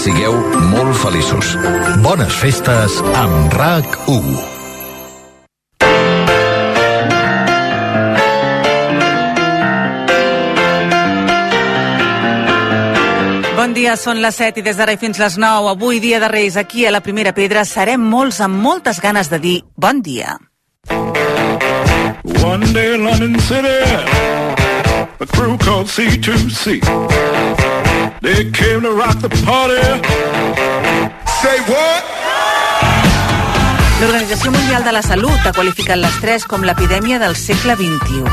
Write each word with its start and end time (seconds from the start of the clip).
Sigueu 0.00 0.32
molt 0.70 0.96
feliços. 1.02 1.56
Bones 2.04 2.32
festes 2.40 3.00
amb 3.20 3.52
RAC1. 3.52 4.60
Bon 13.60 13.74
dia, 13.76 13.92
són 14.00 14.22
les 14.24 14.38
7 14.40 14.62
i 14.62 14.64
des 14.64 14.78
d'ara 14.80 14.94
i 14.96 14.98
fins 14.98 15.18
les 15.20 15.36
9. 15.36 15.68
Avui, 15.74 16.00
dia 16.00 16.18
de 16.18 16.30
Reis, 16.32 16.56
aquí 16.56 16.86
a 16.88 16.90
la 16.94 17.02
Primera 17.04 17.34
Pedra, 17.36 17.66
serem 17.68 18.00
molts 18.00 18.40
amb 18.40 18.56
moltes 18.56 19.02
ganes 19.04 19.28
de 19.28 19.38
dir 19.38 19.58
bon 19.76 20.00
dia. 20.00 20.38
One 22.40 22.72
day 22.72 22.94
in 22.94 23.04
London 23.04 23.38
City, 23.40 23.84
a 25.20 25.26
crew 25.26 25.58
called 25.58 25.86
C2C. 25.92 26.80
They 28.22 28.50
came 28.50 28.82
to 28.82 28.92
rock 28.92 29.16
the 29.20 29.30
party. 29.48 29.80
Say 31.40 31.56
what? 31.72 32.04
L'Organització 34.00 34.50
Mundial 34.52 34.84
de 34.84 34.92
la 34.92 35.00
Salut 35.00 35.46
ha 35.48 35.52
qualificat 35.56 35.96
l'estrès 35.96 36.44
com 36.48 36.60
l'epidèmia 36.64 37.16
del 37.20 37.32
segle 37.36 37.78
XXI. 37.80 38.28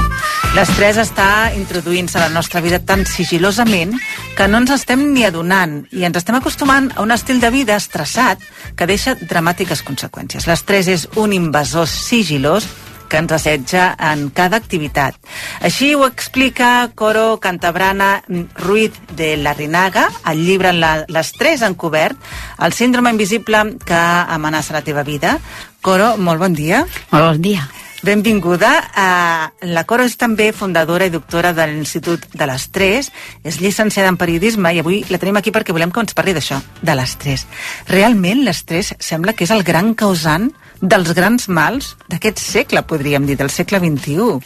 L'estrès 0.57 0.99
està 0.99 1.27
introduint-se 1.55 2.19
a 2.19 2.25
la 2.25 2.33
nostra 2.35 2.59
vida 2.63 2.81
tan 2.83 3.05
sigilosament 3.07 3.95
que 4.35 4.47
no 4.51 4.59
ens 4.59 4.73
estem 4.75 5.05
ni 5.13 5.23
adonant 5.27 5.81
i 5.95 6.03
ens 6.07 6.19
estem 6.19 6.35
acostumant 6.35 6.91
a 6.95 7.03
un 7.03 7.15
estil 7.15 7.39
de 7.39 7.51
vida 7.51 7.79
estressat 7.79 8.43
que 8.75 8.87
deixa 8.91 9.15
dramàtiques 9.19 9.85
conseqüències. 9.87 10.47
L'estrès 10.51 10.91
és 10.91 11.07
un 11.15 11.35
invasor 11.35 11.87
sigilós 11.87 12.67
que 13.09 13.17
ens 13.17 13.31
assetja 13.31 13.95
en 14.11 14.29
cada 14.29 14.57
activitat. 14.57 15.15
Així 15.61 15.93
ho 15.95 16.05
explica 16.05 16.91
Coro 16.95 17.39
Cantabrana 17.39 18.23
Ruiz 18.55 18.93
de 19.15 19.35
Larrinaga, 19.37 20.09
al 20.23 20.43
llibre 20.45 20.73
La- 20.73 21.05
L'estrès 21.07 21.61
encobert, 21.65 22.17
el 22.59 22.73
síndrome 22.73 23.09
invisible 23.11 23.77
que 23.85 23.93
amenaça 23.97 24.73
la 24.73 24.83
teva 24.83 25.03
vida. 25.03 25.39
Coro, 25.81 26.17
molt 26.17 26.39
bon 26.39 26.53
dia. 26.53 26.85
Molt 27.11 27.25
bon 27.33 27.41
dia. 27.41 27.67
Benvinguda. 28.03 28.69
Uh, 28.93 29.67
la 29.73 29.83
Coro 29.89 30.03
és 30.05 30.13
també 30.21 30.51
fundadora 30.53 31.07
i 31.07 31.11
doctora 31.11 31.49
de 31.57 31.65
l'Institut 31.67 32.27
de 32.37 32.45
l'Estrès, 32.45 33.09
és 33.43 33.57
llicenciada 33.59 34.11
en 34.13 34.19
periodisme 34.21 34.69
i 34.75 34.79
avui 34.83 34.99
la 35.09 35.17
tenim 35.17 35.39
aquí 35.39 35.49
perquè 35.51 35.73
volem 35.73 35.91
que 35.91 36.03
ens 36.05 36.13
parli 36.13 36.35
d'això, 36.37 36.59
de 36.81 36.93
l'estrès. 36.95 37.47
Realment 37.89 38.43
l'estrès 38.45 38.93
sembla 38.99 39.33
que 39.33 39.47
és 39.47 39.51
el 39.51 39.65
gran 39.65 39.95
causant 39.97 40.51
dels 40.81 41.13
grans 41.17 41.47
mals 41.49 41.95
d'aquest 42.11 42.41
segle, 42.41 42.83
podríem 42.87 43.25
dir, 43.27 43.37
del 43.39 43.49
segle 43.53 43.79
XXI. 43.83 44.39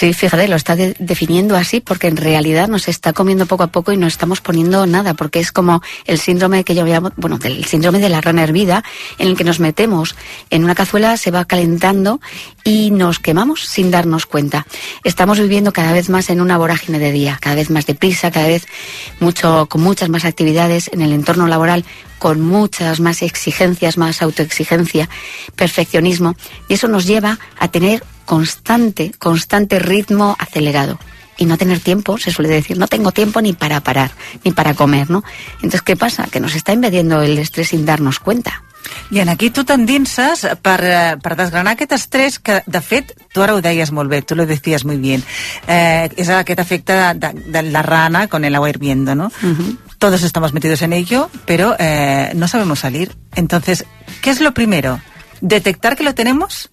Sí, 0.00 0.14
fíjate, 0.14 0.48
lo 0.48 0.56
está 0.56 0.76
de- 0.76 0.96
definiendo 0.98 1.58
así 1.58 1.80
porque 1.80 2.06
en 2.06 2.16
realidad 2.16 2.68
nos 2.68 2.88
está 2.88 3.12
comiendo 3.12 3.44
poco 3.44 3.64
a 3.64 3.66
poco 3.66 3.92
y 3.92 3.98
no 3.98 4.06
estamos 4.06 4.40
poniendo 4.40 4.86
nada, 4.86 5.12
porque 5.12 5.40
es 5.40 5.52
como 5.52 5.82
el 6.06 6.18
síndrome 6.18 6.64
que 6.64 6.74
yo 6.74 6.86
bueno, 7.16 7.36
del 7.36 7.66
síndrome 7.66 7.98
de 7.98 8.08
la 8.08 8.22
rana 8.22 8.42
hervida, 8.42 8.82
en 9.18 9.28
el 9.28 9.36
que 9.36 9.44
nos 9.44 9.60
metemos 9.60 10.16
en 10.48 10.64
una 10.64 10.74
cazuela, 10.74 11.18
se 11.18 11.30
va 11.30 11.44
calentando 11.44 12.18
y 12.64 12.90
nos 12.92 13.18
quemamos 13.18 13.66
sin 13.66 13.90
darnos 13.90 14.24
cuenta. 14.24 14.66
Estamos 15.04 15.38
viviendo 15.38 15.70
cada 15.70 15.92
vez 15.92 16.08
más 16.08 16.30
en 16.30 16.40
una 16.40 16.56
vorágine 16.56 16.98
de 16.98 17.12
día, 17.12 17.36
cada 17.38 17.56
vez 17.56 17.68
más 17.68 17.84
deprisa, 17.84 18.30
cada 18.30 18.46
vez 18.46 18.66
mucho, 19.18 19.66
con 19.68 19.82
muchas 19.82 20.08
más 20.08 20.24
actividades 20.24 20.88
en 20.94 21.02
el 21.02 21.12
entorno 21.12 21.46
laboral, 21.46 21.84
con 22.18 22.40
muchas 22.40 23.00
más 23.00 23.20
exigencias, 23.20 23.98
más 23.98 24.22
autoexigencia, 24.22 25.10
perfeccionismo, 25.56 26.36
y 26.68 26.74
eso 26.74 26.88
nos 26.88 27.04
lleva 27.06 27.38
a 27.58 27.68
tener 27.68 28.02
constante, 28.30 29.10
constante 29.18 29.80
ritmo 29.80 30.36
acelerado. 30.38 31.00
Y 31.36 31.46
no 31.46 31.58
tener 31.58 31.80
tiempo, 31.80 32.16
se 32.16 32.30
suele 32.30 32.48
decir, 32.48 32.78
no 32.78 32.86
tengo 32.86 33.10
tiempo 33.10 33.42
ni 33.42 33.54
para 33.54 33.80
parar, 33.80 34.12
ni 34.44 34.52
para 34.52 34.74
comer, 34.74 35.10
¿no? 35.10 35.24
Entonces, 35.54 35.82
¿qué 35.82 35.96
pasa? 35.96 36.28
Que 36.30 36.38
nos 36.38 36.54
está 36.54 36.72
invadiendo 36.72 37.22
el 37.22 37.36
estrés 37.38 37.70
sin 37.70 37.84
darnos 37.84 38.20
cuenta. 38.20 38.62
I 39.10 39.18
en 39.18 39.28
aquí 39.28 39.50
tu 39.50 39.64
t'endinses 39.64 40.46
per, 40.62 40.78
eh, 40.84 41.16
per 41.20 41.34
desgranar 41.36 41.74
aquest 41.74 41.92
estrès 41.92 42.38
que, 42.38 42.62
de 42.64 42.80
fet, 42.80 43.10
tu 43.34 43.42
ara 43.42 43.56
ho 43.56 43.60
deies 43.60 43.90
molt 43.90 44.08
bé, 44.08 44.22
tu 44.22 44.36
lo 44.38 44.46
decías 44.46 44.84
muy 44.84 44.96
bien. 44.96 45.24
Eh, 45.66 46.08
és 46.16 46.30
aquest 46.30 46.62
efecte 46.62 46.94
de, 46.94 47.14
de, 47.18 47.32
de 47.50 47.62
la 47.66 47.82
rana 47.82 48.28
con 48.28 48.44
el 48.44 48.54
agua 48.54 48.70
hirviendo, 48.70 49.16
¿no? 49.16 49.32
Todos 49.98 50.22
estamos 50.22 50.54
metidos 50.54 50.82
en 50.82 50.92
ello, 50.92 51.30
pero 51.46 51.74
eh, 51.78 52.30
no 52.36 52.46
sabemos 52.46 52.78
salir. 52.78 53.16
Entonces, 53.34 53.84
¿qué 54.22 54.30
es 54.30 54.40
lo 54.40 54.54
primero? 54.54 55.00
Detectar 55.40 55.96
que 55.96 56.04
lo 56.04 56.14
tenemos 56.14 56.70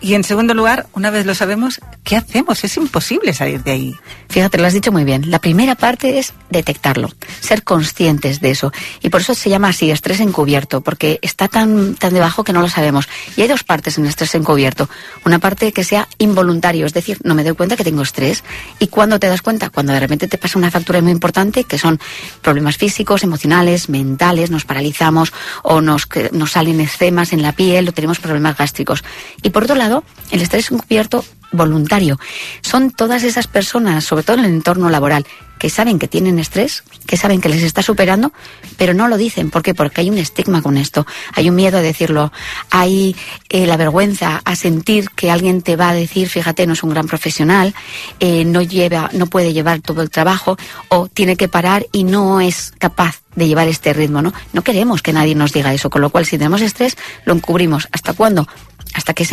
y, 0.00 0.14
en 0.14 0.24
segundo 0.24 0.54
lugar, 0.54 0.86
una 0.92 1.10
vez 1.10 1.26
lo 1.26 1.34
sabemos, 1.34 1.80
¿qué 2.04 2.16
hacemos? 2.16 2.64
Es 2.64 2.76
imposible 2.76 3.32
salir 3.32 3.62
de 3.62 3.70
ahí. 3.70 3.96
Fíjate, 4.28 4.58
lo 4.58 4.66
has 4.66 4.72
dicho 4.72 4.92
muy 4.92 5.04
bien. 5.04 5.30
La 5.30 5.38
primera 5.38 5.74
parte 5.74 6.18
es 6.18 6.32
detectarlo, 6.50 7.10
ser 7.40 7.62
conscientes 7.62 8.40
de 8.40 8.50
eso. 8.50 8.72
Y 9.02 9.08
por 9.08 9.20
eso 9.20 9.34
se 9.34 9.50
llama 9.50 9.68
así, 9.68 9.90
estrés 9.90 10.20
encubierto, 10.20 10.80
porque 10.80 11.18
está 11.22 11.48
tan, 11.48 11.94
tan 11.94 12.12
debajo 12.12 12.44
que 12.44 12.52
no 12.52 12.60
lo 12.60 12.68
sabemos. 12.68 13.08
Y 13.36 13.42
hay 13.42 13.48
dos 13.48 13.64
partes 13.64 13.98
en 13.98 14.06
estrés 14.06 14.34
encubierto. 14.34 14.88
Una 15.24 15.38
parte 15.38 15.72
que 15.72 15.84
sea 15.84 16.08
involuntario, 16.18 16.86
es 16.86 16.92
decir, 16.92 17.18
no 17.24 17.34
me 17.34 17.44
doy 17.44 17.54
cuenta 17.54 17.76
que 17.76 17.84
tengo 17.84 18.02
estrés. 18.02 18.44
¿Y 18.78 18.88
cuándo 18.88 19.18
te 19.18 19.28
das 19.28 19.42
cuenta? 19.42 19.70
Cuando 19.70 19.92
de 19.92 20.00
repente 20.00 20.28
te 20.28 20.38
pasa 20.38 20.58
una 20.58 20.70
factura 20.70 21.00
muy 21.00 21.12
importante, 21.12 21.64
que 21.64 21.78
son 21.78 22.00
problemas 22.42 22.76
físicos, 22.76 23.22
emocionales, 23.22 23.88
mentales, 23.88 24.50
nos 24.50 24.64
paralizamos 24.64 25.32
o 25.62 25.80
nos, 25.80 26.08
nos 26.32 26.52
salen 26.52 26.80
eczemas 26.80 27.32
en 27.32 27.42
la 27.42 27.52
piel 27.52 27.88
o 27.88 27.92
tenemos 27.92 28.18
problemas 28.18 28.56
gástricos. 28.56 29.04
Y 29.42 29.50
por 29.50 29.66
lado, 29.76 30.04
el 30.30 30.42
estrés 30.42 30.70
encubierto 30.70 31.24
voluntario. 31.52 32.18
Son 32.60 32.90
todas 32.90 33.22
esas 33.22 33.46
personas, 33.46 34.04
sobre 34.04 34.24
todo 34.24 34.38
en 34.38 34.44
el 34.44 34.50
entorno 34.50 34.90
laboral, 34.90 35.26
que 35.58 35.70
saben 35.70 35.98
que 35.98 36.08
tienen 36.08 36.38
estrés, 36.38 36.84
que 37.06 37.16
saben 37.16 37.40
que 37.40 37.48
les 37.48 37.62
está 37.62 37.82
superando, 37.82 38.32
pero 38.76 38.94
no 38.94 39.08
lo 39.08 39.16
dicen. 39.16 39.50
¿Por 39.50 39.62
qué? 39.62 39.74
Porque 39.74 40.02
hay 40.02 40.10
un 40.10 40.18
estigma 40.18 40.60
con 40.60 40.76
esto, 40.76 41.06
hay 41.32 41.48
un 41.48 41.56
miedo 41.56 41.78
a 41.78 41.82
decirlo, 41.82 42.30
hay 42.70 43.16
eh, 43.48 43.66
la 43.66 43.76
vergüenza 43.76 44.42
a 44.44 44.56
sentir 44.56 45.10
que 45.10 45.30
alguien 45.30 45.62
te 45.62 45.76
va 45.76 45.90
a 45.90 45.94
decir, 45.94 46.28
fíjate, 46.28 46.66
no 46.66 46.74
es 46.74 46.82
un 46.82 46.90
gran 46.90 47.06
profesional, 47.06 47.74
eh, 48.20 48.44
no 48.44 48.60
lleva, 48.60 49.08
no 49.14 49.26
puede 49.26 49.52
llevar 49.52 49.80
todo 49.80 50.02
el 50.02 50.10
trabajo, 50.10 50.58
o 50.88 51.08
tiene 51.08 51.36
que 51.36 51.48
parar 51.48 51.86
y 51.90 52.04
no 52.04 52.40
es 52.40 52.72
capaz 52.78 53.22
de 53.34 53.48
llevar 53.48 53.68
este 53.68 53.92
ritmo, 53.92 54.22
¿no? 54.22 54.32
No 54.52 54.62
queremos 54.62 55.02
que 55.02 55.12
nadie 55.12 55.34
nos 55.34 55.52
diga 55.52 55.72
eso, 55.72 55.90
con 55.90 56.00
lo 56.00 56.10
cual 56.10 56.26
si 56.26 56.38
tenemos 56.38 56.62
estrés, 56.62 56.96
lo 57.24 57.34
encubrimos. 57.34 57.88
¿Hasta 57.92 58.14
cuándo? 58.14 58.46
Hasta 58.94 59.14
que 59.14 59.22
es 59.24 59.30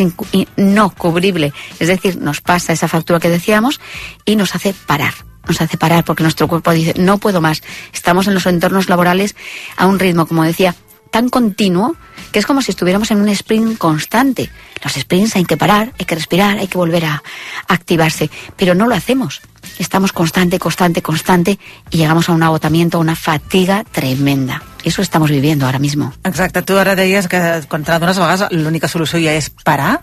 no 0.56 0.90
cubrible. 0.90 1.52
Es 1.78 1.88
decir, 1.88 2.18
nos 2.20 2.40
pasa 2.40 2.72
esa 2.72 2.88
factura 2.88 3.20
que 3.20 3.28
decíamos 3.28 3.80
y 4.24 4.36
nos 4.36 4.54
hace 4.54 4.74
parar. 4.74 5.14
Nos 5.46 5.60
hace 5.60 5.76
parar 5.76 6.04
porque 6.04 6.22
nuestro 6.22 6.48
cuerpo 6.48 6.72
dice, 6.72 6.94
no 6.96 7.18
puedo 7.18 7.40
más. 7.40 7.62
Estamos 7.92 8.26
en 8.26 8.34
los 8.34 8.46
entornos 8.46 8.88
laborales 8.88 9.36
a 9.76 9.86
un 9.86 9.98
ritmo, 9.98 10.26
como 10.26 10.42
decía, 10.42 10.74
tan 11.10 11.28
continuo 11.28 11.94
que 12.32 12.40
es 12.40 12.46
como 12.46 12.60
si 12.60 12.72
estuviéramos 12.72 13.10
en 13.12 13.20
un 13.20 13.28
sprint 13.28 13.78
constante. 13.78 14.50
Los 14.82 14.94
sprints 14.94 15.36
hay 15.36 15.44
que 15.44 15.56
parar, 15.56 15.92
hay 15.98 16.06
que 16.06 16.14
respirar, 16.16 16.58
hay 16.58 16.66
que 16.66 16.78
volver 16.78 17.04
a 17.04 17.22
activarse, 17.68 18.30
pero 18.56 18.74
no 18.74 18.88
lo 18.88 18.96
hacemos. 18.96 19.40
Estamos 19.78 20.12
constante, 20.12 20.58
constante, 20.58 21.02
constante 21.02 21.58
y 21.90 21.98
llegamos 21.98 22.28
a 22.28 22.32
un 22.32 22.42
agotamiento, 22.42 22.98
a 22.98 23.00
una 23.00 23.14
fatiga 23.14 23.84
tremenda. 23.84 24.62
Eso 24.84 25.00
estamos 25.02 25.30
viviendo 25.30 25.64
ahora 25.64 25.78
mismo. 25.78 26.12
Exacte, 26.24 26.62
tu 26.62 26.76
ara 26.76 26.94
deies 26.94 27.26
que 27.28 27.40
quan 27.68 27.84
te 27.84 27.92
n'adones 27.92 28.18
a 28.18 28.26
vegades 28.26 28.52
l'única 28.52 28.88
solució 28.88 29.18
ja 29.22 29.32
és 29.32 29.48
parar, 29.64 30.02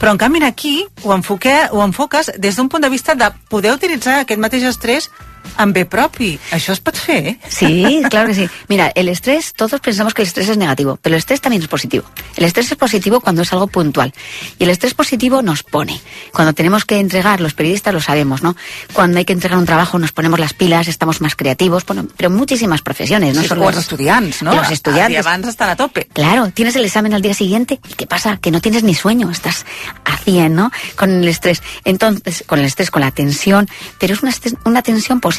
però 0.00 0.14
en 0.14 0.18
canvi 0.18 0.42
aquí 0.44 0.86
ho, 1.02 1.12
enfoque, 1.14 1.52
ho 1.70 1.84
enfoques 1.84 2.32
des 2.38 2.56
d'un 2.56 2.70
punt 2.72 2.82
de 2.82 2.90
vista 2.90 3.14
de 3.14 3.30
poder 3.52 3.74
utilitzar 3.76 4.22
aquest 4.22 4.40
mateix 4.40 4.64
estrès 4.64 5.10
en 5.58 5.72
bé 5.72 5.84
propi. 5.86 6.38
Això 6.52 6.72
es 6.74 6.80
pot 6.80 6.96
fer, 6.98 7.20
eh? 7.26 7.38
Sí, 7.48 8.02
claro 8.10 8.28
que 8.28 8.34
sí. 8.34 8.48
Mira, 8.68 8.90
el 8.94 9.08
estrés, 9.08 9.52
todos 9.52 9.80
pensamos 9.80 10.14
que 10.14 10.22
el 10.22 10.28
estrés 10.28 10.48
es 10.48 10.56
negativo, 10.56 10.98
pero 11.00 11.14
el 11.14 11.18
estrés 11.18 11.40
también 11.40 11.62
es 11.62 11.68
positivo. 11.68 12.04
El 12.36 12.44
estrés 12.44 12.70
es 12.72 12.76
positivo 12.76 13.20
cuando 13.20 13.42
es 13.42 13.52
algo 13.52 13.66
puntual. 13.66 14.12
Y 14.58 14.64
el 14.64 14.70
estrés 14.70 14.94
positivo 14.94 15.42
nos 15.42 15.62
pone. 15.62 16.00
Cuando 16.32 16.52
tenemos 16.52 16.84
que 16.84 16.98
entregar, 16.98 17.40
los 17.40 17.54
periodistas 17.54 17.94
lo 17.94 18.00
sabemos, 18.00 18.42
¿no? 18.42 18.56
Cuando 18.92 19.18
hay 19.18 19.24
que 19.24 19.32
entregar 19.32 19.58
un 19.58 19.66
trabajo 19.66 19.98
nos 19.98 20.12
ponemos 20.12 20.40
las 20.40 20.54
pilas, 20.54 20.88
estamos 20.88 21.20
más 21.20 21.36
creativos, 21.36 21.84
bueno, 21.86 22.06
pero 22.16 22.30
muchísimas 22.30 22.82
profesiones, 22.82 23.34
no 23.34 23.42
Sí, 23.42 23.48
solo 23.48 23.64
o 23.64 23.68
els 23.68 23.78
estudiants, 23.78 24.42
no? 24.42 24.54
Los 24.54 24.70
estudiantes. 24.70 25.24
Abans 25.24 25.48
estan 25.48 25.70
a 25.70 25.76
tope. 25.76 26.08
Claro, 26.12 26.50
tienes 26.50 26.76
el 26.76 26.84
examen 26.84 27.14
al 27.14 27.22
día 27.22 27.34
siguiente 27.34 27.80
y 27.88 27.94
¿qué 27.94 28.06
pasa? 28.06 28.38
Que 28.38 28.50
no 28.50 28.60
tienes 28.60 28.82
ni 28.82 28.94
sueño, 28.94 29.30
estás 29.30 29.64
a 30.04 30.16
100, 30.16 30.54
¿no? 30.54 30.70
Con 30.96 31.10
el 31.10 31.28
estrés. 31.28 31.62
Entonces, 31.84 32.44
con 32.46 32.58
el 32.58 32.64
estrés, 32.64 32.90
con 32.90 33.02
la 33.02 33.10
tensión, 33.10 33.68
pero 33.98 34.14
es 34.14 34.22
una, 34.22 34.32
una 34.64 34.82
tensión 34.82 35.20
positiva. 35.20 35.33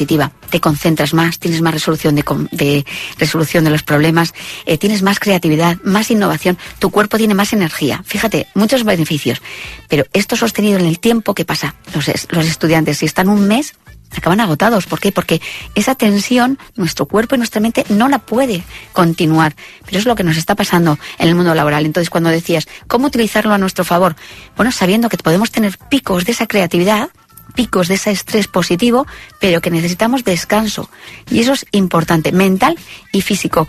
Te 0.50 0.60
concentras 0.60 1.14
más, 1.14 1.38
tienes 1.38 1.62
más 1.62 1.72
resolución 1.72 2.14
de, 2.14 2.24
de 2.52 2.84
resolución 3.18 3.64
de 3.64 3.70
los 3.70 3.82
problemas, 3.82 4.34
eh, 4.66 4.78
tienes 4.78 5.02
más 5.02 5.18
creatividad, 5.18 5.78
más 5.82 6.10
innovación, 6.10 6.58
tu 6.78 6.90
cuerpo 6.90 7.16
tiene 7.16 7.34
más 7.34 7.52
energía. 7.52 8.02
Fíjate, 8.06 8.48
muchos 8.54 8.84
beneficios. 8.84 9.40
Pero 9.88 10.04
esto 10.12 10.36
sostenido 10.36 10.78
en 10.78 10.86
el 10.86 10.98
tiempo, 10.98 11.34
¿qué 11.34 11.44
pasa? 11.44 11.74
Los, 11.94 12.06
los 12.30 12.46
estudiantes, 12.46 12.98
si 12.98 13.06
están 13.06 13.28
un 13.28 13.46
mes, 13.46 13.74
acaban 14.14 14.40
agotados. 14.40 14.86
¿Por 14.86 15.00
qué? 15.00 15.12
Porque 15.12 15.40
esa 15.74 15.94
tensión, 15.94 16.58
nuestro 16.76 17.06
cuerpo 17.06 17.34
y 17.34 17.38
nuestra 17.38 17.60
mente 17.60 17.84
no 17.88 18.08
la 18.08 18.18
puede 18.18 18.62
continuar. 18.92 19.54
Pero 19.84 19.98
es 19.98 20.06
lo 20.06 20.14
que 20.14 20.24
nos 20.24 20.36
está 20.36 20.54
pasando 20.54 20.98
en 21.18 21.28
el 21.28 21.34
mundo 21.34 21.54
laboral. 21.54 21.86
Entonces, 21.86 22.10
cuando 22.10 22.30
decías, 22.30 22.66
¿cómo 22.86 23.06
utilizarlo 23.06 23.52
a 23.52 23.58
nuestro 23.58 23.84
favor? 23.84 24.16
Bueno, 24.56 24.72
sabiendo 24.72 25.08
que 25.08 25.16
podemos 25.16 25.50
tener 25.50 25.78
picos 25.90 26.24
de 26.24 26.32
esa 26.32 26.46
creatividad 26.46 27.10
picos 27.54 27.88
de 27.88 27.94
ese 27.94 28.10
estrés 28.10 28.48
positivo, 28.48 29.06
pero 29.40 29.60
que 29.60 29.70
necesitamos 29.70 30.24
descanso. 30.24 30.88
Y 31.30 31.40
eso 31.40 31.52
es 31.52 31.66
importante, 31.72 32.32
mental 32.32 32.78
y 33.12 33.22
físico. 33.22 33.68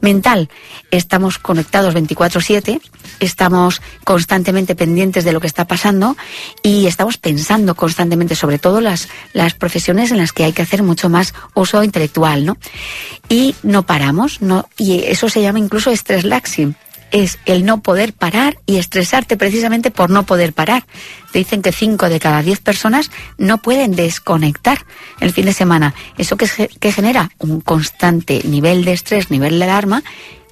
Mental, 0.00 0.50
estamos 0.90 1.38
conectados 1.38 1.94
24/7, 1.94 2.80
estamos 3.20 3.80
constantemente 4.04 4.74
pendientes 4.74 5.24
de 5.24 5.32
lo 5.32 5.40
que 5.40 5.46
está 5.46 5.66
pasando 5.66 6.16
y 6.62 6.86
estamos 6.86 7.16
pensando 7.16 7.74
constantemente, 7.74 8.34
sobre 8.34 8.58
todo 8.58 8.82
las, 8.82 9.08
las 9.32 9.54
profesiones 9.54 10.10
en 10.10 10.18
las 10.18 10.32
que 10.32 10.44
hay 10.44 10.52
que 10.52 10.62
hacer 10.62 10.82
mucho 10.82 11.08
más 11.08 11.32
uso 11.54 11.82
intelectual, 11.82 12.44
¿no? 12.44 12.58
Y 13.30 13.54
no 13.62 13.86
paramos, 13.86 14.42
¿no? 14.42 14.68
Y 14.76 15.04
eso 15.04 15.30
se 15.30 15.40
llama 15.40 15.58
incluso 15.58 15.90
estrés 15.90 16.24
laxing 16.24 16.76
es 17.14 17.38
el 17.46 17.64
no 17.64 17.80
poder 17.80 18.12
parar 18.12 18.58
y 18.66 18.78
estresarte 18.78 19.36
precisamente 19.36 19.92
por 19.92 20.10
no 20.10 20.26
poder 20.26 20.52
parar. 20.52 20.84
Te 21.30 21.38
dicen 21.38 21.62
que 21.62 21.70
5 21.70 22.08
de 22.08 22.18
cada 22.18 22.42
10 22.42 22.58
personas 22.58 23.12
no 23.38 23.58
pueden 23.58 23.92
desconectar 23.94 24.84
el 25.20 25.32
fin 25.32 25.44
de 25.44 25.52
semana. 25.52 25.94
¿Eso 26.18 26.36
que, 26.36 26.48
que 26.68 26.92
genera? 26.92 27.30
Un 27.38 27.60
constante 27.60 28.40
nivel 28.44 28.84
de 28.84 28.94
estrés, 28.94 29.30
nivel 29.30 29.60
de 29.60 29.64
alarma, 29.64 30.02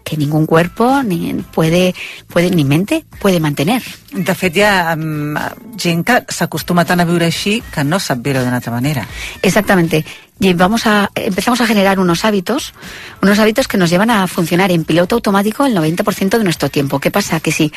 que 0.05 0.17
ningún 0.17 0.47
cuerpo 0.47 1.03
ni 1.03 1.33
puede, 1.35 1.97
puede 2.29 2.51
ni 2.51 2.65
mente 2.65 3.05
puede 3.19 3.41
mantener. 3.41 3.83
De 4.13 4.35
fet, 4.35 4.57
hi 4.57 4.63
ha 4.63 4.95
um, 4.95 5.35
gent 5.79 6.05
que 6.07 6.21
s'acostuma 6.31 6.85
tant 6.87 7.03
a 7.03 7.07
viure 7.09 7.27
així 7.27 7.61
que 7.75 7.83
no 7.83 7.99
sap 7.99 8.23
viure 8.23 8.43
d'una 8.43 8.61
altra 8.61 8.75
manera. 8.75 9.07
Exactamente. 9.43 10.05
Y 10.41 10.55
vamos 10.55 10.87
a, 10.87 11.11
empezamos 11.15 11.61
a 11.61 11.67
generar 11.67 12.01
unos 12.01 12.25
hábitos, 12.25 12.75
unos 13.21 13.39
hábitos 13.39 13.69
que 13.69 13.79
nos 13.79 13.91
llevan 13.91 14.11
a 14.11 14.27
funcionar 14.27 14.73
en 14.73 14.85
piloto 14.85 15.15
automático 15.15 15.67
el 15.67 15.77
90% 15.77 16.39
de 16.39 16.45
nuestro 16.45 16.69
tiempo. 16.69 16.99
¿Qué 16.99 17.11
pasa? 17.11 17.39
Que 17.39 17.53
si 17.53 17.73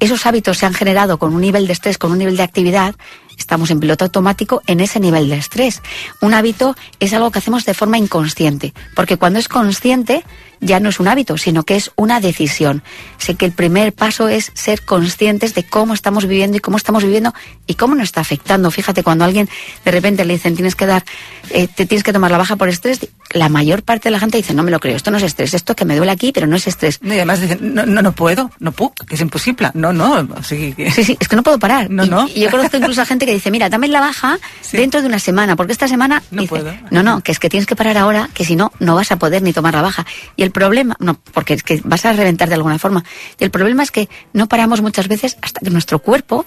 esos 0.00 0.26
hábitos 0.26 0.58
se 0.58 0.66
han 0.66 0.74
generado 0.74 1.18
con 1.18 1.32
un 1.32 1.40
nivel 1.40 1.66
de 1.66 1.74
estrés, 1.74 1.96
con 1.96 2.10
un 2.10 2.18
nivel 2.18 2.36
de 2.36 2.42
actividad, 2.42 2.96
estamos 3.38 3.70
en 3.70 3.80
piloto 3.80 4.04
automático 4.04 4.62
en 4.66 4.80
ese 4.80 5.00
nivel 5.00 5.28
de 5.28 5.36
estrés. 5.36 5.80
Un 6.20 6.34
hábito 6.34 6.74
es 6.98 7.12
algo 7.14 7.30
que 7.30 7.38
hacemos 7.38 7.64
de 7.64 7.74
forma 7.74 7.98
inconsciente, 7.98 8.74
porque 8.94 9.16
cuando 9.16 9.38
es 9.38 9.48
consciente 9.48 10.24
ya 10.60 10.80
no 10.80 10.88
es 10.88 10.98
un 10.98 11.08
hábito, 11.08 11.38
sino 11.38 11.62
que 11.62 11.76
es 11.76 11.92
una 11.94 12.20
decisión. 12.20 12.82
Sé 13.18 13.36
que 13.36 13.46
el 13.46 13.52
primer 13.52 13.92
paso 13.92 14.28
es 14.28 14.50
ser 14.54 14.82
conscientes 14.82 15.54
de 15.54 15.64
cómo 15.64 15.94
estamos 15.94 16.26
viviendo 16.26 16.56
y 16.56 16.60
cómo 16.60 16.76
estamos 16.76 17.04
viviendo 17.04 17.32
y 17.66 17.74
cómo 17.74 17.94
nos 17.94 18.04
está 18.04 18.20
afectando. 18.20 18.70
Fíjate, 18.70 19.02
cuando 19.02 19.24
alguien 19.24 19.48
de 19.84 19.90
repente 19.90 20.24
le 20.24 20.34
dicen 20.34 20.56
tienes 20.56 20.74
que 20.74 20.86
dar, 20.86 21.04
eh, 21.50 21.68
te 21.68 21.86
tienes 21.86 21.97
que 22.02 22.12
tomar 22.12 22.30
la 22.30 22.38
baja 22.38 22.56
por 22.56 22.68
estrés, 22.68 23.06
la 23.32 23.48
mayor 23.48 23.82
parte 23.82 24.08
de 24.08 24.10
la 24.12 24.20
gente 24.20 24.36
dice 24.38 24.54
no 24.54 24.62
me 24.62 24.70
lo 24.70 24.80
creo, 24.80 24.96
esto 24.96 25.10
no 25.10 25.16
es 25.18 25.22
estrés, 25.22 25.54
esto 25.54 25.74
que 25.76 25.84
me 25.84 25.96
duele 25.96 26.12
aquí, 26.12 26.32
pero 26.32 26.46
no 26.46 26.56
es 26.56 26.66
estrés. 26.66 26.98
Y 27.02 27.10
además 27.12 27.40
dicen 27.40 27.74
no, 27.74 27.84
no, 27.86 28.02
no 28.02 28.12
puedo, 28.12 28.50
no 28.58 28.72
puedo, 28.72 28.92
que 29.06 29.14
es 29.14 29.20
imposible. 29.20 29.70
No, 29.74 29.92
no, 29.92 30.26
sigui 30.42 30.72
que... 30.74 30.90
Sí, 30.90 31.04
sí, 31.04 31.16
es 31.18 31.28
que 31.28 31.36
no 31.36 31.42
puedo 31.42 31.58
parar. 31.58 31.90
No, 31.90 32.04
y, 32.04 32.08
no. 32.08 32.28
y 32.28 32.40
yo 32.40 32.50
conozco 32.50 32.76
incluso 32.76 33.02
a 33.02 33.06
gente 33.06 33.26
que 33.26 33.32
dice, 33.32 33.50
mira, 33.50 33.68
dame 33.68 33.88
la 33.88 34.00
baja 34.00 34.38
Sí. 34.60 34.76
dentro 34.76 35.00
de 35.00 35.06
una 35.08 35.18
semana, 35.18 35.56
porque 35.56 35.72
esta 35.72 35.88
semana 35.88 36.22
No 36.30 36.42
dice, 36.42 36.48
puedo. 36.50 36.72
no, 36.90 37.02
no, 37.02 37.20
que 37.20 37.32
es 37.32 37.38
que 37.38 37.48
tienes 37.48 37.66
que 37.66 37.76
parar 37.76 37.96
ahora, 37.98 38.28
que 38.34 38.44
si 38.44 38.56
no, 38.56 38.72
no 38.80 38.94
vas 38.94 39.10
a 39.12 39.16
poder 39.18 39.42
ni 39.42 39.52
tomar 39.52 39.74
la 39.74 39.82
baja. 39.82 40.06
Y 40.36 40.42
el 40.42 40.50
problema, 40.50 40.96
no, 41.00 41.14
porque 41.32 41.54
es 41.54 41.62
que 41.62 41.80
vas 41.84 42.04
a 42.04 42.12
reventar 42.12 42.48
de 42.48 42.54
alguna 42.54 42.78
forma. 42.78 43.04
Y 43.38 43.44
el 43.44 43.50
problema 43.50 43.82
es 43.82 43.90
que 43.90 44.08
no 44.32 44.48
paramos 44.48 44.80
muchas 44.82 45.08
veces 45.08 45.36
hasta 45.42 45.60
que 45.60 45.70
nuestro 45.70 45.98
cuerpo 46.00 46.46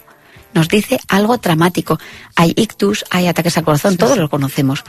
nos 0.53 0.67
dice 0.67 0.99
algo 1.07 1.37
dramático. 1.37 1.97
Hay 2.35 2.53
ictus, 2.57 3.05
hay 3.09 3.27
ataques 3.27 3.57
al 3.57 3.63
corazón, 3.63 3.95
todos 3.97 4.17
lo 4.17 4.29
conocemos. 4.29 4.83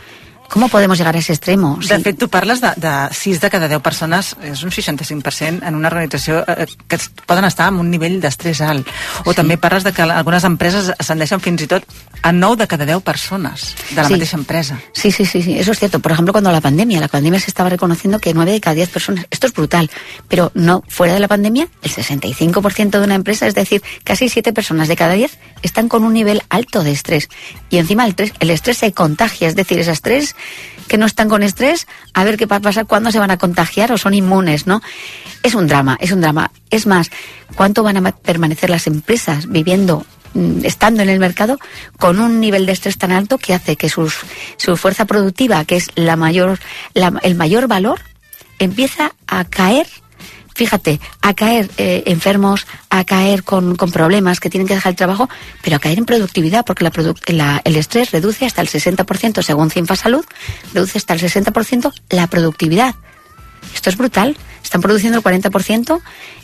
¿Cómo 0.53 0.69
podemos 0.69 0.99
llegar 0.99 1.17
a 1.17 1.19
ese 1.19 1.33
extremo? 1.33 1.79
De 1.81 1.97
Sí. 1.97 2.03
fet, 2.03 2.19
tu 2.19 2.29
parles 2.29 2.61
de, 2.61 2.69
de 2.77 3.09
6 3.11 3.41
de 3.41 3.49
cada 3.49 3.69
10 3.69 3.81
persones, 3.81 4.37
és 4.43 4.63
un 4.63 4.71
65% 4.71 5.63
en 5.67 5.75
una 5.75 5.89
organització 5.89 6.45
eh, 6.47 6.67
que 6.87 6.97
es- 6.97 7.09
poden 7.25 7.47
estar 7.47 7.69
en 7.73 7.79
un 7.81 7.91
nivell 7.91 8.21
d'estrès 8.21 8.61
alt. 8.61 8.87
O 9.25 9.33
també 9.33 9.57
parles 9.57 9.83
de 9.83 9.93
que 9.93 10.03
algunes 10.03 10.45
empreses 10.45 10.93
ascendeixen 10.99 11.41
fins 11.41 11.63
i 11.63 11.67
tot 11.67 11.85
a 12.21 12.33
9 12.33 12.57
de 12.59 12.67
cada 12.69 12.85
10 12.85 13.01
persones 13.03 13.75
de 13.91 13.97
la 13.97 14.05
Sí. 14.09 14.13
mateixa 14.13 14.37
empresa. 14.37 14.79
Sí, 14.93 15.11
sí, 15.11 15.25
sí, 15.25 15.43
sí, 15.43 15.59
eso 15.59 15.73
es 15.73 15.79
cierto. 15.79 16.01
Por 16.01 16.13
ejemplo, 16.13 16.33
cuando 16.33 16.53
la 16.53 16.61
pandemia, 16.61 17.01
la 17.01 17.09
pandemia 17.09 17.41
se 17.41 17.49
estaba 17.49 17.71
reconociendo 17.71 18.19
que 18.19 18.35
9 18.35 18.53
de 18.53 18.61
cada 18.61 18.75
10 18.75 18.91
personas, 18.91 19.25
esto 19.31 19.47
es 19.47 19.55
brutal, 19.55 19.91
pero 20.29 20.53
no 20.55 20.83
fuera 20.87 21.15
de 21.15 21.21
la 21.21 21.29
pandemia, 21.29 21.67
el 21.83 21.91
65% 21.91 22.99
de 22.99 23.05
una 23.07 23.15
empresa, 23.15 23.47
es 23.47 23.55
decir, 23.55 23.83
casi 24.05 24.29
7 24.29 24.53
personas 24.53 24.89
de 24.89 24.97
cada 24.97 25.15
10 25.15 25.39
están 25.63 25.89
con 25.89 26.05
un 26.05 26.13
nivel 26.13 26.43
alto 26.51 26.85
de 26.85 26.93
estrés. 26.93 27.31
Y 27.71 27.79
encima 27.79 28.05
el, 28.05 28.15
tres- 28.15 28.35
el 28.39 28.51
estrés 28.51 28.77
se 28.77 28.93
contagia, 28.93 29.49
es 29.49 29.57
decir, 29.57 29.79
ese 29.79 29.93
estrés 29.93 30.37
que 30.89 30.99
no 30.99 31.07
están 31.07 31.29
con 31.29 31.43
estrés, 31.43 31.87
a 32.13 32.25
ver 32.25 32.37
qué 32.37 32.47
va 32.47 32.57
a 32.57 32.61
pasar, 32.61 32.87
cuándo 32.87 33.11
se 33.11 33.19
van 33.19 33.31
a 33.31 33.39
contagiar 33.39 33.93
o 33.93 33.99
son 33.99 34.15
inmunes, 34.15 34.67
¿no? 34.67 34.83
Es 35.43 35.55
un 35.55 35.67
drama, 35.67 35.97
es 36.01 36.13
un 36.13 36.21
drama. 36.21 36.51
Es 36.71 36.87
más, 36.87 37.11
¿cuánto 37.55 37.83
van 37.83 37.97
a 37.97 38.01
ma- 38.01 38.13
permanecer 38.13 38.69
las 38.71 38.87
empresas 38.87 39.49
viviendo 39.49 40.05
mm, 40.35 40.65
estando 40.65 41.03
en 41.03 41.09
el 41.09 41.19
mercado 41.19 41.59
con 41.99 42.21
un 42.21 42.41
nivel 42.41 42.67
de 42.67 42.73
estrés 42.73 42.99
tan 42.99 43.11
alto 43.13 43.39
que 43.39 43.55
hace 43.55 43.77
que 43.77 43.89
sus, 43.89 44.17
su 44.59 44.77
fuerza 44.77 45.05
productiva, 45.07 45.65
que 45.65 45.77
es 45.77 45.89
la 45.95 46.17
mayor, 46.17 46.59
la- 46.95 47.19
el 47.23 47.35
mayor 47.37 47.69
valor, 47.69 48.01
empieza 48.59 49.13
a 49.27 49.45
caer, 49.45 49.87
fíjate, 50.55 51.01
a 51.21 51.35
caer 51.35 51.71
eh, 51.77 52.05
enfermos, 52.07 52.67
a 52.91 53.05
caer 53.05 53.43
con, 53.43 53.77
con 53.77 53.91
problemas 53.91 54.41
que 54.41 54.51
tienen 54.51 54.67
que 54.67 54.75
dejar 54.75 54.91
el 54.91 54.97
trabajo, 54.97 55.29
pero 55.63 55.77
a 55.77 55.79
caer 55.79 55.99
en 55.99 56.07
productividad, 56.07 56.65
porque 56.65 56.85
el 56.85 57.77
estrés 57.77 58.11
reduce 58.11 58.47
hasta 58.47 58.63
el 58.63 58.69
60%, 58.69 59.43
según 59.43 59.71
Cinfa 59.71 59.97
Salud, 59.97 60.25
reduce 60.75 60.99
hasta 60.99 61.15
el 61.15 61.21
60% 61.21 61.93
la 62.11 62.27
productividad. 62.27 62.95
Esto 63.75 63.91
es 63.91 63.97
brutal. 63.97 64.37
Están 64.63 64.81
produciendo 64.81 65.19
el 65.19 65.25
40% 65.25 66.01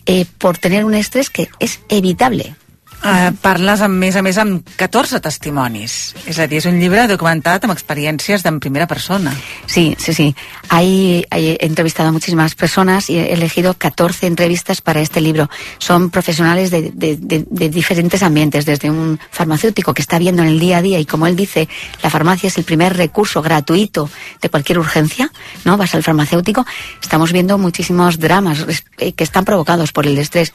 eh, 0.06 0.26
por 0.38 0.58
tener 0.58 0.84
un 0.84 0.94
estrés 0.94 1.30
que 1.30 1.48
es 1.60 1.80
evitable. 1.88 2.54
Uh, 2.98 3.30
parles, 3.40 3.78
a 3.80 3.86
més 3.86 4.16
a 4.18 4.22
més, 4.26 4.34
amb 4.42 4.66
14 4.76 5.20
testimonis. 5.22 6.16
És 6.26 6.40
a 6.42 6.48
dir, 6.50 6.58
és 6.58 6.66
un 6.66 6.80
llibre 6.80 7.04
documentat 7.06 7.62
amb 7.62 7.72
experiències 7.72 8.42
en 8.50 8.58
primera 8.58 8.88
persona. 8.90 9.30
Sí, 9.70 9.94
sí, 10.02 10.12
sí. 10.12 10.34
Ahí 10.68 11.24
he 11.30 11.64
entrevistado 11.64 12.08
a 12.08 12.12
muchísimas 12.12 12.56
personas 12.56 13.08
y 13.08 13.16
he 13.18 13.32
elegido 13.32 13.74
14 13.74 14.26
entrevistas 14.26 14.80
para 14.80 15.00
este 15.00 15.20
libro. 15.20 15.48
Son 15.78 16.10
profesionales 16.10 16.72
de, 16.72 16.90
de- 16.92 17.16
de- 17.16 17.46
de 17.48 17.68
diferentes 17.68 18.24
ambientes, 18.24 18.66
desde 18.66 18.90
un 18.90 19.20
farmacéutico 19.30 19.94
que 19.94 20.02
está 20.02 20.18
viendo 20.18 20.42
en 20.42 20.48
el 20.48 20.58
día 20.58 20.78
a 20.78 20.82
día 20.82 20.98
y 20.98 21.06
como 21.06 21.28
él 21.28 21.36
dice, 21.36 21.68
la 22.02 22.10
farmacia 22.10 22.48
es 22.48 22.58
el 22.58 22.64
primer 22.64 22.96
recurso 22.96 23.40
gratuito 23.42 24.10
de 24.42 24.50
cualquier 24.50 24.80
urgencia, 24.80 25.30
¿no? 25.64 25.76
Vas 25.76 25.94
al 25.94 26.02
farmacéutico, 26.02 26.66
estamos 27.00 27.30
viendo 27.32 27.58
muchísimos 27.58 28.18
dramas 28.18 28.66
eh, 28.98 29.12
que 29.12 29.22
están 29.22 29.44
provocados 29.44 29.92
por 29.92 30.04
el 30.04 30.18
estrés. 30.18 30.52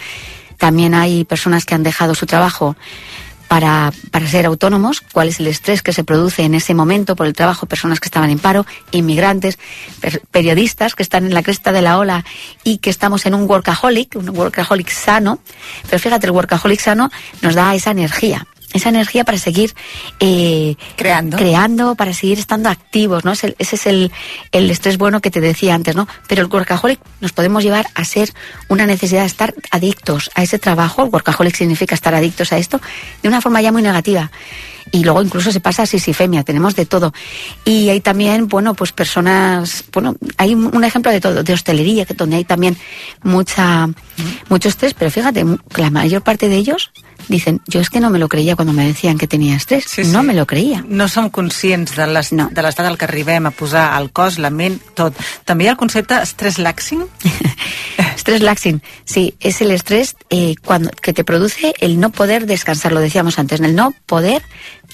También 0.57 0.94
hay 0.94 1.25
personas 1.25 1.65
que 1.65 1.75
han 1.75 1.83
dejado 1.83 2.15
su 2.15 2.25
trabajo 2.25 2.75
para, 3.47 3.91
para 4.09 4.27
ser 4.27 4.47
autónomos, 4.47 5.01
cuál 5.01 5.27
es 5.27 5.39
el 5.39 5.45
estrés 5.47 5.83
que 5.83 5.94
se 5.94 6.03
produce 6.03 6.44
en 6.44 6.55
ese 6.55 6.73
momento 6.73 7.15
por 7.15 7.27
el 7.27 7.33
trabajo, 7.33 7.67
personas 7.67 8.00
que 8.00 8.07
estaban 8.07 8.31
en 8.31 8.39
paro, 8.39 8.65
inmigrantes, 8.91 9.59
per- 10.01 10.21
periodistas 10.31 10.95
que 10.95 11.03
están 11.03 11.25
en 11.25 11.33
la 11.35 11.44
cresta 11.44 11.71
de 11.71 11.83
la 11.83 12.00
ola 12.00 12.25
y 12.63 12.79
que 12.79 12.89
estamos 12.89 13.25
en 13.27 13.35
un 13.35 13.44
workaholic, 13.47 14.15
un 14.15 14.29
workaholic 14.29 14.89
sano, 14.89 15.39
pero 15.88 16.00
fíjate, 16.00 16.25
el 16.25 16.31
workaholic 16.31 16.79
sano 16.79 17.12
nos 17.43 17.53
da 17.53 17.75
esa 17.75 17.91
energía, 17.91 18.48
esa 18.74 18.89
energía 18.89 19.24
para 19.24 19.38
seguir 19.38 19.74
eh, 20.20 20.75
Creando. 20.96 21.38
creando, 21.38 21.96
para 21.96 22.13
seguir 22.13 22.39
estando 22.39 22.70
activos, 22.70 23.24
¿no? 23.25 23.32
Es 23.32 23.44
el- 23.44 23.56
ese 23.60 23.75
es 23.75 23.86
el, 23.86 24.12
el 24.51 24.70
estrés 24.72 24.98
bueno 24.98 25.22
que 25.22 25.32
te 25.32 25.39
decía 25.42 25.75
antes, 25.75 25.96
¿no? 25.96 26.08
Pero 26.27 26.42
el 26.42 26.48
workaholic 26.51 27.00
nos 27.22 27.32
podemos 27.34 27.63
llevar 27.63 27.88
a 27.96 28.03
ser 28.06 28.34
una 28.70 28.86
necesidad 28.86 29.22
de 29.22 29.27
estar 29.27 29.53
adictos 29.72 30.32
a 30.36 30.44
ese 30.44 30.60
trabajo. 30.60 31.03
El 31.03 31.10
workaholic 31.10 31.56
significa 31.56 31.96
estar 31.96 32.13
adictos 32.15 32.51
a 32.53 32.58
esto 32.58 32.82
de 33.22 33.30
una 33.30 33.42
forma 33.42 33.62
ya 33.62 33.72
muy 33.72 33.82
negativa. 33.82 34.32
Y 34.92 35.03
luego 35.03 35.22
incluso 35.24 35.51
se 35.51 35.60
pasa 35.62 35.84
a 35.84 35.86
sisifemia, 35.86 36.44
tenemos 36.44 36.75
de 36.75 36.86
todo. 36.86 37.13
Y 37.63 37.89
hay 37.89 38.01
también, 38.01 38.48
bueno, 38.50 38.74
pues 38.75 38.92
personas, 38.92 39.86
bueno, 39.94 40.15
hay 40.38 40.53
un 40.53 40.84
ejemplo 40.84 41.10
de 41.12 41.22
todo, 41.22 41.42
de 41.42 41.53
hostelería, 41.53 42.06
que 42.06 42.13
donde 42.13 42.36
hay 42.36 42.44
también 42.44 42.77
mucha, 43.24 43.88
mucho 44.50 44.70
estrés, 44.70 44.94
pero 44.94 45.10
fíjate, 45.10 45.46
la 45.77 45.89
mayor 45.89 46.22
parte 46.22 46.50
de 46.50 46.58
ellos 46.58 46.92
dicen, 47.27 47.62
yo 47.68 47.80
es 47.82 47.89
que 47.89 48.00
no 48.00 48.10
me 48.10 48.20
lo 48.20 48.27
creía 48.30 48.56
cuando 48.56 48.74
me 48.74 48.86
decían 48.86 49.18
que 49.18 49.27
tenía 49.27 49.56
estrés, 49.56 49.86
no 50.08 50.24
me 50.24 50.34
lo 50.34 50.46
creía. 50.46 50.84
No 50.88 51.08
som 51.08 51.30
conscients 51.30 51.96
de 51.96 52.08
l'es- 52.08 52.32
No. 52.34 52.50
de 52.51 52.62
l'estat 52.62 52.86
al 52.86 52.98
que 52.98 53.06
arribem 53.06 53.46
a 53.46 53.51
posar 53.51 54.00
el 54.01 54.12
cos, 54.12 54.38
la 54.39 54.50
ment, 54.50 54.82
tot. 54.96 55.13
També 55.46 55.63
hi 55.65 55.68
ha 55.68 55.72
el 55.72 55.77
concepte 55.77 56.15
stress 56.25 56.58
laxing. 56.60 57.06
Estrés 58.15 58.42
laxing, 58.42 58.82
sí, 59.06 59.36
es 59.39 59.60
el 59.62 59.72
estrés 59.72 60.15
eh, 60.30 60.56
cuando, 60.63 60.89
que 60.92 61.12
te 61.13 61.24
produce 61.24 61.74
el 61.80 62.00
no 62.00 62.10
poder 62.12 62.46
descansar, 62.46 62.92
lo 62.94 63.00
decíamos 63.01 63.38
antes, 63.39 63.60
el 63.60 63.75
no 63.75 63.94
poder 64.06 64.42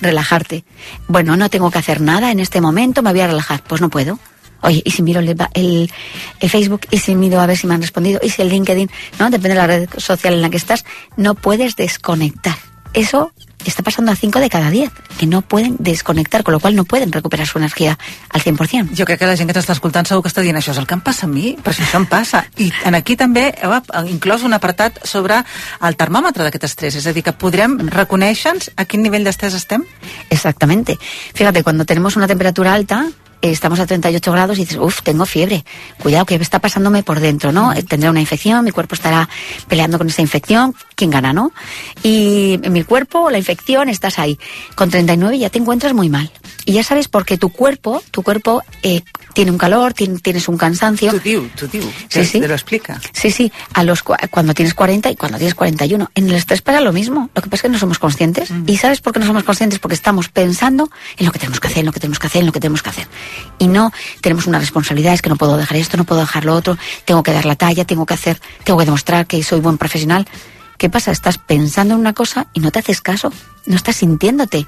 relajarte. 0.01 0.63
Bueno, 1.07 1.35
no 1.37 1.49
tengo 1.49 1.69
que 1.69 1.77
hacer 1.77 2.01
nada 2.01 2.31
en 2.31 2.39
este 2.39 2.59
momento, 2.61 3.01
me 3.03 3.11
voy 3.11 3.21
a 3.21 3.27
relajar. 3.27 3.63
Pues 3.67 3.81
no 3.81 3.89
puedo. 3.89 4.17
Oye, 4.61 4.81
¿y 4.85 4.91
si 4.91 5.01
miro 5.03 5.19
el, 5.21 5.29
el- 5.53 5.91
el 6.39 6.49
Facebook? 6.49 6.81
¿Y 6.91 6.97
si 6.99 7.15
miro 7.15 7.39
a 7.39 7.45
ver 7.45 7.57
si 7.57 7.67
me 7.67 7.73
han 7.75 7.81
respondido? 7.81 8.19
¿Y 8.23 8.29
si 8.29 8.41
el 8.41 8.49
LinkedIn? 8.49 8.89
¿No? 9.19 9.29
Depende 9.29 9.49
de 9.49 9.55
la 9.55 9.67
red 9.67 9.89
social 9.97 10.33
en 10.33 10.41
la 10.41 10.49
que 10.49 10.57
estás. 10.57 10.85
No 11.17 11.35
puedes 11.35 11.75
desconectar. 11.75 12.55
Eso 12.93 13.31
está 13.65 13.83
pasando 13.83 14.11
a 14.11 14.15
5 14.15 14.39
de 14.39 14.49
cada 14.49 14.71
10, 14.71 14.89
que 15.19 15.27
no 15.27 15.41
pueden 15.43 15.75
desconectar, 15.77 16.43
con 16.43 16.53
lo 16.53 16.59
cual 16.59 16.75
no 16.75 16.85
pueden 16.85 17.11
recuperar 17.11 17.45
su 17.45 17.59
energía 17.59 17.99
al 18.29 18.41
100%. 18.41 18.97
Jo 18.97 19.05
crec 19.05 19.19
que 19.19 19.27
la 19.27 19.35
gent 19.37 19.47
que 19.51 19.53
t'està 19.53 19.75
escoltant 19.75 20.07
segur 20.09 20.23
que 20.23 20.29
està 20.31 20.41
dient 20.41 20.57
això 20.57 20.71
és 20.73 20.79
el 20.81 20.87
que 20.87 20.95
em 20.97 21.01
passa 21.05 21.27
a 21.27 21.29
mi, 21.29 21.51
però 21.61 21.75
si 21.75 21.83
això 21.83 21.99
em 21.99 22.07
passa. 22.09 22.45
I 22.57 22.71
en 22.87 22.95
aquí 22.97 23.15
també 23.19 23.53
heu 23.61 23.75
inclòs 24.09 24.41
un 24.47 24.55
apartat 24.57 24.97
sobre 25.05 25.43
el 25.85 25.95
termòmetre 25.99 26.41
d'aquest 26.47 26.65
estrès, 26.65 26.95
és 26.97 27.05
a 27.05 27.13
dir, 27.13 27.21
que 27.21 27.33
podrem 27.35 27.77
reconèixer-nos 27.93 28.71
a 28.75 28.85
quin 28.89 29.03
nivell 29.05 29.27
d'estrès 29.27 29.53
estem? 29.53 29.83
Exactamente. 30.31 30.97
Fíjate, 31.35 31.61
cuando 31.63 31.85
tenemos 31.85 32.15
una 32.15 32.27
temperatura 32.27 32.73
alta, 32.73 33.05
estamos 33.41 33.79
a 33.79 33.85
38 33.85 34.31
grados 34.31 34.57
y 34.57 34.61
dices, 34.61 34.77
uff, 34.77 35.01
tengo 35.01 35.25
fiebre. 35.25 35.65
Cuidado, 36.01 36.25
que 36.25 36.35
está 36.35 36.59
pasándome 36.59 37.03
por 37.03 37.19
dentro, 37.19 37.51
¿no? 37.51 37.73
Eh, 37.73 37.83
Tendré 37.83 38.09
una 38.09 38.21
infección, 38.21 38.63
mi 38.65 38.71
cuerpo 38.71 38.95
estará 38.95 39.29
peleando 39.67 39.97
con 39.97 40.07
esa 40.07 40.21
infección. 40.21 40.75
¿Quién 40.95 41.09
gana, 41.09 41.33
no? 41.33 41.51
Y 42.03 42.59
mi 42.69 42.83
cuerpo, 42.83 43.29
la 43.29 43.37
infección, 43.37 43.89
estás 43.89 44.19
ahí. 44.19 44.39
Con 44.75 44.89
39 44.89 45.37
ya 45.37 45.49
te 45.49 45.59
encuentras 45.59 45.93
muy 45.93 46.09
mal. 46.09 46.31
Y 46.69 46.73
ya 46.73 46.83
sabes 46.83 47.07
porque 47.07 47.35
tu 47.39 47.49
cuerpo, 47.49 48.03
tu 48.11 48.21
cuerpo 48.21 48.61
eh, 48.83 49.01
tiene 49.33 49.49
un 49.49 49.57
calor, 49.57 49.93
tiene- 49.95 50.19
tienes 50.19 50.47
un 50.47 50.55
cansancio. 50.55 51.09
Tu 51.09 51.19
diu, 51.19 51.49
tu 51.57 51.67
diu, 51.67 51.81
Sí, 52.09 52.23
sí. 52.23 52.39
te 52.39 52.47
lo 52.47 52.53
explica. 52.53 53.01
Sí, 53.11 53.31
sí, 53.31 53.51
a 53.73 53.83
los 53.83 54.05
cua- 54.05 54.29
cuando 54.29 54.53
tienes 54.53 54.75
40 54.75 55.09
y 55.09 55.15
cuando 55.15 55.39
tienes 55.39 55.55
41. 55.55 56.11
En 56.13 56.29
el 56.29 56.35
estrés 56.35 56.61
pasa 56.61 56.79
lo 56.81 56.93
mismo. 56.93 57.31
Lo 57.33 57.41
que 57.41 57.49
pasa 57.49 57.55
es 57.55 57.61
que 57.63 57.69
no 57.69 57.79
somos 57.79 57.97
conscientes. 57.97 58.51
¿Y 58.67 58.77
sabes 58.77 59.01
por 59.01 59.13
qué 59.13 59.19
no 59.19 59.25
somos 59.25 59.43
conscientes? 59.45 59.79
Porque 59.79 59.95
estamos 59.95 60.29
pensando 60.29 60.91
en 61.17 61.25
lo 61.25 61.31
que 61.31 61.39
tenemos 61.39 61.59
que 61.59 61.69
hacer, 61.69 61.79
en 61.79 61.85
lo 61.87 61.91
que 61.91 61.99
tenemos 61.99 62.19
que 62.19 62.27
hacer, 62.27 62.41
en 62.41 62.45
lo 62.45 62.51
que 62.53 62.59
tenemos 62.59 62.83
que 62.83 62.89
hacer. 62.91 63.07
Y 63.57 63.67
no 63.67 63.91
tenemos 64.21 64.45
una 64.45 64.59
responsabilidad, 64.59 65.15
es 65.15 65.23
que 65.23 65.29
no 65.29 65.37
puedo 65.37 65.57
dejar 65.57 65.75
esto, 65.77 65.97
no 65.97 66.03
puedo 66.03 66.21
dejar 66.21 66.45
lo 66.45 66.53
otro, 66.53 66.77
tengo 67.05 67.23
que 67.23 67.31
dar 67.33 67.45
la 67.45 67.55
talla, 67.55 67.83
tengo 67.83 68.05
que 68.05 68.13
hacer, 68.13 68.39
tengo 68.63 68.77
que 68.77 68.85
demostrar 68.85 69.25
que 69.25 69.41
soy 69.41 69.59
buen 69.59 69.79
profesional. 69.79 70.27
¿Qué 70.77 70.87
pasa? 70.87 71.11
Estás 71.11 71.39
pensando 71.39 71.95
en 71.95 71.99
una 71.99 72.13
cosa 72.13 72.45
y 72.53 72.59
no 72.59 72.69
te 72.69 72.77
haces 72.77 73.01
caso, 73.01 73.33
no 73.65 73.75
estás 73.75 73.95
sintiéndote. 73.97 74.67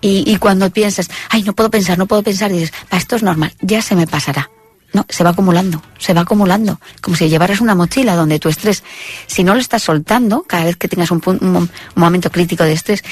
Y, 0.00 0.24
y 0.30 0.36
cuando 0.36 0.70
piensas, 0.70 1.10
ay, 1.28 1.42
no 1.42 1.54
puedo 1.54 1.70
pensar, 1.70 1.98
no 1.98 2.06
puedo 2.06 2.22
pensar, 2.22 2.52
dices, 2.52 2.72
va, 2.92 2.98
esto 2.98 3.16
es 3.16 3.22
normal, 3.22 3.52
ya 3.60 3.82
se 3.82 3.94
me 3.96 4.06
pasará. 4.06 4.50
No, 4.92 5.04
se 5.10 5.22
va 5.22 5.30
acumulando, 5.30 5.82
se 5.98 6.14
va 6.14 6.22
acumulando. 6.22 6.80
Como 7.02 7.14
si 7.14 7.28
llevaras 7.28 7.60
una 7.60 7.74
mochila 7.74 8.16
donde 8.16 8.38
tu 8.38 8.48
estrés, 8.48 8.82
si 9.26 9.44
no 9.44 9.54
lo 9.54 9.60
estás 9.60 9.82
soltando, 9.82 10.44
cada 10.44 10.64
vez 10.64 10.76
que 10.76 10.88
tengas 10.88 11.10
un, 11.10 11.20
un 11.26 11.70
momento 11.94 12.30
crítico 12.30 12.64
de 12.64 12.72
estrés 12.72 13.04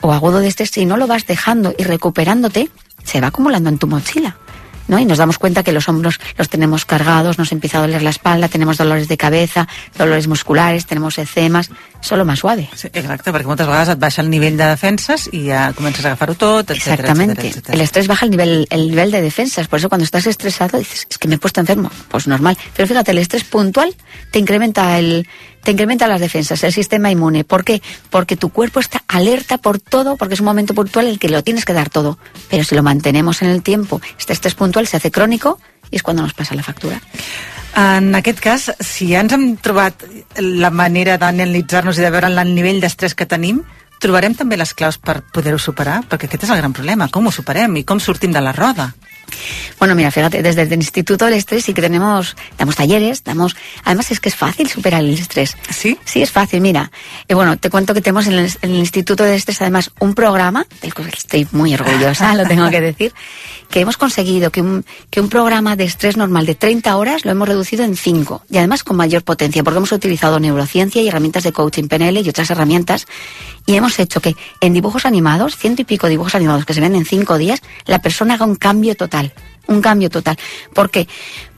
o 0.00 0.12
agudo 0.12 0.38
de 0.38 0.46
estrés, 0.46 0.70
si 0.70 0.86
no 0.86 0.96
lo 0.96 1.08
vas 1.08 1.26
dejando 1.26 1.74
y 1.76 1.82
recuperándote, 1.82 2.70
se 3.02 3.20
va 3.20 3.28
acumulando 3.28 3.68
en 3.68 3.78
tu 3.78 3.88
mochila. 3.88 4.36
¿No? 4.88 4.98
Y 4.98 5.04
nos 5.04 5.18
damos 5.18 5.38
cuenta 5.38 5.62
que 5.62 5.72
los 5.72 5.88
hombros 5.88 6.20
los 6.36 6.48
tenemos 6.48 6.84
cargados, 6.84 7.38
nos 7.38 7.52
empieza 7.52 7.78
a 7.78 7.80
doler 7.82 8.02
la 8.02 8.10
espalda, 8.10 8.48
tenemos 8.48 8.76
dolores 8.76 9.08
de 9.08 9.16
cabeza, 9.16 9.68
dolores 9.96 10.28
musculares, 10.28 10.86
tenemos 10.86 11.18
eczemas, 11.18 11.70
solo 12.00 12.24
más 12.24 12.40
suave. 12.40 12.68
Sí, 12.76 12.88
exacte, 12.92 13.32
perquè 13.32 13.48
moltes 13.48 13.66
vegades 13.66 13.94
et 13.94 14.00
baixa 14.00 14.22
el 14.22 14.28
nivell 14.30 14.58
de 14.60 14.68
defenses 14.68 15.28
i 15.32 15.46
ja 15.48 15.70
comences 15.76 16.04
a 16.04 16.12
agafar-ho 16.12 16.36
tot, 16.36 16.70
etc. 16.70 16.92
Exactamente. 16.92 17.52
El 17.72 17.80
estrés 17.80 18.06
baja 18.06 18.26
el 18.26 18.30
nivel, 18.30 18.66
el 18.70 18.88
nivel 18.90 19.10
de 19.10 19.22
defensas. 19.22 19.68
Por 19.68 19.78
eso 19.78 19.88
cuando 19.88 20.04
estás 20.04 20.26
estresado 20.26 20.78
dices, 20.78 21.06
es 21.08 21.18
que 21.18 21.28
me 21.28 21.36
he 21.36 21.38
puesto 21.38 21.60
enfermo. 21.60 21.90
Pues 22.08 22.26
normal. 22.26 22.58
Pero 22.76 22.86
fíjate, 22.86 23.12
el 23.12 23.18
estrés 23.18 23.44
puntual 23.44 23.94
te 24.30 24.38
incrementa 24.38 24.98
el, 24.98 25.26
te 25.64 25.72
incrementa 25.72 26.06
las 26.06 26.20
defensas, 26.20 26.62
el 26.62 26.72
sistema 26.72 27.10
inmune. 27.10 27.42
¿Por 27.42 27.64
qué? 27.64 27.82
Porque 28.10 28.36
tu 28.36 28.50
cuerpo 28.50 28.80
está 28.80 29.02
alerta 29.08 29.58
por 29.58 29.80
todo, 29.80 30.16
porque 30.16 30.34
es 30.34 30.40
un 30.40 30.46
momento 30.46 30.74
puntual 30.74 31.06
en 31.06 31.12
el 31.12 31.18
que 31.18 31.28
lo 31.28 31.42
tienes 31.42 31.64
que 31.64 31.72
dar 31.72 31.90
todo. 31.90 32.18
Pero 32.50 32.64
si 32.64 32.74
lo 32.74 32.82
mantenemos 32.82 33.42
en 33.42 33.48
el 33.48 33.62
tiempo, 33.62 34.00
este 34.18 34.32
estrés 34.32 34.54
puntual 34.54 34.86
se 34.86 34.98
hace 34.98 35.10
crónico 35.10 35.58
y 35.90 35.96
es 35.96 36.02
cuando 36.02 36.22
nos 36.22 36.34
pasa 36.34 36.54
la 36.54 36.62
factura. 36.62 37.00
En 37.76 38.14
aquest 38.14 38.38
cas, 38.38 38.72
si 38.78 39.08
ja 39.10 39.22
ens 39.24 39.32
hem 39.34 39.56
trobat 39.58 40.04
la 40.38 40.70
manera 40.70 41.16
d'analitzar-nos 41.18 41.98
i 41.98 42.04
de 42.04 42.10
veure 42.14 42.30
el 42.30 42.54
nivell 42.54 42.78
d'estrès 42.78 43.16
que 43.18 43.26
tenim, 43.26 43.64
trobarem 43.98 44.36
també 44.38 44.58
les 44.60 44.74
claus 44.78 45.00
per 45.02 45.22
poder-ho 45.34 45.58
superar, 45.58 46.02
perquè 46.06 46.28
aquest 46.28 46.46
és 46.46 46.52
el 46.54 46.60
gran 46.60 46.76
problema, 46.76 47.08
com 47.10 47.26
ho 47.26 47.32
superem 47.34 47.80
i 47.80 47.84
com 47.88 47.98
sortim 47.98 48.30
de 48.36 48.42
la 48.44 48.52
roda. 48.54 48.92
Bueno, 49.78 49.94
mira, 49.94 50.10
fíjate, 50.10 50.42
desde 50.42 50.62
el 50.62 50.72
Instituto 50.74 51.24
del 51.24 51.34
Estrés 51.34 51.64
sí 51.64 51.74
que 51.74 51.82
tenemos, 51.82 52.36
damos 52.58 52.76
talleres, 52.76 53.24
damos, 53.24 53.56
además 53.84 54.10
es 54.10 54.20
que 54.20 54.28
es 54.28 54.34
fácil 54.34 54.68
superar 54.68 55.02
el 55.02 55.14
estrés. 55.14 55.56
¿Sí? 55.70 55.98
Sí, 56.04 56.22
es 56.22 56.30
fácil, 56.30 56.60
mira. 56.60 56.90
Eh, 57.28 57.34
bueno, 57.34 57.56
te 57.56 57.70
cuento 57.70 57.94
que 57.94 58.00
tenemos 58.00 58.26
en 58.26 58.34
el, 58.34 58.52
en 58.62 58.70
el 58.70 58.76
Instituto 58.76 59.24
del 59.24 59.34
Estrés 59.34 59.60
además 59.60 59.90
un 60.00 60.14
programa, 60.14 60.66
del 60.82 60.94
cual 60.94 61.08
estoy 61.08 61.46
muy 61.52 61.74
orgullosa, 61.74 62.34
lo 62.34 62.46
tengo 62.46 62.68
que 62.70 62.80
decir, 62.80 63.12
que 63.70 63.80
hemos 63.80 63.96
conseguido 63.96 64.50
que 64.50 64.60
un, 64.60 64.84
que 65.10 65.20
un 65.20 65.28
programa 65.28 65.76
de 65.76 65.84
estrés 65.84 66.16
normal 66.16 66.46
de 66.46 66.54
30 66.54 66.96
horas 66.96 67.24
lo 67.24 67.30
hemos 67.30 67.48
reducido 67.48 67.84
en 67.84 67.96
5 67.96 68.44
y 68.50 68.58
además 68.58 68.84
con 68.84 68.96
mayor 68.96 69.22
potencia 69.22 69.64
porque 69.64 69.78
hemos 69.78 69.92
utilizado 69.92 70.38
neurociencia 70.38 71.02
y 71.02 71.08
herramientas 71.08 71.42
de 71.44 71.52
coaching 71.52 71.88
PNL 71.88 72.18
y 72.18 72.28
otras 72.28 72.50
herramientas 72.50 73.06
y 73.66 73.74
hemos 73.74 73.98
hecho 73.98 74.20
que 74.20 74.36
en 74.60 74.74
dibujos 74.74 75.06
animados, 75.06 75.56
ciento 75.56 75.82
y 75.82 75.84
pico 75.84 76.08
dibujos 76.08 76.34
animados 76.34 76.64
que 76.64 76.74
se 76.74 76.80
ven 76.80 76.94
en 76.94 77.04
5 77.04 77.38
días, 77.38 77.62
la 77.86 78.00
persona 78.00 78.34
haga 78.34 78.44
un 78.44 78.56
cambio 78.56 78.94
total. 78.94 79.13
Un 79.66 79.80
cambio 79.80 80.10
total. 80.10 80.36
¿Por 80.74 80.90
qué? 80.90 81.08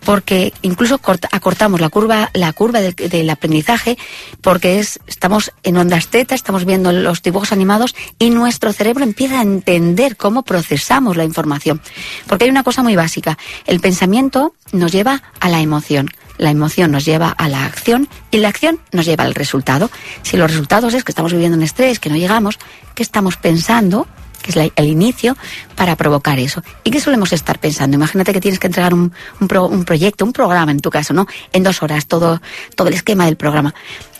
Porque 0.04 0.52
incluso 0.62 0.98
corta- 0.98 1.28
acortamos 1.32 1.80
la 1.80 1.88
curva, 1.88 2.30
la 2.34 2.52
curva 2.52 2.80
del, 2.80 3.30
aprendizaje, 3.30 3.98
porque 4.40 4.78
es, 4.78 5.00
estamos 5.08 5.50
en 5.64 5.76
ondas 5.76 6.06
teta, 6.06 6.36
estamos 6.36 6.64
viendo 6.64 6.92
los 6.92 7.20
dibujos 7.22 7.50
animados 7.50 7.96
y 8.20 8.30
nuestro 8.30 8.72
cerebro 8.72 9.02
empieza 9.02 9.40
a 9.40 9.42
entender 9.42 10.16
cómo 10.16 10.44
procesamos 10.44 11.16
la 11.16 11.24
información. 11.24 11.80
Porque 12.28 12.44
hay 12.44 12.50
una 12.50 12.62
cosa 12.62 12.84
muy 12.84 12.94
básica. 12.94 13.36
El 13.66 13.80
pensamiento 13.80 14.54
nos 14.70 14.92
lleva 14.92 15.24
a 15.40 15.48
la 15.48 15.60
emoción. 15.60 16.08
La 16.38 16.50
emoción 16.50 16.92
nos 16.92 17.04
lleva 17.04 17.30
a 17.30 17.48
la 17.48 17.64
acción 17.64 18.08
y 18.30 18.36
la 18.38 18.48
acción 18.50 18.78
nos 18.92 19.06
lleva 19.06 19.24
al 19.24 19.34
resultado. 19.34 19.90
Si 20.22 20.36
los 20.36 20.48
resultados 20.48 20.94
es 20.94 21.02
que 21.02 21.10
estamos 21.10 21.32
viviendo 21.32 21.56
un 21.56 21.64
estrés, 21.64 21.98
que 21.98 22.10
no 22.10 22.16
llegamos, 22.16 22.58
¿qué 22.94 23.02
estamos 23.02 23.36
pensando? 23.36 24.06
Que 24.42 24.50
es 24.50 24.56
la- 24.56 24.70
el 24.76 24.86
inicio 24.86 25.36
para 25.74 25.96
provocar 25.96 26.38
eso. 26.38 26.62
¿Y 26.84 26.90
qué 26.90 27.00
solemos 27.00 27.32
estar 27.32 27.58
pensando? 27.58 27.96
Imagínate 27.96 28.32
que 28.32 28.40
tienes 28.40 28.58
que 28.60 28.66
entregar 28.66 28.94
un, 28.94 29.12
un 29.40 29.48
pro- 29.48 29.66
un 29.66 29.84
proyecto, 29.84 30.24
un 30.24 30.32
programa 30.32 30.70
en 30.72 30.80
tu 30.80 30.90
caso, 30.90 31.12
¿no? 31.14 31.26
En 31.52 31.62
dos 31.62 31.82
horas, 31.82 32.06
todo, 32.06 32.40
todo 32.74 32.88
el 32.88 32.94
esquema 32.94 33.24
del 33.26 33.36
programa. 33.36 33.74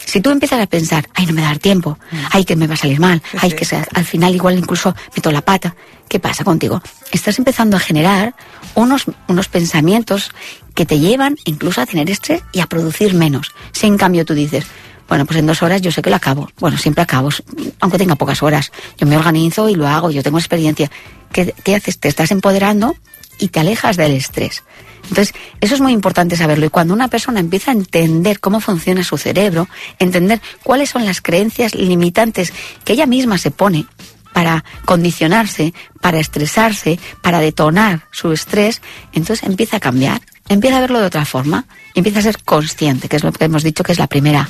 Si 0.04 0.20
tú 0.20 0.30
empiezas 0.30 0.60
a 0.60 0.66
pensar, 0.66 1.08
ay, 1.14 1.26
no 1.26 1.32
me 1.32 1.40
va 1.40 1.48
a 1.48 1.50
dar 1.50 1.58
tiempo, 1.58 1.98
ay, 2.30 2.44
que 2.44 2.54
me 2.54 2.66
va 2.68 2.74
a 2.74 2.76
salir 2.76 3.00
mal, 3.00 3.20
ay, 3.40 3.52
que 3.52 3.64
se- 3.64 3.84
al 3.94 4.04
final 4.04 4.34
igual 4.34 4.56
incluso 4.56 4.94
meto 5.16 5.32
la 5.32 5.40
pata, 5.40 5.74
¿qué 6.08 6.20
pasa 6.20 6.44
contigo? 6.44 6.80
Estás 7.10 7.38
empezando 7.38 7.76
a 7.76 7.80
generar 7.80 8.34
unos, 8.74 9.06
unos 9.26 9.48
pensamientos 9.48 10.30
que 10.74 10.86
te 10.86 10.98
llevan 11.00 11.36
incluso 11.44 11.80
a 11.80 11.86
tener 11.86 12.08
estrés 12.10 12.42
y 12.52 12.60
a 12.60 12.66
producir 12.66 13.14
menos. 13.14 13.52
Si 13.72 13.86
en 13.86 13.96
cambio 13.96 14.24
tú 14.24 14.34
dices, 14.34 14.66
bueno, 15.08 15.24
pues 15.26 15.38
en 15.38 15.46
dos 15.46 15.62
horas 15.62 15.82
yo 15.82 15.92
sé 15.92 16.02
que 16.02 16.10
lo 16.10 16.16
acabo. 16.16 16.50
Bueno, 16.58 16.78
siempre 16.78 17.02
acabo, 17.02 17.30
aunque 17.80 17.98
tenga 17.98 18.16
pocas 18.16 18.42
horas. 18.42 18.72
Yo 18.98 19.06
me 19.06 19.16
organizo 19.16 19.68
y 19.68 19.74
lo 19.74 19.86
hago, 19.86 20.10
yo 20.10 20.22
tengo 20.22 20.38
experiencia. 20.38 20.90
¿Qué, 21.32 21.54
qué 21.64 21.76
haces? 21.76 21.98
Te 21.98 22.08
estás 22.08 22.30
empoderando 22.30 22.96
y 23.38 23.48
te 23.48 23.60
alejas 23.60 23.96
del 23.96 24.12
estrés. 24.12 24.62
Entonces, 25.08 25.34
eso 25.60 25.74
es 25.74 25.80
muy 25.80 25.92
importante 25.92 26.36
saberlo. 26.36 26.66
Y 26.66 26.70
cuando 26.70 26.94
una 26.94 27.08
persona 27.08 27.40
empieza 27.40 27.70
a 27.70 27.74
entender 27.74 28.40
cómo 28.40 28.60
funciona 28.60 29.04
su 29.04 29.16
cerebro, 29.18 29.68
entender 29.98 30.40
cuáles 30.62 30.90
son 30.90 31.04
las 31.04 31.20
creencias 31.20 31.74
limitantes 31.74 32.52
que 32.84 32.94
ella 32.94 33.06
misma 33.06 33.38
se 33.38 33.50
pone 33.50 33.86
para 34.32 34.64
condicionarse, 34.84 35.72
para 36.00 36.18
estresarse, 36.18 36.98
para 37.22 37.38
detonar 37.40 38.02
su 38.10 38.32
estrés, 38.32 38.82
entonces 39.14 39.48
empieza 39.48 39.78
a 39.78 39.80
cambiar, 39.80 40.20
empieza 40.48 40.78
a 40.78 40.80
verlo 40.80 41.00
de 41.00 41.06
otra 41.06 41.24
forma, 41.24 41.64
empieza 41.94 42.20
a 42.20 42.22
ser 42.22 42.42
consciente, 42.42 43.08
que 43.08 43.16
es 43.16 43.24
lo 43.24 43.32
que 43.32 43.44
hemos 43.44 43.62
dicho 43.62 43.82
que 43.82 43.92
es 43.92 43.98
la 43.98 44.06
primera 44.06 44.48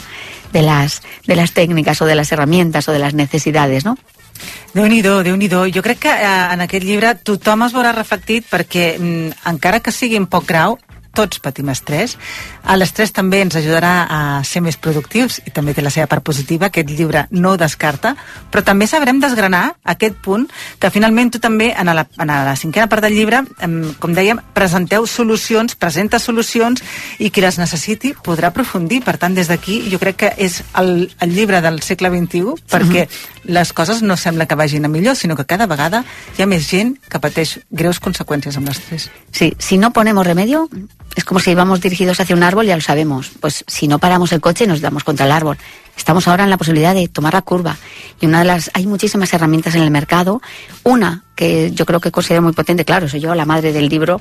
de 0.53 0.63
las, 0.63 1.03
de 1.27 1.37
las 1.37 1.53
técnicas 1.53 2.01
o 2.03 2.07
de 2.07 2.15
las 2.15 2.31
herramientas 2.33 2.89
o 2.89 2.93
de 2.93 2.99
las 2.99 3.15
necesidades, 3.15 3.85
¿no? 3.85 3.97
Déu 4.75 4.85
nhi 4.89 5.01
déu 5.01 5.71
Jo 5.73 5.83
crec 5.83 5.99
que 6.05 6.13
eh, 6.13 6.53
en 6.53 6.61
aquest 6.61 6.85
llibre 6.85 7.15
tothom 7.25 7.65
es 7.65 7.73
veurà 7.73 7.95
reflectit 7.97 8.45
perquè, 8.51 8.99
mm, 8.99 9.49
encara 9.49 9.81
que 9.81 9.93
sigui 9.93 10.19
en 10.21 10.27
poc 10.29 10.45
grau, 10.45 10.77
tots 11.17 11.41
patim 11.43 11.71
estrès. 11.73 12.17
A 12.63 12.77
L'estrès 12.77 13.13
també 13.17 13.41
ens 13.45 13.57
ajudarà 13.57 13.93
a 14.11 14.21
ser 14.45 14.63
més 14.65 14.77
productius 14.77 15.41
i 15.47 15.53
també 15.55 15.75
té 15.75 15.85
la 15.85 15.93
seva 15.95 16.09
part 16.11 16.25
positiva. 16.27 16.69
Aquest 16.69 16.91
llibre 16.93 17.25
no 17.33 17.55
ho 17.55 17.61
descarta, 17.61 18.15
però 18.53 18.63
també 18.67 18.89
sabrem 18.91 19.21
desgranar 19.23 19.65
aquest 19.97 20.19
punt 20.23 20.47
que 20.83 20.91
finalment 20.93 21.33
tu 21.33 21.41
també, 21.43 21.73
en 21.73 21.91
la, 21.97 22.07
en 22.21 22.33
la 22.33 22.57
cinquena 22.61 22.91
part 22.93 23.05
del 23.07 23.17
llibre, 23.17 23.43
em, 23.65 23.79
com 24.03 24.15
dèiem, 24.17 24.43
presenteu 24.55 25.07
solucions, 25.11 25.75
presenta 25.81 26.21
solucions 26.23 26.85
i 27.19 27.31
qui 27.31 27.45
les 27.45 27.59
necessiti 27.59 28.13
podrà 28.27 28.53
aprofundir. 28.53 29.03
Per 29.07 29.17
tant, 29.23 29.35
des 29.35 29.49
d'aquí 29.49 29.81
jo 29.91 30.01
crec 30.03 30.21
que 30.21 30.33
és 30.37 30.61
el, 30.77 31.09
el 31.21 31.35
llibre 31.35 31.63
del 31.65 31.81
segle 31.85 32.13
XXI 32.13 32.57
perquè 32.71 33.07
les 33.47 33.73
coses 33.73 34.03
no 34.03 34.17
sembla 34.17 34.47
que 34.47 34.59
vagin 34.59 34.85
a 34.85 34.89
millor, 34.89 35.17
sinó 35.17 35.37
que 35.37 35.47
cada 35.47 35.67
vegada 35.71 36.05
hi 36.37 36.43
ha 36.43 36.51
més 36.51 36.67
gent 36.69 36.97
que 37.09 37.23
pateix 37.23 37.59
greus 37.71 38.01
conseqüències 38.03 38.59
amb 38.59 38.69
l'estrès. 38.69 39.09
Sí, 39.31 39.53
si 39.59 39.79
no 39.79 39.93
ponemos 39.95 40.27
remedio, 40.27 40.67
Es 41.17 41.25
como 41.25 41.41
si 41.41 41.51
íbamos 41.51 41.81
dirigidos 41.81 42.21
hacia 42.21 42.37
un 42.37 42.43
árbol, 42.43 42.67
ya 42.67 42.77
lo 42.77 42.83
sabemos. 42.83 43.31
Pues 43.41 43.65
si 43.67 43.89
no 43.89 43.99
paramos 43.99 44.33
el 44.33 44.43
coche, 44.43 44.67
nos 44.67 44.83
damos 44.83 45.03
contra 45.03 45.25
el 45.25 45.33
árbol. 45.33 45.57
Estamos 45.97 46.29
ahora 46.29 46.45
en 46.45 46.51
la 46.51 46.59
posibilidad 46.59 46.95
de 46.95 47.09
tomar 47.09 47.33
la 47.33 47.41
curva. 47.41 47.79
Y 48.21 48.27
una 48.27 48.41
de 48.41 48.45
las, 48.45 48.71
hay 48.75 48.87
muchísimas 48.87 49.33
herramientas 49.33 49.75
en 49.75 49.83
el 49.83 49.91
mercado. 49.91 50.43
Una 50.85 51.25
que 51.35 51.71
yo 51.73 51.87
creo 51.87 52.01
que 52.01 52.11
considero 52.11 52.43
muy 52.43 52.53
potente, 52.53 52.85
claro, 52.85 53.09
soy 53.09 53.21
yo 53.21 53.35
la 53.35 53.47
madre 53.47 53.73
del 53.73 53.89
libro, 53.89 54.21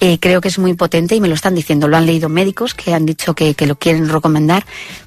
eh, 0.00 0.18
creo 0.18 0.42
que 0.42 0.48
es 0.48 0.58
muy 0.58 0.74
potente 0.74 1.14
y 1.14 1.20
me 1.22 1.28
lo 1.28 1.34
están 1.34 1.54
diciendo. 1.54 1.88
Lo 1.88 1.96
han 1.96 2.04
leído 2.04 2.28
médicos 2.28 2.74
que 2.74 2.92
han 2.92 3.06
dicho 3.06 3.34
que, 3.34 3.54
que 3.54 3.66
lo 3.66 3.76
quieren 3.76 4.10
recomendar 4.10 4.66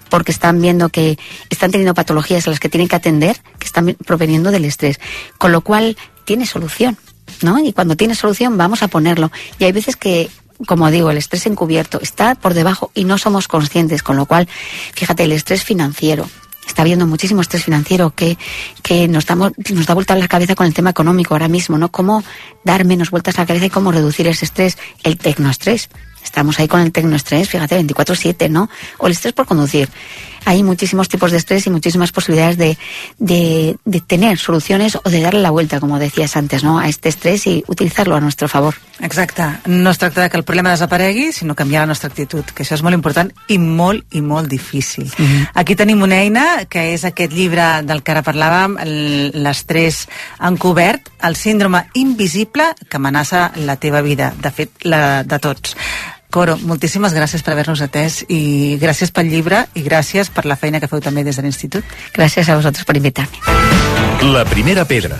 porque 0.09 0.31
están 0.31 0.59
viendo 0.59 0.89
que 0.89 1.19
están 1.51 1.69
teniendo 1.69 1.93
patologías 1.93 2.47
a 2.47 2.49
las 2.49 2.59
que 2.59 2.69
tienen 2.69 2.87
que 2.87 2.95
atender 2.95 3.37
que 3.59 3.67
están 3.67 3.95
proveniendo 4.05 4.49
del 4.49 4.65
estrés. 4.65 4.99
Con 5.37 5.51
lo 5.51 5.61
cual, 5.61 5.97
tiene 6.25 6.47
solución. 6.47 6.97
¿No? 7.41 7.59
Y 7.59 7.73
cuando 7.73 7.95
tiene 7.95 8.15
solución 8.15 8.57
vamos 8.57 8.81
a 8.81 8.87
ponerlo. 8.87 9.31
Y 9.59 9.65
hay 9.65 9.71
veces 9.71 9.95
que 9.95 10.29
como 10.65 10.89
digo, 10.89 11.11
el 11.11 11.17
estrés 11.17 11.45
encubierto 11.45 11.99
está 12.01 12.35
por 12.35 12.53
debajo 12.53 12.91
y 12.93 13.03
no 13.03 13.17
somos 13.17 13.47
conscientes, 13.47 14.03
con 14.03 14.15
lo 14.15 14.25
cual, 14.25 14.47
fíjate, 14.93 15.23
el 15.23 15.31
estrés 15.31 15.63
financiero. 15.63 16.27
Está 16.67 16.81
habiendo 16.81 17.07
muchísimo 17.07 17.41
estrés 17.41 17.63
financiero 17.63 18.13
que, 18.13 18.37
que 18.83 19.07
nos, 19.07 19.25
damos, 19.25 19.53
nos 19.73 19.85
da 19.85 19.93
vuelta 19.93 20.13
a 20.13 20.17
la 20.17 20.27
cabeza 20.27 20.55
con 20.55 20.67
el 20.67 20.73
tema 20.73 20.89
económico 20.89 21.33
ahora 21.33 21.47
mismo, 21.47 21.77
¿no? 21.77 21.89
Cómo 21.89 22.23
dar 22.65 22.83
menos 22.83 23.09
vueltas 23.09 23.37
a 23.37 23.41
la 23.41 23.47
cabeza 23.47 23.67
y 23.67 23.69
cómo 23.69 23.91
reducir 23.91 24.27
ese 24.27 24.45
estrés, 24.45 24.77
el 25.03 25.17
tecnoestrés. 25.17 25.89
Estamos 26.23 26.59
ahí 26.59 26.67
con 26.67 26.81
el 26.81 26.91
tecnoestrés, 26.91 27.47
fíjate, 27.47 27.79
24-7, 27.79 28.49
¿no? 28.49 28.69
O 28.97 29.07
el 29.07 29.13
estrés 29.13 29.33
por 29.33 29.45
conducir 29.45 29.87
hay 30.47 30.63
muchísimos 30.63 31.09
tipos 31.09 31.31
de 31.31 31.37
estrés 31.37 31.67
y 31.67 31.69
muchísimas 31.69 32.13
posibilidades 32.13 32.57
de, 32.57 32.77
de, 33.19 33.75
de, 33.83 33.99
tener 33.99 34.37
soluciones 34.37 34.97
o 35.03 35.09
de 35.09 35.19
darle 35.19 35.41
la 35.41 35.51
vuelta, 35.51 35.81
como 35.81 35.99
decías 35.99 36.37
antes, 36.37 36.63
no? 36.63 36.79
a 36.79 36.87
este 36.87 37.09
estrés 37.09 37.45
i 37.47 37.65
utilitzar-lo 37.67 38.15
a 38.15 38.21
nostre 38.21 38.47
favor. 38.47 38.75
Exacte. 39.01 39.43
No 39.65 39.89
es 39.89 39.97
tracta 39.97 40.23
de 40.23 40.29
que 40.29 40.37
el 40.37 40.45
problema 40.45 40.71
desaparegui, 40.71 41.33
sinó 41.33 41.53
canviar 41.53 41.81
la 41.81 41.91
nostra 41.91 42.07
actitud, 42.07 42.45
que 42.55 42.63
això 42.63 42.79
és 42.79 42.81
molt 42.81 42.95
important 42.95 43.33
i 43.51 43.59
molt 43.59 44.07
i 44.15 44.21
molt 44.21 44.47
difícil. 44.47 45.11
Mm 45.17 45.25
-hmm. 45.25 45.49
Aquí 45.53 45.75
tenim 45.75 46.01
una 46.01 46.21
eina, 46.21 46.65
que 46.65 46.93
és 46.93 47.03
aquest 47.03 47.33
llibre 47.33 47.83
del 47.83 48.01
que 48.01 48.11
ara 48.11 48.23
parlàvem, 48.23 48.79
l'estrès 49.33 50.07
encobert, 50.39 51.09
el 51.21 51.35
síndrome 51.35 51.87
invisible 51.93 52.73
que 52.89 52.97
amenaça 52.97 53.51
la 53.55 53.75
teva 53.75 54.01
vida, 54.01 54.33
de 54.41 54.51
fet, 54.51 54.71
la 54.83 55.23
de 55.23 55.39
tots. 55.39 55.75
Coro, 56.37 56.53
moltíssimes 56.69 57.15
gràcies 57.17 57.41
per 57.41 57.55
haver-nos 57.55 57.79
atès 57.81 58.19
i 58.29 58.77
gràcies 58.77 59.09
pel 59.09 59.25
llibre 59.31 59.63
i 59.73 59.81
gràcies 59.81 60.29
per 60.29 60.43
la 60.45 60.53
feina 60.61 60.77
que 60.77 60.85
feu 60.91 61.01
també 61.01 61.23
des 61.25 61.39
de 61.39 61.41
l'Institut. 61.41 61.95
Gràcies 62.13 62.45
a 62.45 62.59
vosaltres 62.59 62.85
per 62.85 62.93
invitar-me. 62.99 63.41
La 64.21 64.45
primera 64.45 64.85
pedra. 64.85 65.17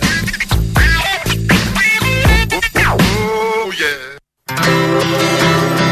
Oh, 2.94 3.66
yeah. 3.74 5.87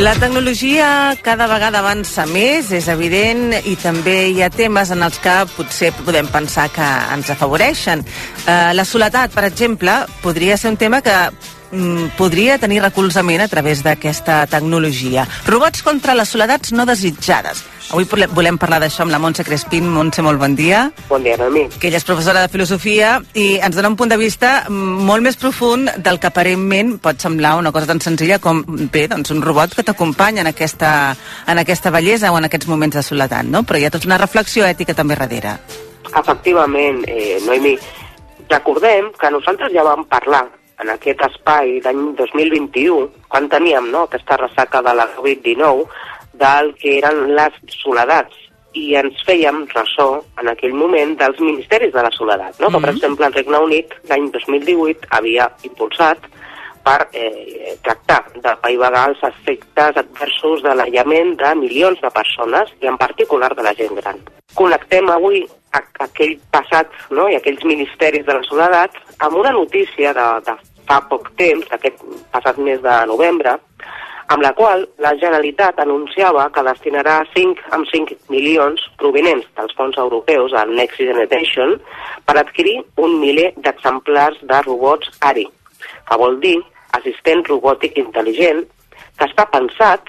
La 0.00 0.14
tecnologia 0.16 1.14
cada 1.20 1.44
vegada 1.46 1.82
avança 1.82 2.24
més, 2.24 2.70
és 2.72 2.86
evident, 2.88 3.52
i 3.68 3.74
també 3.76 4.30
hi 4.32 4.40
ha 4.40 4.48
temes 4.50 4.88
en 4.90 5.04
els 5.04 5.18
que 5.20 5.34
potser 5.52 5.90
podem 6.00 6.30
pensar 6.32 6.70
que 6.72 6.86
ens 7.12 7.28
afavoreixen. 7.30 8.00
Eh, 8.00 8.72
la 8.72 8.86
soledat, 8.88 9.34
per 9.36 9.44
exemple, 9.44 9.92
podria 10.24 10.56
ser 10.56 10.72
un 10.72 10.80
tema 10.80 11.02
que 11.04 11.18
podria 12.18 12.58
tenir 12.60 12.82
recolzament 12.82 13.40
a 13.40 13.48
través 13.48 13.82
d'aquesta 13.82 14.46
tecnologia. 14.46 15.26
Robots 15.46 15.82
contra 15.82 16.14
les 16.14 16.28
soledats 16.28 16.72
no 16.72 16.86
desitjades. 16.86 17.64
Avui 17.92 18.06
volem 18.32 18.56
parlar 18.60 18.78
d'això 18.80 19.02
amb 19.04 19.12
la 19.12 19.18
Montse 19.20 19.44
Crespin. 19.44 19.88
Montse, 19.90 20.22
molt 20.24 20.40
bon 20.40 20.54
dia. 20.56 20.84
Bon 21.08 21.22
dia, 21.22 21.36
Noemi. 21.36 21.68
que 21.78 21.88
ella 21.88 21.98
és 21.98 22.04
professora 22.04 22.40
de 22.40 22.48
filosofia 22.48 23.20
i 23.34 23.58
ens 23.58 23.76
dona 23.76 23.88
un 23.88 23.96
punt 23.96 24.10
de 24.12 24.16
vista 24.16 24.64
mm, 24.68 25.02
molt 25.08 25.22
més 25.22 25.36
profund 25.36 25.90
del 25.98 26.18
que 26.20 26.28
aparentment 26.28 26.98
pot 27.02 27.20
semblar 27.20 27.56
una 27.58 27.72
cosa 27.72 27.86
tan 27.86 28.00
senzilla 28.00 28.38
com 28.38 28.62
bé, 28.92 29.08
doncs 29.08 29.30
un 29.30 29.42
robot 29.42 29.74
que 29.74 29.82
t'acompanya 29.82 30.42
en, 30.42 30.52
aquesta, 30.52 31.16
en 31.46 31.58
aquesta 31.58 31.90
bellesa 31.90 32.32
o 32.32 32.38
en 32.38 32.48
aquests 32.48 32.68
moments 32.68 32.96
de 32.96 33.02
soledat, 33.02 33.44
no? 33.44 33.64
Però 33.64 33.80
hi 33.80 33.86
ha 33.86 33.90
tota 33.90 34.08
una 34.08 34.20
reflexió 34.20 34.64
ètica 34.64 34.94
també 34.94 35.16
darrere. 35.16 35.58
Efectivament, 36.12 37.04
eh, 37.08 37.38
Noemi, 37.46 37.76
recordem 38.48 39.12
que 39.18 39.30
nosaltres 39.30 39.72
ja 39.72 39.84
vam 39.86 40.04
parlar 40.08 40.46
en 40.80 40.90
aquest 40.90 41.20
espai 41.28 41.80
d'any 41.84 42.14
2021, 42.16 43.08
quan 43.28 43.48
teníem 43.48 43.90
no, 43.90 44.04
aquesta 44.08 44.36
ressaca 44.36 44.82
de 44.82 44.94
la 44.94 45.06
Covid-19, 45.16 45.86
del 46.34 46.74
que 46.80 46.98
eren 46.98 47.34
les 47.36 47.52
soledats 47.82 48.34
i 48.72 48.94
ens 48.96 49.20
fèiem 49.28 49.66
ressò 49.74 50.22
en 50.40 50.48
aquell 50.48 50.72
moment 50.72 51.16
dels 51.20 51.38
ministeris 51.40 51.92
de 51.92 52.02
la 52.02 52.10
soledat, 52.10 52.58
no? 52.58 52.68
que 52.70 52.80
per 52.80 52.88
Mhm. 52.88 52.96
exemple 52.96 53.26
el 53.26 53.34
Regne 53.34 53.58
Unit 53.58 53.92
l'any 54.08 54.30
2018 54.32 55.06
havia 55.10 55.50
impulsat 55.62 56.18
per 56.82 57.08
eh, 57.12 57.76
tractar 57.82 58.24
de 58.34 58.56
paivagar 58.62 59.10
els 59.10 59.22
efectes 59.22 59.96
adversos 59.96 60.62
de 60.62 60.74
l'aïllament 60.74 61.36
de 61.36 61.54
milions 61.54 62.00
de 62.00 62.10
persones 62.10 62.72
i 62.80 62.86
en 62.86 62.96
particular 62.98 63.54
de 63.54 63.62
la 63.62 63.74
gent 63.74 63.94
gran. 63.94 64.18
Connectem 64.54 65.08
avui 65.10 65.46
aquell 65.72 66.36
passat 66.52 66.90
no? 67.10 67.28
i 67.28 67.36
aquells 67.38 67.64
ministeris 67.64 68.26
de 68.26 68.36
la 68.36 68.44
soledat 68.48 68.96
amb 69.18 69.38
una 69.40 69.52
notícia 69.56 70.12
de, 70.16 70.28
de 70.46 70.56
fa 70.88 71.00
poc 71.08 71.30
temps, 71.38 71.66
d'aquest 71.70 72.02
passat 72.34 72.58
mes 72.58 72.80
de 72.82 72.96
novembre, 73.10 73.56
amb 74.32 74.42
la 74.42 74.52
qual 74.56 74.84
la 75.04 75.12
Generalitat 75.20 75.78
anunciava 75.82 76.48
que 76.54 76.64
destinarà 76.66 77.18
5 77.34 77.72
amb 77.76 77.88
5 77.90 78.16
milions 78.32 78.84
provenents 79.00 79.48
dels 79.58 79.74
fons 79.78 79.98
europeus 80.00 80.54
al 80.56 80.72
Next 80.76 81.00
Generation 81.00 81.76
per 82.26 82.38
adquirir 82.40 82.78
un 82.96 83.18
miler 83.20 83.50
d'exemplars 83.56 84.40
de 84.52 84.62
robots 84.66 85.10
ARI, 85.20 85.46
que 86.08 86.20
vol 86.22 86.38
dir 86.40 86.56
assistent 86.98 87.44
robòtic 87.48 87.98
intel·ligent, 88.00 88.64
que 89.18 89.28
està 89.28 89.46
pensat, 89.52 90.08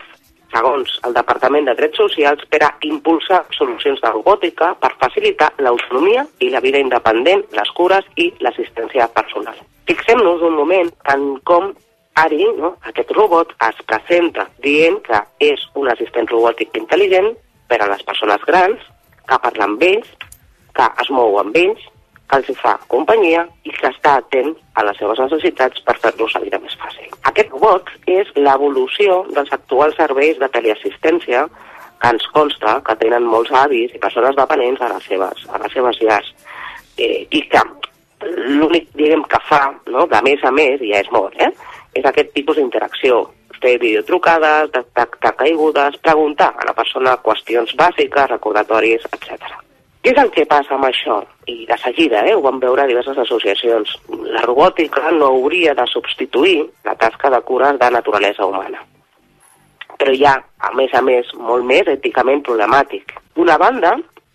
segons 0.54 0.98
el 1.08 1.16
Departament 1.18 1.68
de 1.68 1.76
Drets 1.78 2.00
Socials, 2.00 2.44
per 2.50 2.62
a 2.68 2.72
impulsar 2.88 3.44
solucions 3.58 4.02
de 4.04 4.12
robòtica 4.14 4.74
per 4.80 4.94
facilitar 5.02 5.52
l'autonomia 5.60 6.26
i 6.40 6.52
la 6.54 6.62
vida 6.64 6.82
independent, 6.82 7.44
les 7.58 7.72
cures 7.78 8.08
i 8.16 8.30
l'assistència 8.46 9.10
personal. 9.18 9.58
Fixem-nos 9.90 10.46
un 10.46 10.56
moment 10.56 10.94
en 11.14 11.26
com 11.44 11.74
Ari, 12.16 12.44
no, 12.60 12.76
aquest 12.86 13.10
robot, 13.18 13.56
es 13.66 13.80
presenta 13.90 14.46
dient 14.62 15.00
que 15.02 15.18
és 15.42 15.64
un 15.80 15.90
assistent 15.90 16.30
robòtic 16.30 16.76
intel·ligent 16.78 17.32
per 17.68 17.80
a 17.82 17.88
les 17.90 18.04
persones 18.06 18.44
grans, 18.46 18.84
que 19.26 19.40
parla 19.42 19.66
amb 19.66 19.82
ells, 19.88 20.12
que 20.78 20.86
es 21.02 21.10
mou 21.10 21.40
amb 21.42 21.58
ells, 21.58 21.82
els 22.36 22.50
fa 22.60 22.74
companyia 22.92 23.44
i 23.68 23.74
que 23.74 23.90
està 23.90 24.18
atent 24.22 24.54
a 24.76 24.86
les 24.88 24.98
seves 25.00 25.20
necessitats 25.24 25.84
per 25.86 25.96
fer-los 26.02 26.34
la 26.36 26.42
vida 26.46 26.60
més 26.64 26.76
fàcil. 26.82 27.12
Aquest 27.30 27.54
robot 27.54 27.92
és 28.10 28.32
l'evolució 28.36 29.22
dels 29.36 29.52
actuals 29.56 29.98
serveis 30.00 30.40
de 30.42 30.50
teleassistència 30.56 31.46
que 32.04 32.12
ens 32.12 32.26
consta 32.36 32.80
que 32.88 32.96
tenen 33.00 33.28
molts 33.32 33.54
avis 33.56 33.94
i 33.96 34.02
persones 34.06 34.36
dependents 34.36 34.82
a 34.82 34.92
les 34.92 35.06
seves, 35.08 35.46
a 35.50 35.62
les 35.64 35.76
seves 35.78 36.02
llars. 36.04 36.34
Eh, 36.98 37.26
I 37.32 37.42
que 37.50 37.62
l'únic, 38.60 38.90
diguem, 38.98 39.24
que 39.30 39.40
fa, 39.48 39.62
no, 39.94 40.06
de 40.12 40.22
més 40.26 40.44
a 40.44 40.52
més, 40.52 40.84
ja 40.84 41.00
és 41.00 41.12
molt, 41.16 41.38
eh, 41.40 41.52
és 41.96 42.06
aquest 42.06 42.34
tipus 42.36 42.60
d'interacció. 42.60 43.24
Fer 43.64 43.78
videotrucades, 43.80 44.72
detectar 44.74 45.36
caigudes, 45.40 46.00
preguntar 46.04 46.52
a 46.60 46.68
la 46.68 46.76
persona 46.76 47.16
qüestions 47.24 47.76
bàsiques, 47.80 48.32
recordatoris, 48.36 49.08
etc. 49.14 49.63
Què 50.04 50.12
és 50.12 50.20
el 50.20 50.32
que 50.36 50.44
passa 50.44 50.74
amb 50.76 50.84
això? 50.84 51.22
I 51.48 51.62
de 51.68 51.78
seguida, 51.80 52.26
eh, 52.28 52.34
ho 52.36 52.42
vam 52.44 52.58
veure 52.60 52.84
diverses 52.90 53.18
associacions. 53.24 53.94
La 54.36 54.42
robòtica 54.44 55.12
no 55.16 55.30
hauria 55.32 55.72
de 55.78 55.86
substituir 55.88 56.58
la 56.84 56.96
tasca 57.00 57.30
de 57.32 57.40
cures 57.48 57.80
de 57.80 57.90
naturalesa 57.90 58.46
humana. 58.46 58.82
Però 60.02 60.12
hi 60.12 60.26
ha, 60.28 60.34
a 60.60 60.74
més 60.76 60.92
a 60.94 61.02
més, 61.02 61.30
molt 61.40 61.64
més 61.64 61.88
èticament 61.88 62.44
problemàtic. 62.44 63.16
D'una 63.38 63.56
banda, 63.58 63.94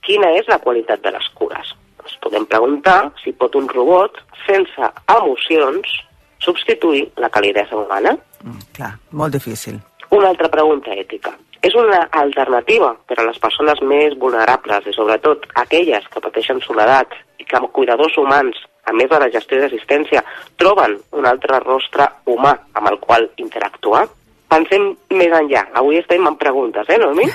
quina 0.09 0.31
és 0.39 0.49
la 0.49 0.59
qualitat 0.65 1.05
de 1.05 1.13
les 1.13 1.29
cures? 1.37 1.75
Ens 2.01 2.17
podem 2.25 2.49
preguntar 2.49 3.13
si 3.21 3.35
pot 3.37 3.59
un 3.61 3.69
robot, 3.69 4.17
sense 4.47 4.89
emocions, 5.19 5.99
substituir 6.41 7.11
la 7.21 7.29
calidesa 7.29 7.77
humana? 7.77 8.17
Mm, 8.41 8.65
clar, 8.73 8.95
molt 9.13 9.37
difícil. 9.37 9.77
Una 10.17 10.33
altra 10.33 10.49
pregunta 10.49 10.97
ètica. 10.97 11.37
És 11.63 11.75
una 11.75 12.05
alternativa 12.21 12.93
per 13.09 13.17
a 13.19 13.25
les 13.27 13.39
persones 13.43 13.81
més 13.83 14.15
vulnerables 14.19 14.87
i 14.87 14.95
sobretot 14.95 15.47
aquelles 15.59 16.07
que 16.13 16.23
pateixen 16.23 16.61
soledat 16.63 17.17
i 17.43 17.47
que 17.47 17.59
amb 17.59 17.73
cuidadors 17.75 18.15
humans, 18.21 18.61
a 18.87 18.95
més 18.95 19.11
de 19.11 19.19
la 19.19 19.31
gestió 19.33 19.59
d'assistència, 19.61 20.23
troben 20.57 20.95
un 21.19 21.27
altre 21.27 21.59
rostre 21.65 22.07
humà 22.31 22.55
amb 22.79 22.93
el 22.93 22.99
qual 23.03 23.27
interactuar? 23.43 24.07
Pensem 24.49 24.93
més 25.13 25.35
enllà. 25.35 25.67
Avui 25.77 25.99
estem 25.99 26.25
en 26.27 26.39
preguntes, 26.41 26.89
eh, 26.89 26.99
Noemi? 27.03 27.27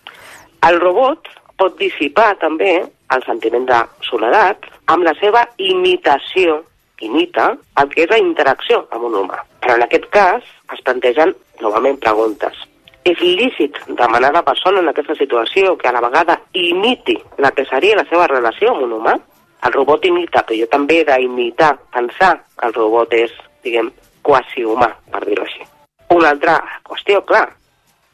El 0.68 0.80
robot 0.82 1.30
pot 1.60 1.78
dissipar 1.78 2.34
també 2.40 2.74
el 3.14 3.22
sentiment 3.26 3.64
de 3.68 3.78
soledat 4.06 4.66
amb 4.92 5.06
la 5.06 5.14
seva 5.20 5.46
imitació, 5.56 6.60
imita 7.00 7.54
el 7.80 7.88
que 7.94 8.04
és 8.04 8.12
la 8.12 8.20
interacció 8.20 8.82
amb 8.90 9.08
un 9.08 9.16
humà. 9.22 9.40
Però 9.60 9.78
en 9.78 9.86
aquest 9.86 10.10
cas 10.12 10.44
es 10.74 10.84
plantegen 10.84 11.32
novament 11.64 11.96
preguntes. 12.02 12.66
És 13.04 13.20
lícit 13.20 13.78
demanar 13.88 14.28
a 14.28 14.38
la 14.40 14.44
persona 14.44 14.82
en 14.82 14.90
aquesta 14.90 15.16
situació 15.16 15.76
que 15.80 15.88
a 15.88 15.92
la 15.92 16.02
vegada 16.04 16.36
imiti 16.52 17.16
la 17.38 17.50
que 17.56 17.64
seria 17.64 17.96
la 17.96 18.04
seva 18.10 18.26
relació 18.28 18.74
amb 18.74 18.84
un 18.84 18.92
humà? 18.98 19.14
El 19.64 19.72
robot 19.72 20.04
imita, 20.08 20.42
però 20.44 20.56
jo 20.56 20.66
també 20.72 21.00
he 21.00 21.06
d'imitar, 21.08 21.74
pensar 21.92 22.34
que 22.56 22.66
el 22.68 22.74
robot 22.76 23.12
és, 23.16 23.32
diguem, 23.64 23.90
quasi 24.22 24.64
humà, 24.64 24.88
per 25.12 25.24
dir-ho 25.26 25.44
així. 25.44 25.64
Una 26.16 26.32
altra 26.32 26.58
qüestió, 26.88 27.20
clar, 27.28 27.46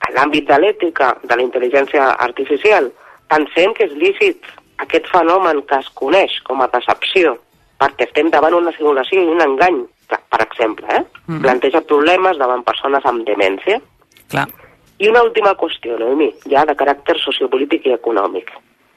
en 0.07 0.15
l'àmbit 0.15 0.47
de 0.49 0.59
l'ètica, 0.63 1.15
de 1.23 1.35
la 1.39 1.45
intel·ligència 1.45 2.13
artificial, 2.27 2.91
pensem 3.31 3.75
que 3.75 3.87
és 3.87 3.95
lícit 3.99 4.47
aquest 4.83 5.09
fenomen 5.11 5.63
que 5.67 5.79
es 5.81 5.89
coneix 5.99 6.39
com 6.47 6.63
a 6.63 6.71
decepció, 6.73 7.37
perquè 7.81 8.07
estem 8.07 8.31
davant 8.31 8.55
una 8.59 8.75
simulació 8.77 9.23
i 9.23 9.33
un 9.35 9.43
engany, 9.43 9.83
per 10.11 10.43
exemple, 10.43 10.87
eh? 10.91 11.03
Mhm. 11.27 11.43
planteja 11.43 11.81
problemes 11.83 12.39
davant 12.39 12.63
persones 12.63 13.05
amb 13.05 13.27
demència. 13.27 13.81
Clar. 14.31 14.47
I 14.99 15.09
una 15.09 15.23
última 15.23 15.55
qüestió, 15.61 15.99
Noemi, 16.01 16.31
ja 16.49 16.65
de 16.65 16.75
caràcter 16.75 17.19
sociopolític 17.21 17.87
i 17.87 17.93
econòmic. 17.93 18.51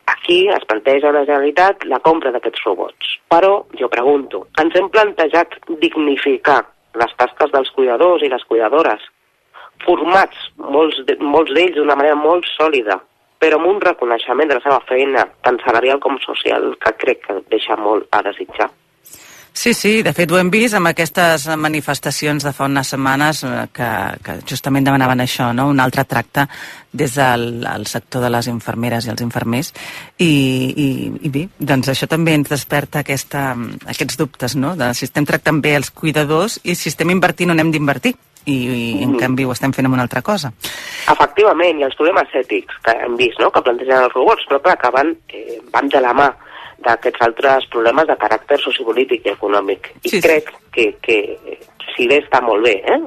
Aquí 0.08 0.48
es 0.50 0.64
planteja 0.66 1.10
a 1.10 1.12
la 1.16 1.26
Generalitat 1.26 1.84
la 1.86 2.00
compra 2.00 2.32
d'aquests 2.32 2.64
robots. 2.66 3.18
Però, 3.30 3.66
jo 3.80 3.90
pregunto, 3.92 4.46
ens 4.62 4.76
hem 4.76 4.88
plantejat 4.90 5.58
dignificar 5.84 6.64
les 6.96 7.12
tasques 7.20 7.52
dels 7.52 7.70
cuidadors 7.76 8.24
i 8.24 8.30
les 8.32 8.44
cuidadores, 8.50 9.04
formats, 9.86 10.36
molts 10.58 11.04
de- 11.06 11.18
molts 11.20 11.54
d'ells 11.54 11.76
d'una 11.76 11.96
manera 11.96 12.16
molt 12.16 12.46
sòlida, 12.58 13.00
però 13.40 13.56
amb 13.60 13.68
un 13.68 13.80
reconeixement 13.82 14.50
de 14.50 14.56
la 14.56 14.62
seva 14.62 14.80
feina, 14.88 15.28
tant 15.44 15.60
salarial 15.64 16.00
com 16.00 16.18
social, 16.20 16.76
que 16.80 16.92
crec 16.98 17.26
que 17.28 17.42
deixa 17.50 17.76
molt 17.78 18.08
a 18.12 18.22
desitjar. 18.24 18.70
Sí, 19.54 19.74
sí, 19.74 20.02
de 20.04 20.14
fet 20.16 20.32
ho 20.32 20.38
hem 20.40 20.50
vist 20.54 20.76
amb 20.78 20.88
aquestes 20.88 21.48
manifestacions 21.60 22.46
de 22.46 22.54
fa 22.56 22.68
unes 22.70 22.94
setmanes 22.94 23.42
eh, 23.44 23.66
que, 23.76 23.90
que 24.24 24.36
justament 24.48 24.86
demanaven 24.88 25.20
això, 25.26 25.50
no? 25.54 25.68
un 25.74 25.82
altre 25.84 26.06
tracte 26.08 26.46
des 26.94 27.18
del 27.18 27.66
el 27.68 27.86
sector 27.88 28.24
de 28.24 28.30
les 28.32 28.48
infermeres 28.48 29.06
i 29.06 29.12
els 29.12 29.22
infermers 29.26 29.74
i, 30.18 30.30
i, 30.30 30.88
i 31.28 31.34
bé, 31.34 31.48
doncs 31.60 31.92
això 31.92 32.08
també 32.08 32.38
ens 32.38 32.50
desperta 32.50 33.04
aquesta, 33.04 33.52
aquests 33.92 34.18
dubtes, 34.22 34.56
no? 34.56 34.78
de 34.80 34.94
si 34.96 35.10
estem 35.10 35.28
tractant 35.28 35.60
bé 35.62 35.76
els 35.82 35.92
cuidadors 35.92 36.62
i 36.64 36.78
si 36.80 36.90
estem 36.94 37.12
invertint 37.12 37.52
on 37.52 37.60
hem 37.60 37.74
d'invertir 37.76 38.16
i, 38.46 38.56
i 38.56 39.04
en 39.04 39.12
Mm. 39.12 39.20
canvi 39.20 39.44
ho 39.46 39.52
estem 39.52 39.74
fent 39.76 39.86
amb 39.86 39.94
una 39.98 40.06
altra 40.08 40.22
cosa. 40.22 40.54
Efectivament, 41.12 41.82
i 41.82 41.84
els 41.84 41.96
problemes 42.00 42.32
ètics 42.34 42.80
que 42.86 42.96
hem 43.04 43.18
vist, 43.20 43.40
no?, 43.42 43.52
que 43.52 43.62
plantegen 43.62 44.06
els 44.06 44.14
robots, 44.14 44.46
però 44.48 44.62
clar, 44.64 44.78
que 44.80 44.92
van, 44.96 45.12
eh, 45.36 45.60
van 45.74 45.90
de 45.90 46.02
la 46.02 46.14
mà 46.14 46.30
d'aquests 46.86 47.22
altres 47.26 47.66
problemes 47.74 48.08
de 48.08 48.16
caràcter 48.20 48.60
sociopolític 48.64 49.26
i 49.26 49.34
econòmic. 49.36 49.92
I 50.04 50.10
Sí, 50.10 50.18
sí. 50.18 50.22
crec 50.28 50.54
que, 50.72 50.92
que 51.02 51.18
si 51.96 52.08
bé 52.08 52.22
està 52.24 52.42
molt 52.46 52.64
bé, 52.64 52.78
eh?, 52.86 53.02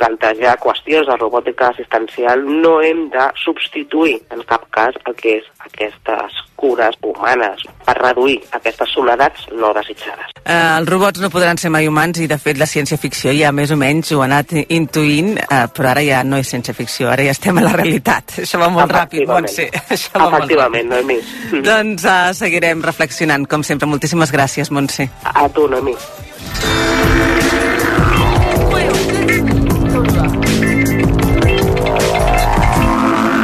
plantejar 0.00 0.56
qüestions 0.62 1.08
de 1.10 1.16
robòtica 1.20 1.68
assistencial 1.74 2.40
no 2.62 2.78
hem 2.80 3.10
de 3.12 3.26
substituir 3.42 4.16
en 4.32 4.40
cap 4.48 4.64
cas 4.72 4.96
el 5.04 5.14
que 5.18 5.34
és 5.42 5.50
aquestes 5.66 6.38
cures 6.60 6.96
humanes 7.02 7.64
per 7.86 7.96
reduir 7.98 8.38
aquestes 8.56 8.92
soledats 8.94 9.48
no 9.56 9.72
desitjades. 9.76 10.32
Eh, 10.44 10.54
els 10.78 10.88
robots 10.88 11.20
no 11.22 11.30
podran 11.32 11.58
ser 11.60 11.72
mai 11.72 11.88
humans 11.88 12.20
i 12.20 12.28
de 12.30 12.38
fet 12.40 12.60
la 12.60 12.68
ciència-ficció 12.70 13.32
ja 13.36 13.52
més 13.56 13.72
o 13.72 13.78
menys 13.80 14.12
ho 14.12 14.22
ha 14.22 14.28
anat 14.28 14.54
intuint, 14.68 15.34
eh, 15.40 15.62
però 15.74 15.92
ara 15.94 16.04
ja 16.06 16.22
no 16.26 16.40
és 16.40 16.52
ciència-ficció, 16.52 17.10
ara 17.10 17.26
ja 17.26 17.34
estem 17.36 17.58
a 17.58 17.66
la 17.66 17.74
realitat. 17.76 18.36
Això 18.44 18.60
va 18.62 18.70
molt 18.72 18.92
ràpid. 18.92 19.26
Montse. 19.30 19.68
Això 19.88 20.16
va 20.16 20.28
molt 20.28 20.44
Efectivament, 20.44 20.90
Noemi. 20.92 21.18
ràpid. 21.20 21.64
Doncs 21.70 22.06
uh, 22.08 22.32
seguirem 22.36 22.82
reflexionant, 22.84 23.46
com 23.50 23.64
sempre. 23.66 23.88
Moltíssimes 23.90 24.32
gràcies, 24.34 24.70
Montse. 24.74 25.08
A 25.24 25.48
tu, 25.54 25.66
Noemi. 25.70 25.96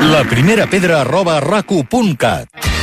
La 0.07 0.23
primera 0.25 0.67
pedra 0.67 1.01
arroba 1.03 1.41
racu.cat. 1.41 2.76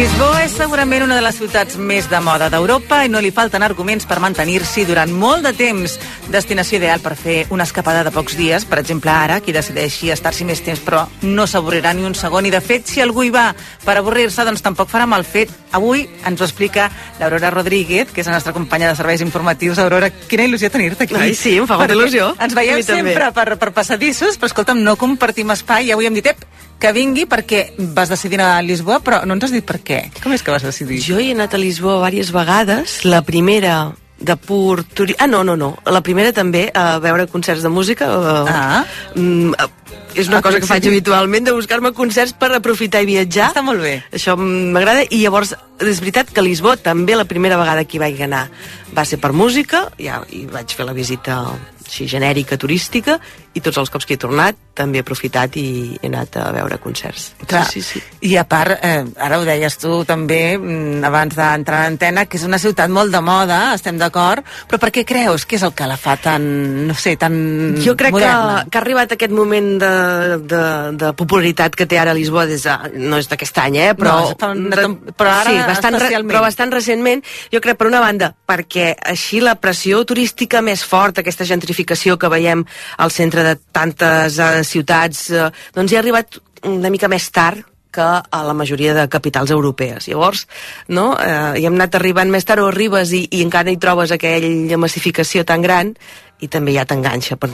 Lisboa 0.00 0.29
és 0.40 0.54
segurament 0.56 1.02
una 1.04 1.16
de 1.18 1.20
les 1.20 1.36
ciutats 1.36 1.76
més 1.76 2.06
de 2.08 2.18
moda 2.24 2.46
d'Europa 2.48 3.02
i 3.04 3.10
no 3.12 3.20
li 3.20 3.32
falten 3.34 3.60
arguments 3.66 4.06
per 4.08 4.16
mantenir-s'hi 4.22 4.86
durant 4.88 5.10
molt 5.12 5.44
de 5.44 5.50
temps. 5.56 5.98
Destinació 6.32 6.78
ideal 6.78 7.02
per 7.04 7.12
fer 7.18 7.34
una 7.52 7.66
escapada 7.68 8.00
de 8.06 8.12
pocs 8.14 8.38
dies, 8.38 8.64
per 8.64 8.78
exemple 8.80 9.12
ara, 9.12 9.40
qui 9.44 9.52
decideixi 9.52 10.08
estar-s'hi 10.14 10.46
més 10.48 10.62
temps 10.64 10.80
però 10.86 11.02
no 11.26 11.44
s'avorrirà 11.50 11.92
ni 11.92 12.06
un 12.08 12.16
segon 12.16 12.48
i 12.48 12.52
de 12.54 12.62
fet 12.64 12.88
si 12.88 13.02
algú 13.04 13.26
hi 13.26 13.32
va 13.34 13.50
per 13.84 13.98
avorrir-se 14.00 14.46
doncs 14.48 14.64
tampoc 14.64 14.88
farà 14.88 15.04
mal 15.10 15.26
fet. 15.28 15.52
Avui 15.76 16.06
ens 16.08 16.40
ho 16.40 16.48
explica 16.48 16.88
l'Aurora 17.20 17.52
Rodríguez, 17.52 18.08
que 18.14 18.24
és 18.24 18.30
la 18.30 18.38
nostra 18.38 18.56
companya 18.56 18.88
de 18.88 18.96
serveis 18.96 19.20
informatius. 19.26 19.82
Aurora, 19.82 20.08
quina 20.08 20.48
il·lusió 20.48 20.72
tenir-te 20.72 21.04
aquí. 21.04 21.20
Ai, 21.20 21.34
sí, 21.36 21.58
em 21.60 21.68
fa 21.68 21.76
molta 21.76 21.98
il·lusió. 21.98 22.32
Ens 22.40 22.56
veiem 22.56 22.80
sempre 22.86 23.28
per, 23.36 23.50
per 23.60 23.74
passadissos, 23.76 24.40
però 24.40 24.48
escolta'm, 24.48 24.80
no 24.80 24.96
compartim 24.96 25.52
espai 25.52 25.90
i 25.90 25.92
avui 25.92 26.08
hem 26.08 26.16
dit, 26.16 26.32
ep, 26.32 26.48
que 26.80 26.92
vingui 26.96 27.26
perquè 27.28 27.74
vas 27.92 28.08
decidir 28.08 28.40
anar 28.40 28.56
a 28.56 28.64
Lisboa, 28.64 28.98
però 29.04 29.20
no 29.28 29.36
ens 29.36 29.46
has 29.46 29.52
dit 29.54 29.66
per 29.66 29.78
què. 29.84 30.00
Com 30.22 30.29
és 30.34 30.42
que 30.42 30.50
vas 30.50 30.62
decidir? 30.62 31.00
Jo 31.02 31.18
he 31.18 31.32
anat 31.32 31.54
a 31.54 31.58
Lisboa 31.58 31.98
diverses 32.10 32.32
vegades. 32.34 33.04
La 33.04 33.22
primera 33.22 33.92
de 34.20 34.36
pur 34.36 34.82
turi... 34.84 35.14
Ah, 35.18 35.26
no, 35.26 35.42
no, 35.44 35.56
no. 35.56 35.78
La 35.86 36.02
primera 36.04 36.32
també 36.36 36.70
a 36.74 36.98
veure 37.00 37.26
concerts 37.26 37.62
de 37.62 37.68
música. 37.72 38.04
eh, 38.06 38.44
Ah. 38.52 38.84
mm, 39.14 39.54
eh, 39.54 39.68
és 40.14 40.28
una 40.28 40.38
Ah, 40.38 40.42
cosa 40.42 40.58
que 40.60 40.66
sí. 40.66 40.68
faig 40.68 40.86
habitualment, 40.88 41.46
de 41.46 41.52
buscar-me 41.52 41.92
concerts 41.92 42.32
per 42.34 42.52
aprofitar 42.52 43.00
i 43.02 43.06
viatjar. 43.06 43.50
Està 43.54 43.62
molt 43.62 43.80
bé. 43.80 44.02
Això 44.12 44.36
m'agrada. 44.36 45.04
I 45.08 45.22
llavors, 45.22 45.54
és 45.80 46.00
veritat 46.00 46.30
que 46.30 46.40
a 46.40 46.42
Lisboa 46.42 46.76
també 46.76 47.16
la 47.16 47.24
primera 47.24 47.56
vegada 47.56 47.84
que 47.84 47.96
hi 47.96 48.00
vaig 48.00 48.20
anar 48.22 48.50
va 48.96 49.04
ser 49.06 49.18
per 49.20 49.32
música, 49.32 49.88
ja 49.98 50.20
hi 50.30 50.44
vaig 50.50 50.68
fer 50.74 50.84
la 50.84 50.92
visita 50.92 51.44
així 51.90 52.06
genèrica, 52.08 52.56
turística, 52.56 53.18
i 53.54 53.60
tots 53.60 53.76
els 53.82 53.90
cops 53.90 54.06
que 54.06 54.14
he 54.14 54.20
tornat 54.22 54.56
també 54.78 55.00
he 55.00 55.02
aprofitat 55.02 55.56
i 55.58 55.98
he 56.00 56.06
anat 56.06 56.36
a 56.38 56.52
veure 56.54 56.78
concerts. 56.80 57.32
Clar. 57.50 57.64
Sí, 57.68 57.82
sí, 57.82 57.98
sí. 57.98 58.28
I 58.30 58.36
a 58.38 58.44
part, 58.48 58.78
eh, 58.86 59.02
ara 59.18 59.40
ho 59.40 59.44
deies 59.44 59.76
tu 59.76 60.04
també, 60.08 60.56
mm, 60.56 61.02
abans 61.04 61.34
d'entrar 61.36 61.80
a 61.80 61.88
l'antena, 61.88 62.24
que 62.26 62.38
és 62.38 62.44
una 62.46 62.58
ciutat 62.62 62.88
molt 62.88 63.10
de 63.12 63.20
moda, 63.20 63.74
estem 63.74 63.98
d'acord, 63.98 64.44
però 64.70 64.78
per 64.78 64.92
què 64.94 65.04
creus 65.04 65.44
que 65.44 65.56
és 65.56 65.62
el 65.66 65.74
que 65.74 65.86
la 65.90 65.96
fa 65.98 66.14
tan, 66.16 66.86
no 66.86 66.94
sé, 66.94 67.16
tan 67.16 67.74
Jo 67.82 67.96
crec 67.96 68.14
que, 68.14 68.20
moderna? 68.20 68.64
que 68.70 68.78
ha 68.78 68.80
arribat 68.80 69.12
aquest 69.12 69.32
moment 69.34 69.72
de, 69.82 70.38
de, 70.46 70.62
de 70.96 71.12
popularitat 71.18 71.74
que 71.74 71.86
té 71.90 71.98
ara 71.98 72.14
Lisboa 72.14 72.46
des 72.46 72.62
de, 72.62 72.76
no 73.02 73.18
és 73.18 73.28
d'aquest 73.28 73.58
any, 73.58 73.76
eh? 73.82 73.90
però, 73.98 74.14
No, 74.40 74.54
una 74.54 74.76
tem- 74.76 74.96
però 75.18 75.34
ara 75.42 75.50
sí, 75.50 75.56
bastant, 75.66 75.94
re- 75.98 76.06
especialment. 76.06 76.30
però 76.32 76.40
bastant 76.46 76.72
recentment, 76.72 77.24
jo 77.52 77.60
crec 77.60 77.76
per 77.76 77.88
una 77.90 78.00
banda, 78.00 78.32
perquè 78.46 78.94
així 79.02 79.40
la 79.42 79.56
pressió 79.56 80.04
turística 80.04 80.62
més 80.62 80.84
forta, 80.84 81.20
aquesta 81.20 81.44
gentrificació 81.44 81.79
que 82.18 82.30
veiem 82.32 82.64
al 82.98 83.10
centre 83.10 83.44
de 83.46 83.56
tantes 83.72 84.38
eh, 84.38 84.52
ciutats, 84.64 85.28
eh, 85.30 85.50
doncs 85.74 85.92
hi 85.92 85.98
ha 85.98 86.02
arribat 86.04 86.40
una 86.68 86.90
mica 86.92 87.08
més 87.08 87.30
tard 87.30 87.66
que 87.90 88.06
a 88.06 88.40
la 88.46 88.54
majoria 88.54 88.94
de 88.94 89.08
capitals 89.10 89.50
europees. 89.50 90.06
Llavors, 90.08 90.46
no, 90.88 91.12
eh, 91.18 91.60
hi 91.60 91.66
hem 91.66 91.76
anat 91.78 91.98
arribant 91.98 92.30
més 92.30 92.46
tard 92.46 92.62
o 92.62 92.68
arribes 92.70 93.12
i, 93.16 93.24
i 93.30 93.42
encara 93.42 93.72
hi 93.72 93.80
trobes 93.82 94.14
aquella 94.14 94.78
massificació 94.78 95.44
tan 95.44 95.62
gran 95.66 95.94
i 96.40 96.48
també 96.48 96.74
ja 96.74 96.84
t'enganxa 96.88 97.36
per 97.40 97.50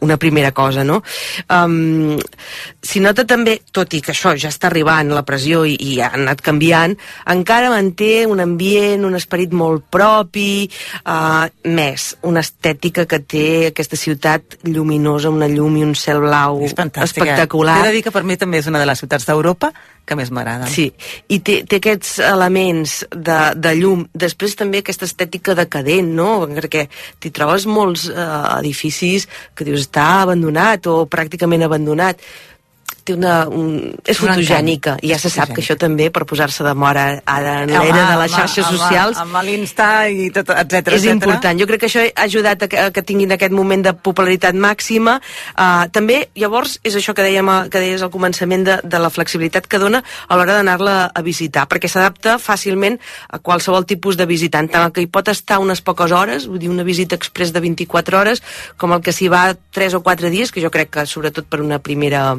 una- 0.00 0.18
primera 0.20 0.52
cosa, 0.52 0.84
no? 0.84 1.02
Um, 1.48 2.18
si 2.82 3.00
nota 3.00 3.24
també, 3.26 3.60
tot 3.72 3.94
i 3.94 4.00
que 4.04 4.12
això 4.12 4.34
ja 4.36 4.50
està 4.52 4.68
arribant, 4.68 5.10
la 5.14 5.24
pressió, 5.24 5.64
i, 5.64 5.76
i 5.80 6.00
ha 6.00 6.10
anat 6.14 6.42
canviant, 6.44 6.96
encara 7.32 7.70
manté 7.72 8.26
un 8.26 8.40
ambient, 8.40 9.04
un 9.08 9.16
esperit 9.16 9.52
molt 9.56 9.86
propi, 9.90 10.68
uh, 11.04 11.48
més 11.64 12.16
una 12.22 12.40
estètica 12.44 13.06
que 13.06 13.20
té 13.20 13.46
aquesta 13.70 13.96
ciutat 13.96 14.58
lluminosa, 14.64 15.30
una 15.30 15.48
llum 15.48 15.78
i 15.80 15.86
un 15.86 15.94
cel 15.94 16.20
blau 16.20 16.60
És 16.62 16.74
espectacular. 16.74 17.80
T'he 17.80 17.88
de 17.88 17.96
dir 17.96 18.04
que 18.04 18.12
per 18.14 18.24
mi 18.24 18.36
també 18.36 18.60
és 18.60 18.68
una 18.70 18.78
de 18.82 18.86
les 18.86 18.98
ciutats 19.00 19.26
d'Europa 19.26 19.72
que 20.10 20.18
més 20.18 20.32
m'agraden. 20.34 20.66
Sí, 20.70 20.88
i 21.30 21.38
té, 21.46 21.60
té 21.70 21.78
aquests 21.78 22.16
elements 22.26 22.96
de, 23.14 23.38
de 23.54 23.74
llum. 23.78 24.04
Després 24.10 24.58
també 24.58 24.82
aquesta 24.82 25.06
estètica 25.06 25.54
decadent, 25.58 26.10
no? 26.18 26.30
Perquè 26.50 26.86
t'hi 27.22 27.30
trobes 27.34 27.68
molts 27.70 28.08
eh, 28.10 28.28
edificis 28.58 29.28
que 29.54 29.66
dius 29.68 29.86
està 29.86 30.08
abandonat 30.24 30.90
o 30.90 31.04
pràcticament 31.10 31.62
abandonat. 31.66 32.24
Té 33.10 33.16
una, 33.16 33.34
un, 33.48 33.92
és 34.04 34.18
Un 34.20 34.30
fotogènica, 34.30 34.96
i 35.02 35.10
ja 35.10 35.18
se 35.20 35.30
sap 35.32 35.52
que 35.54 35.62
això 35.62 35.76
també, 35.78 36.10
per 36.14 36.24
posar-se 36.28 36.64
de 36.66 36.72
mora 36.78 37.06
ara 37.24 37.56
en 37.64 37.72
l'era 37.72 38.04
de 38.12 38.18
les 38.22 38.34
xarxes 38.34 38.66
amb, 38.66 38.76
socials, 38.78 39.20
Amb, 39.20 39.36
amb 39.36 39.48
l'Insta 39.48 39.88
i 40.08 40.30
tot, 40.34 40.52
etc. 40.54 40.94
és 40.96 41.06
important. 41.10 41.58
Jo 41.58 41.66
crec 41.70 41.84
que 41.84 41.90
això 41.90 42.04
ha 42.04 42.26
ajudat 42.26 42.66
a 42.66 42.70
que, 42.70 42.78
a 42.78 42.94
que 42.94 43.04
tinguin 43.06 43.34
aquest 43.34 43.54
moment 43.56 43.84
de 43.84 43.94
popularitat 43.94 44.54
màxima. 44.54 45.18
Uh, 45.54 45.88
també, 45.94 46.22
llavors, 46.38 46.78
és 46.86 46.96
això 46.98 47.14
que, 47.16 47.26
dèiem, 47.26 47.50
que 47.72 47.82
deies 47.82 48.04
al 48.06 48.12
començament 48.12 48.66
de, 48.66 48.78
de 48.84 49.02
la 49.02 49.10
flexibilitat 49.12 49.66
que 49.70 49.80
dona 49.82 50.02
a 50.02 50.38
l'hora 50.38 50.58
d'anar-la 50.60 50.96
a 51.14 51.24
visitar, 51.26 51.66
perquè 51.70 51.90
s'adapta 51.90 52.38
fàcilment 52.42 53.00
a 53.30 53.40
qualsevol 53.42 53.86
tipus 53.88 54.18
de 54.20 54.28
visitant, 54.30 54.70
tant 54.70 54.88
el 54.88 54.94
que 54.94 55.04
hi 55.04 55.10
pot 55.10 55.30
estar 55.32 55.60
unes 55.62 55.82
poques 55.84 56.12
hores, 56.14 56.46
vull 56.50 56.60
dir, 56.62 56.70
una 56.70 56.86
visita 56.86 57.18
express 57.18 57.54
de 57.54 57.62
24 57.64 58.20
hores, 58.20 58.44
com 58.78 58.94
el 58.94 59.02
que 59.04 59.14
s'hi 59.14 59.30
va 59.32 59.50
3 59.74 59.98
o 59.98 60.04
4 60.06 60.30
dies, 60.30 60.52
que 60.52 60.62
jo 60.62 60.72
crec 60.72 60.92
que 60.94 61.06
sobretot 61.08 61.48
per 61.50 61.62
una 61.64 61.80
primera 61.82 62.34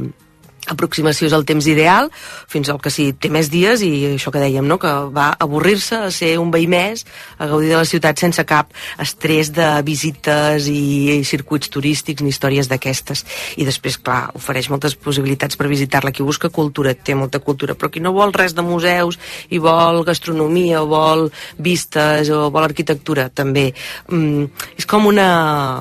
aproximació 0.70 1.28
és 1.28 1.34
el 1.34 1.46
temps 1.48 1.66
ideal, 1.68 2.10
fins 2.52 2.70
al 2.70 2.80
que 2.82 2.92
sí 2.94 3.10
té 3.18 3.32
més 3.34 3.50
dies 3.52 3.82
i 3.82 3.92
això 4.14 4.32
que 4.34 4.42
dèiem, 4.42 4.66
no? 4.68 4.78
que 4.82 4.92
va 5.14 5.32
avorrir-se 5.42 5.98
a 6.06 6.12
ser 6.14 6.36
un 6.42 6.52
veí 6.54 6.68
més, 6.70 7.06
a 7.42 7.48
gaudir 7.50 7.72
de 7.72 7.80
la 7.80 7.88
ciutat 7.88 8.22
sense 8.22 8.44
cap 8.48 8.70
estrès 9.02 9.52
de 9.56 9.68
visites 9.88 10.68
i, 10.70 11.18
i 11.18 11.24
circuits 11.28 11.72
turístics 11.74 12.22
ni 12.22 12.30
històries 12.34 12.70
d'aquestes. 12.70 13.26
I 13.58 13.66
després, 13.68 13.98
clar, 13.98 14.30
ofereix 14.38 14.70
moltes 14.72 14.96
possibilitats 14.96 15.58
per 15.58 15.70
visitar-la. 15.72 16.14
Qui 16.14 16.26
busca 16.28 16.52
cultura 16.54 16.94
té 16.94 17.16
molta 17.18 17.42
cultura, 17.42 17.76
però 17.76 17.90
qui 17.92 18.04
no 18.04 18.14
vol 18.16 18.34
res 18.36 18.56
de 18.58 18.66
museus 18.66 19.18
i 19.50 19.60
vol 19.62 20.04
gastronomia 20.08 20.84
o 20.84 20.90
vol 20.92 21.28
vistes 21.58 22.30
o 22.30 22.50
vol 22.54 22.68
arquitectura, 22.68 23.30
també. 23.34 23.72
Mm, 24.12 24.46
és 24.78 24.86
com 24.86 25.10
una... 25.10 25.32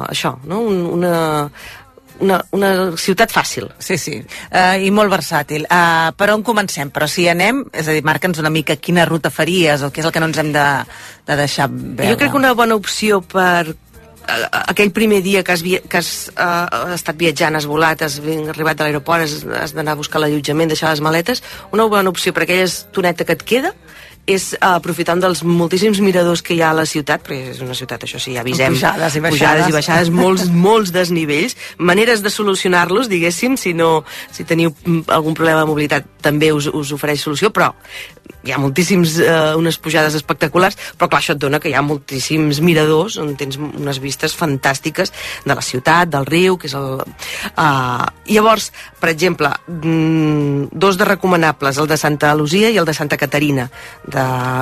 això, 0.09 0.37
no? 0.49 0.63
Un, 0.71 0.83
una 0.99 1.15
una, 2.21 2.39
una 2.57 2.71
ciutat 3.01 3.33
fàcil. 3.33 3.69
Sí, 3.83 3.97
sí, 3.99 4.17
uh, 4.21 4.77
i 4.81 4.91
molt 4.95 5.13
versàtil. 5.13 5.67
Uh, 5.67 6.11
per 6.17 6.31
on 6.35 6.43
comencem? 6.47 6.91
Però 6.95 7.09
si 7.11 7.27
anem, 7.29 7.65
és 7.73 7.89
a 7.89 7.95
dir, 7.97 8.03
marca'ns 8.07 8.41
una 8.43 8.53
mica 8.53 8.77
quina 8.77 9.07
ruta 9.09 9.31
faries 9.33 9.83
o 9.83 9.91
què 9.91 10.03
és 10.05 10.09
el 10.09 10.13
que 10.15 10.21
no 10.23 10.29
ens 10.31 10.39
hem 10.43 10.53
de, 10.55 10.67
de 11.27 11.39
deixar 11.41 11.69
veure. 11.73 12.11
Jo 12.13 12.19
crec 12.21 12.31
que 12.35 12.41
una 12.41 12.53
bona 12.59 12.77
opció 12.79 13.21
per 13.25 13.71
eh, 13.73 14.49
aquell 14.63 14.93
primer 14.97 15.23
dia 15.25 15.43
que 15.43 15.53
has, 15.57 15.63
via- 15.67 15.83
que 15.83 16.01
has 16.03 16.31
uh, 16.37 16.93
estat 16.95 17.17
viatjant, 17.21 17.57
has 17.57 17.67
volat, 17.71 18.03
has 18.07 18.19
arribat 18.21 18.81
a 18.81 18.89
l'aeroport, 18.89 19.25
has, 19.27 19.41
has 19.65 19.75
d'anar 19.77 19.97
a 19.97 20.01
buscar 20.03 20.21
l'allotjament, 20.23 20.71
deixar 20.71 20.93
les 20.93 21.01
maletes, 21.05 21.43
una 21.73 21.89
bona 21.91 22.13
opció 22.13 22.33
per 22.37 22.45
aquella 22.47 22.69
estoneta 22.69 23.25
que 23.25 23.39
et 23.39 23.43
queda 23.55 23.73
és 24.27 24.53
aprofitar 24.61 25.17
un 25.17 25.23
dels 25.25 25.43
moltíssims 25.47 26.01
miradors 26.05 26.43
que 26.45 26.55
hi 26.55 26.61
ha 26.63 26.71
a 26.71 26.77
la 26.77 26.87
ciutat, 26.87 27.25
perquè 27.27 27.55
és 27.55 27.63
una 27.65 27.75
ciutat, 27.75 28.05
això 28.07 28.21
sí, 28.21 28.35
ja 28.37 28.45
avisem, 28.45 28.77
Pujades 28.77 29.17
i 29.17 29.23
baixades. 29.25 29.41
pujades 29.41 29.69
i 29.69 29.77
baixades, 29.77 30.13
molts, 30.15 30.47
molts 30.67 30.93
desnivells, 30.95 31.57
maneres 31.79 32.23
de 32.23 32.31
solucionar-los, 32.31 33.09
diguéssim, 33.11 33.57
si, 33.61 33.75
no, 33.75 34.05
si 34.31 34.45
teniu 34.45 34.75
mm, 34.75 35.09
algun 35.09 35.35
problema 35.35 35.65
de 35.65 35.71
mobilitat 35.73 36.09
també 36.23 36.53
us, 36.53 36.69
us 36.69 36.93
ofereix 36.95 37.25
solució, 37.25 37.51
però 37.55 37.73
hi 38.45 38.53
ha 38.55 38.59
moltíssims, 38.61 39.19
eh, 39.21 39.55
unes 39.59 39.77
pujades 39.79 40.15
espectaculars, 40.17 40.77
però 40.97 41.11
clar, 41.11 41.21
això 41.21 41.35
et 41.35 41.41
dona 41.43 41.61
que 41.61 41.69
hi 41.69 41.75
ha 41.77 41.83
moltíssims 41.85 42.61
miradors 42.65 43.19
on 43.21 43.35
tens 43.37 43.59
unes 43.61 44.01
vistes 44.01 44.37
fantàstiques 44.37 45.13
de 45.45 45.55
la 45.55 45.65
ciutat, 45.65 46.09
del 46.09 46.27
riu, 46.27 46.57
que 46.57 46.71
és 46.71 46.77
el... 46.79 47.03
Uh, 47.51 48.07
llavors, 48.31 48.71
per 49.01 49.11
exemple, 49.13 49.51
mm, 49.69 50.71
dos 50.73 50.97
de 50.97 51.09
recomanables, 51.09 51.79
el 51.79 51.91
de 51.91 51.99
Santa 52.01 52.33
Lucia 52.35 52.71
i 52.71 52.79
el 52.81 52.89
de 52.89 52.95
Santa 52.97 53.19
Caterina, 53.21 53.69
de 54.07 54.20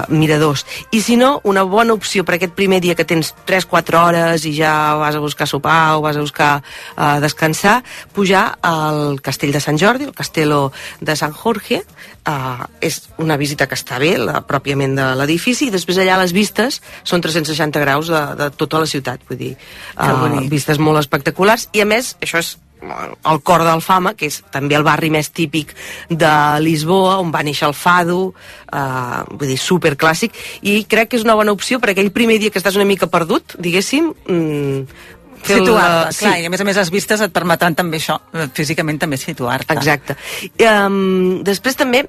miradors. 0.09 0.64
I 0.90 1.01
si 1.03 1.16
no, 1.16 1.40
una 1.44 1.62
bona 1.62 1.94
opció 1.97 2.25
per 2.25 2.37
aquest 2.37 2.55
primer 2.59 2.81
dia 2.85 2.97
que 2.99 3.07
tens 3.09 3.33
3-4 3.49 4.01
hores 4.01 4.44
i 4.49 4.55
ja 4.57 4.73
vas 5.01 5.16
a 5.16 5.23
buscar 5.23 5.49
sopar 5.49 5.97
o 5.97 6.03
vas 6.05 6.16
a 6.16 6.25
buscar 6.25 6.51
uh, 6.61 7.18
descansar, 7.23 7.83
pujar 8.12 8.59
al 8.62 9.21
castell 9.25 9.53
de 9.53 9.62
Sant 9.62 9.79
Jordi, 9.81 10.09
el 10.09 10.16
Castello 10.16 10.73
de 11.01 11.16
Sant 11.16 11.35
Jorge, 11.37 11.83
uh, 12.29 12.68
és 12.81 13.01
una 13.18 13.38
visita 13.40 13.68
que 13.68 13.79
està 13.79 13.99
bé, 14.03 14.14
la, 14.18 14.42
pròpiament 14.47 14.97
de 14.99 15.11
l'edifici, 15.21 15.68
i 15.68 15.75
després 15.75 15.99
allà 15.99 16.21
les 16.23 16.35
vistes 16.37 16.81
són 17.03 17.25
360 17.25 17.85
graus 17.85 18.12
de, 18.12 18.23
de 18.38 18.51
tota 18.57 18.83
la 18.83 18.90
ciutat, 18.90 19.25
vull 19.29 19.40
dir, 19.40 19.53
uh, 19.97 20.14
bonic. 20.23 20.51
vistes 20.53 20.81
molt 20.83 21.03
espectaculars, 21.03 21.68
i 21.73 21.85
a 21.85 21.88
més, 21.88 22.14
això 22.23 22.42
és 22.44 22.57
el 22.83 23.43
cor 23.43 23.64
d'Alfama, 23.67 24.14
que 24.19 24.29
és 24.31 24.41
també 24.55 24.77
el 24.79 24.87
barri 24.87 25.11
més 25.11 25.31
típic 25.35 25.75
de 26.09 26.33
Lisboa, 26.64 27.19
on 27.23 27.33
va 27.35 27.45
néixer 27.47 27.69
el 27.69 27.77
Fado, 27.77 28.33
eh, 28.73 29.21
vull 29.31 29.53
dir, 29.53 29.59
superclàssic, 29.59 30.35
i 30.62 30.83
crec 30.85 31.12
que 31.12 31.21
és 31.21 31.27
una 31.27 31.37
bona 31.38 31.53
opció 31.53 31.81
per 31.81 31.93
aquell 31.93 32.12
primer 32.14 32.38
dia 32.38 32.51
que 32.51 32.61
estàs 32.62 32.77
una 32.77 32.88
mica 32.88 33.11
perdut, 33.11 33.57
diguéssim, 33.59 34.12
mm, 34.27 35.17
Situar-te, 35.38 36.12
sí. 36.12 36.25
clar, 36.25 36.38
i 36.43 36.47
a 36.49 36.51
més 36.51 36.61
a 36.61 36.64
més 36.67 36.79
les 36.81 36.91
vistes 36.91 37.21
et 37.23 37.33
permetran 37.33 37.77
també 37.79 38.01
això, 38.01 38.19
eh, 38.35 38.49
físicament 38.53 38.99
també 38.99 39.17
situar-te. 39.17 39.77
Exacte. 39.79 40.17
Um, 40.59 41.45
després 41.47 41.79
també 41.79 42.09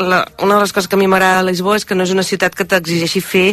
la, 0.00 0.26
una 0.40 0.54
de 0.54 0.60
les 0.60 0.72
coses 0.72 0.88
que 0.88 0.96
a 0.96 0.98
mi 0.98 1.06
m'agrada 1.06 1.42
de 1.42 1.50
Lisboa 1.50 1.76
és 1.76 1.84
que 1.84 1.94
no 1.94 2.04
és 2.06 2.12
una 2.14 2.24
ciutat 2.24 2.54
que 2.56 2.64
t'exigeixi 2.64 3.20
fer 3.20 3.46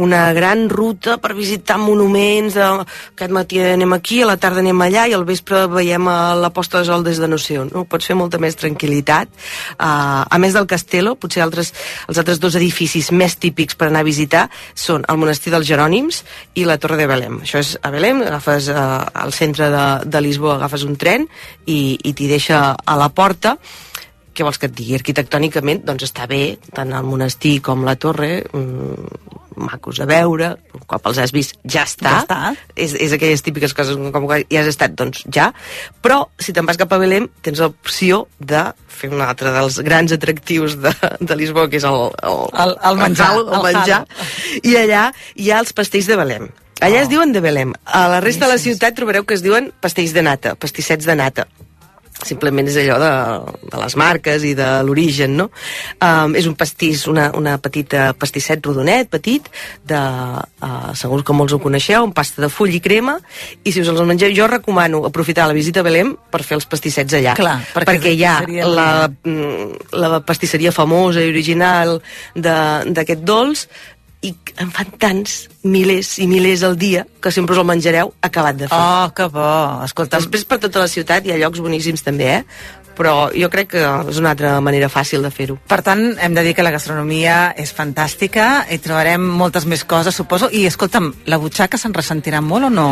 una 0.00 0.26
gran 0.36 0.68
ruta 0.68 1.16
per 1.22 1.32
visitar 1.36 1.78
monuments 1.80 2.56
de, 2.58 2.66
aquest 3.14 3.32
matí 3.34 3.60
anem 3.64 3.94
aquí, 3.96 4.20
a 4.22 4.28
la 4.28 4.36
tarda 4.40 4.60
anem 4.62 4.84
allà 4.84 5.06
i 5.08 5.16
al 5.16 5.24
vespre 5.28 5.64
veiem 5.72 6.08
a 6.10 6.34
la 6.38 6.52
posta 6.54 6.82
de 6.82 6.88
sol 6.90 7.04
des 7.06 7.20
de 7.22 7.28
no 7.30 7.38
sé 7.40 7.58
on. 7.60 7.70
No? 7.72 7.86
Pots 7.88 8.06
fer 8.10 8.16
molta 8.18 8.38
més 8.42 8.58
tranquil·litat. 8.60 9.32
Uh, 9.78 10.24
a 10.28 10.40
més 10.42 10.56
del 10.56 10.68
Castello, 10.70 11.14
potser 11.20 11.42
altres, 11.44 11.72
els 12.08 12.20
altres 12.20 12.40
dos 12.42 12.58
edificis 12.60 13.10
més 13.12 13.38
típics 13.40 13.78
per 13.78 13.88
anar 13.88 14.04
a 14.04 14.08
visitar 14.08 14.46
són 14.74 15.06
el 15.08 15.20
monestir 15.20 15.54
dels 15.54 15.68
Jerònims 15.68 16.22
i 16.60 16.68
la 16.68 16.78
Torre 16.78 17.00
de 17.00 17.08
Belém. 17.10 17.40
Això 17.46 17.62
és 17.64 17.74
a 17.80 17.92
Belém, 17.94 18.22
agafes 18.26 18.68
uh, 18.72 19.00
al 19.24 19.32
centre 19.32 19.70
de, 19.72 19.86
de 20.04 20.24
Lisboa, 20.24 20.58
agafes 20.58 20.84
un 20.84 20.98
tren 21.00 21.26
i, 21.64 21.96
i 21.96 22.12
t'hi 22.12 22.28
deixa 22.30 22.66
a 22.76 23.00
la 23.00 23.10
porta 23.14 23.56
què 24.34 24.44
vols 24.46 24.58
que 24.58 24.66
et 24.70 24.74
digui? 24.76 24.96
Arquitectònicament, 24.98 25.84
doncs 25.86 26.04
està 26.08 26.26
bé, 26.30 26.58
tant 26.74 26.92
el 26.92 27.06
monestir 27.06 27.60
com 27.62 27.84
la 27.86 27.94
torre, 27.96 28.42
mm, 28.52 29.30
macos 29.56 30.00
a 30.02 30.06
veure, 30.10 30.48
un 30.74 30.82
cop 30.90 31.04
els 31.06 31.18
has 31.22 31.30
vist, 31.30 31.54
ja 31.62 31.84
està. 31.86 32.10
Ja 32.10 32.22
està. 32.24 32.38
És, 32.74 32.94
és 32.98 33.12
aquelles 33.14 33.42
típiques 33.46 33.72
coses 33.78 33.94
com 34.12 34.26
que 34.26 34.40
ja 34.50 34.60
has 34.64 34.70
estat, 34.72 34.96
doncs 34.98 35.22
ja. 35.30 35.52
Però, 36.02 36.24
si 36.42 36.52
te'n 36.52 36.66
vas 36.66 36.76
cap 36.80 36.90
a 36.92 36.98
Belém, 36.98 37.28
tens 37.40 37.62
l'opció 37.62 38.24
de 38.40 38.64
fer 38.88 39.12
un 39.14 39.22
altre 39.22 39.52
dels 39.54 39.78
grans 39.86 40.10
atractius 40.14 40.74
de, 40.82 40.90
de 41.20 41.36
Lisboa, 41.38 41.68
que 41.70 41.78
és 41.78 41.86
el, 41.86 42.10
el, 42.26 42.42
El- 42.66 42.76
el 42.90 42.98
menjar, 42.98 43.30
el, 43.38 43.46
el 43.54 43.62
menjar. 43.70 44.02
I 44.62 44.74
allà 44.82 45.06
hi 45.38 45.50
ha 45.54 45.62
els 45.62 45.72
pastells 45.72 46.10
de 46.10 46.18
Belém. 46.18 46.50
Allà 46.82 46.98
Oh. 46.98 47.02
es 47.04 47.08
diuen 47.08 47.30
de 47.32 47.40
Belém. 47.40 47.70
A 47.86 48.08
la 48.10 48.18
resta 48.20 48.44
de 48.48 48.52
la 48.56 48.58
ciutat 48.58 48.96
trobareu 48.98 49.22
que 49.24 49.34
es 49.38 49.42
diuen 49.46 49.70
pastells 49.80 50.12
de 50.12 50.22
nata, 50.26 50.56
pastissets 50.58 51.06
de 51.06 51.14
nata 51.16 51.46
simplement 52.26 52.66
és 52.68 52.76
allò 52.82 52.96
de, 53.02 53.10
de 53.70 53.80
les 53.82 53.96
marques 54.00 54.44
i 54.48 54.54
de 54.58 54.68
l'origen, 54.86 55.36
no? 55.38 55.48
Um, 56.02 56.34
és 56.38 56.46
un 56.50 56.56
pastís, 56.58 57.06
una, 57.10 57.28
una 57.36 57.56
petita 57.62 58.12
pastisset 58.18 58.64
rodonet, 58.66 59.08
petit, 59.12 59.46
de, 59.86 60.00
uh, 60.64 60.92
segur 60.98 61.22
que 61.24 61.36
molts 61.36 61.54
ho 61.56 61.60
coneixeu, 61.62 62.04
amb 62.08 62.16
pasta 62.16 62.42
de 62.44 62.50
full 62.52 62.74
i 62.74 62.80
crema, 62.84 63.18
i 63.64 63.72
si 63.72 63.82
us 63.84 63.90
els 63.92 64.02
mengeu, 64.08 64.32
jo 64.34 64.48
recomano 64.50 65.04
aprofitar 65.06 65.46
la 65.50 65.56
visita 65.56 65.80
a 65.84 65.86
Belém 65.86 66.14
per 66.30 66.42
fer 66.42 66.58
els 66.58 66.66
pastissets 66.70 67.14
allà. 67.20 67.36
Clar, 67.38 67.58
perquè 67.74 67.94
perquè 67.94 68.14
hi 68.16 68.24
ha 68.26 68.38
seria 68.40 68.66
la, 68.68 68.88
mm, 69.08 69.96
la 70.00 70.20
pastisseria 70.26 70.72
famosa 70.72 71.22
i 71.22 71.30
original 71.32 72.00
de- 72.34 72.92
d'aquest 72.94 73.22
dolç, 73.24 73.66
i 74.24 74.32
en 74.62 74.70
fan 74.74 74.92
tants, 75.00 75.34
milers 75.64 76.14
i 76.22 76.28
milers 76.30 76.64
al 76.66 76.78
dia, 76.80 77.04
que 77.20 77.32
sempre 77.34 77.56
us 77.56 77.60
el 77.60 77.68
menjareu 77.68 78.14
acabat 78.24 78.56
de 78.62 78.70
fer. 78.70 78.78
Oh, 78.78 79.10
que 79.16 79.28
bo. 79.32 79.50
Escolta, 79.84 80.20
Després 80.22 80.46
per 80.48 80.60
tota 80.62 80.84
la 80.84 80.90
ciutat 80.90 81.26
hi 81.26 81.34
ha 81.34 81.40
llocs 81.42 81.62
boníssims 81.64 82.04
també, 82.06 82.30
eh? 82.38 82.42
Però 82.94 83.14
jo 83.34 83.48
crec 83.50 83.72
que 83.72 83.82
és 83.82 84.20
una 84.22 84.30
altra 84.36 84.52
manera 84.62 84.88
fàcil 84.92 85.24
de 85.26 85.32
fer-ho. 85.34 85.58
Per 85.68 85.80
tant, 85.82 86.04
hem 86.22 86.36
de 86.36 86.44
dir 86.46 86.54
que 86.54 86.62
la 86.62 86.70
gastronomia 86.70 87.48
és 87.58 87.74
fantàstica 87.74 88.68
i 88.70 88.78
trobarem 88.78 89.26
moltes 89.42 89.66
més 89.66 89.82
coses, 89.82 90.14
suposo. 90.14 90.48
I, 90.54 90.62
escolta'm, 90.70 91.10
la 91.26 91.40
butxaca 91.42 91.80
se'n 91.80 91.96
ressentirà 91.96 92.40
molt 92.44 92.70
o 92.70 92.72
no? 92.72 92.88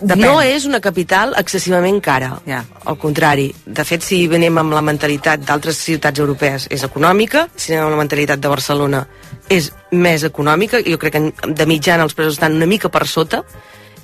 Depèn. 0.00 0.22
No 0.24 0.40
és 0.40 0.64
una 0.64 0.80
capital 0.80 1.34
excessivament 1.36 2.00
cara. 2.00 2.30
Ja. 2.48 2.62
Al 2.88 2.96
contrari. 2.98 3.50
De 3.66 3.84
fet, 3.84 4.02
si 4.02 4.22
venim 4.28 4.56
amb 4.58 4.72
la 4.72 4.80
mentalitat 4.80 5.42
d'altres 5.44 5.76
ciutats 5.76 6.18
europees, 6.18 6.66
és 6.70 6.82
econòmica. 6.86 7.48
Si 7.56 7.72
anem 7.74 7.84
amb 7.84 7.94
la 7.96 8.00
mentalitat 8.00 8.40
de 8.40 8.48
Barcelona, 8.48 9.02
és 9.48 9.72
més 9.92 10.24
econòmica. 10.24 10.80
Jo 10.86 10.96
crec 10.98 11.18
que 11.18 11.52
de 11.52 11.66
mitjana 11.68 12.06
els 12.08 12.14
preus 12.16 12.34
estan 12.38 12.56
una 12.56 12.66
mica 12.70 12.88
per 12.88 13.06
sota 13.06 13.42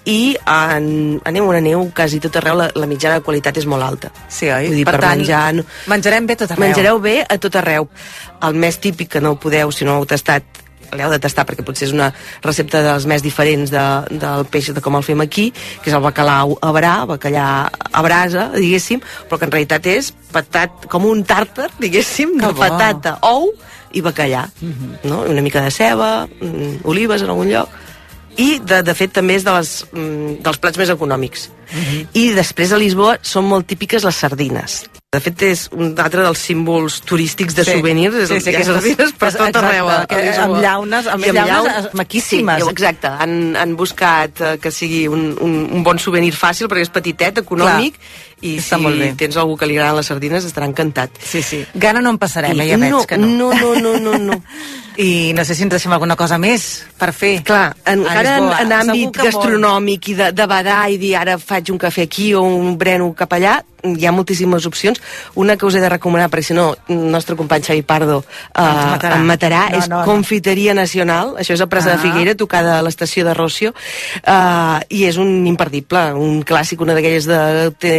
i 0.07 0.37
en, 0.47 1.19
anem 1.27 1.49
on 1.49 1.57
aneu, 1.59 1.81
quasi 1.97 2.21
tot 2.23 2.37
arreu 2.39 2.55
la, 2.61 2.69
la 2.79 2.87
mitjana 2.87 3.19
de 3.19 3.25
qualitat 3.27 3.57
és 3.59 3.65
molt 3.67 3.83
alta. 3.83 4.13
Sí, 4.29 4.47
oi? 4.47 4.69
Vull 4.69 4.77
dir, 4.83 4.85
per, 4.87 5.01
tant, 5.01 5.19
menjar... 5.19 5.41
no- 5.57 5.65
menjarem 5.91 6.27
bé 6.29 6.37
tot 6.37 6.53
arreu. 6.53 6.63
Menjareu 6.63 7.01
bé 7.03 7.17
a 7.27 7.39
tot 7.43 7.57
arreu. 7.59 7.89
El 8.47 8.55
més 8.55 8.79
típic 8.79 9.11
que 9.17 9.21
no 9.25 9.33
ho 9.35 9.41
podeu, 9.43 9.73
si 9.75 9.85
no 9.89 9.97
ho 9.97 10.05
heu 10.05 10.07
tastat, 10.07 10.45
l'heu 10.93 11.11
de 11.11 11.19
tastar 11.23 11.47
perquè 11.49 11.65
potser 11.67 11.89
és 11.89 11.95
una 11.95 12.11
recepta 12.45 12.83
dels 12.85 13.07
més 13.07 13.23
diferents 13.25 13.71
de, 13.73 13.85
del 14.11 14.47
peix 14.51 14.71
de 14.75 14.83
com 14.85 14.99
el 14.99 15.07
fem 15.07 15.21
aquí, 15.25 15.49
que 15.83 15.91
és 15.91 15.97
el 15.97 16.05
bacalao 16.05 16.59
a 16.63 16.73
bra, 16.77 16.95
bacallà 17.09 17.47
a 17.71 18.03
brasa, 18.07 18.51
diguéssim, 18.55 19.03
però 19.29 19.39
que 19.41 19.49
en 19.49 19.55
realitat 19.55 19.87
és 19.91 20.13
patat, 20.33 20.87
com 20.93 21.07
un 21.09 21.25
tàrtar, 21.25 21.71
diguéssim, 21.81 22.37
Que 22.39 22.47
de 22.47 22.53
bo. 22.53 22.61
patata, 22.61 23.19
ou 23.23 23.53
i 23.97 24.03
bacallà, 24.05 24.47
no? 25.05 25.25
I 25.27 25.33
una 25.33 25.43
mica 25.43 25.63
de 25.65 25.71
ceba, 25.71 26.27
mm, 26.27 26.85
olives 26.85 27.23
en 27.23 27.31
algun 27.31 27.49
lloc, 27.51 27.69
i 28.37 28.59
de, 28.61 28.83
de 28.85 28.95
fet 28.95 29.15
també 29.17 29.39
és 29.39 29.45
de 29.47 29.53
les, 29.57 29.87
mm, 29.93 30.43
dels 30.45 30.59
plats 30.61 30.77
més 30.79 30.91
econòmics. 30.93 31.49
I 32.15 32.29
després 32.37 32.73
a 32.73 32.79
Lisboa 32.79 33.19
són 33.23 33.45
molt 33.49 33.67
típiques 33.67 34.05
les 34.05 34.15
sardines. 34.15 34.85
De 35.17 35.21
fet, 35.23 35.41
és 35.47 35.61
un 35.73 35.95
altre 36.03 36.21
dels 36.23 36.39
símbols 36.39 36.99
turístics 37.07 37.55
de 37.55 37.65
Sí. 37.65 37.73
souvenirs. 37.73 38.15
És, 38.15 38.29
Sí, 38.29 38.41
sí, 38.41 38.51
aquestes- 38.51 38.75
sardines 38.75 39.13
per 39.17 39.31
tot 39.33 39.41
exacte, 39.47 39.59
arreu. 39.59 39.89
a- 39.89 40.07
Lisboa. 40.11 40.45
amb 40.45 40.57
llaunes- 40.63 41.07
amb 41.07 41.25
I 41.25 41.33
llaunes 41.33 41.95
maquíssimes. 41.95 42.63
Sí, 42.63 42.71
exacte. 42.71 43.07
Han, 43.09 43.57
han 43.57 43.77
buscat 43.77 44.41
eh, 44.41 44.59
que 44.61 44.71
sigui 44.71 45.07
un, 45.09 45.37
un, 45.41 45.69
un 45.73 45.83
bon 45.83 45.99
souvenir 45.99 46.35
fàcil, 46.35 46.67
perquè 46.69 46.83
és 46.83 46.91
petitet, 46.91 47.39
econòmic, 47.39 47.95
i 48.43 48.59
està 48.59 48.77
si 48.77 48.83
molt 48.83 48.99
bé. 48.99 49.15
tens 49.17 49.37
algú 49.39 49.57
que 49.57 49.65
li 49.67 49.79
agraden 49.79 49.97
les 49.97 50.07
sardines, 50.07 50.45
estarà 50.45 50.67
encantat. 50.67 51.11
Sí, 51.25 51.41
sí. 51.41 51.65
Gana 51.73 52.03
no 52.03 52.11
en 52.11 52.19
passarem, 52.19 52.61
eh? 52.61 52.69
ja 52.69 52.77
veig 52.77 52.91
no, 52.91 53.07
que 53.07 53.17
no. 53.17 53.27
no, 53.27 53.55
no, 53.55 53.75
no, 53.81 53.99
no, 53.99 54.19
no. 54.19 54.43
I 54.99 55.33
no 55.37 55.45
sé 55.45 55.55
si 55.55 55.63
ens 55.63 55.71
deixem 55.71 55.93
alguna 55.93 56.17
cosa 56.17 56.39
més 56.39 56.85
per 56.99 57.13
fer. 57.13 57.43
Clar, 57.45 57.75
encara 57.85 58.37
en, 58.39 58.45
Lisboa. 58.47 58.61
en 58.63 58.71
àmbit 58.73 59.11
que 59.13 59.23
molt. 59.23 59.35
gastronòmic 59.35 60.09
i 60.09 60.15
de, 60.15 60.33
de 60.33 60.47
badar 60.47 60.91
i 60.91 60.97
dir 60.97 61.17
ara 61.17 61.37
faig 61.57 61.71
un 61.73 61.79
cafè 61.81 62.03
aquí 62.05 62.35
o 62.37 62.43
un 62.45 62.77
breno 62.77 63.13
cap 63.17 63.33
allà, 63.33 63.57
hi 63.83 64.07
ha 64.07 64.13
moltíssimes 64.13 64.67
opcions. 64.67 65.01
Una 65.35 65.57
que 65.57 65.67
us 65.67 65.75
he 65.75 65.81
de 65.81 65.89
recomanar, 65.89 66.31
perquè 66.31 66.51
si 66.51 66.55
no, 66.55 66.75
el 66.89 67.11
nostre 67.13 67.37
company 67.37 67.63
Xavi 67.63 67.83
Pardo 67.83 68.23
eh, 68.23 68.61
matarà. 68.63 69.17
em 69.17 69.27
matarà, 69.27 69.63
No, 69.71 69.79
és 69.79 69.89
no, 69.89 69.99
no. 70.01 70.05
Confiteria 70.05 70.75
Nacional, 70.75 71.35
això 71.39 71.53
és 71.55 71.61
a 71.61 71.67
Presa 71.67 71.93
Ah. 71.93 71.97
de 71.97 72.03
Figuera, 72.03 72.35
tocada 72.35 72.79
a 72.79 72.83
l'estació 72.83 73.25
de 73.25 73.35
Rocio, 73.35 73.75
eh, 74.23 74.79
i 74.89 75.05
és 75.05 75.17
un 75.17 75.47
imperdible, 75.47 76.13
un 76.15 76.43
clàssic, 76.45 76.81
una 76.81 76.95
d'aquelles 76.95 77.27
de... 77.27 77.41
té 77.79 77.97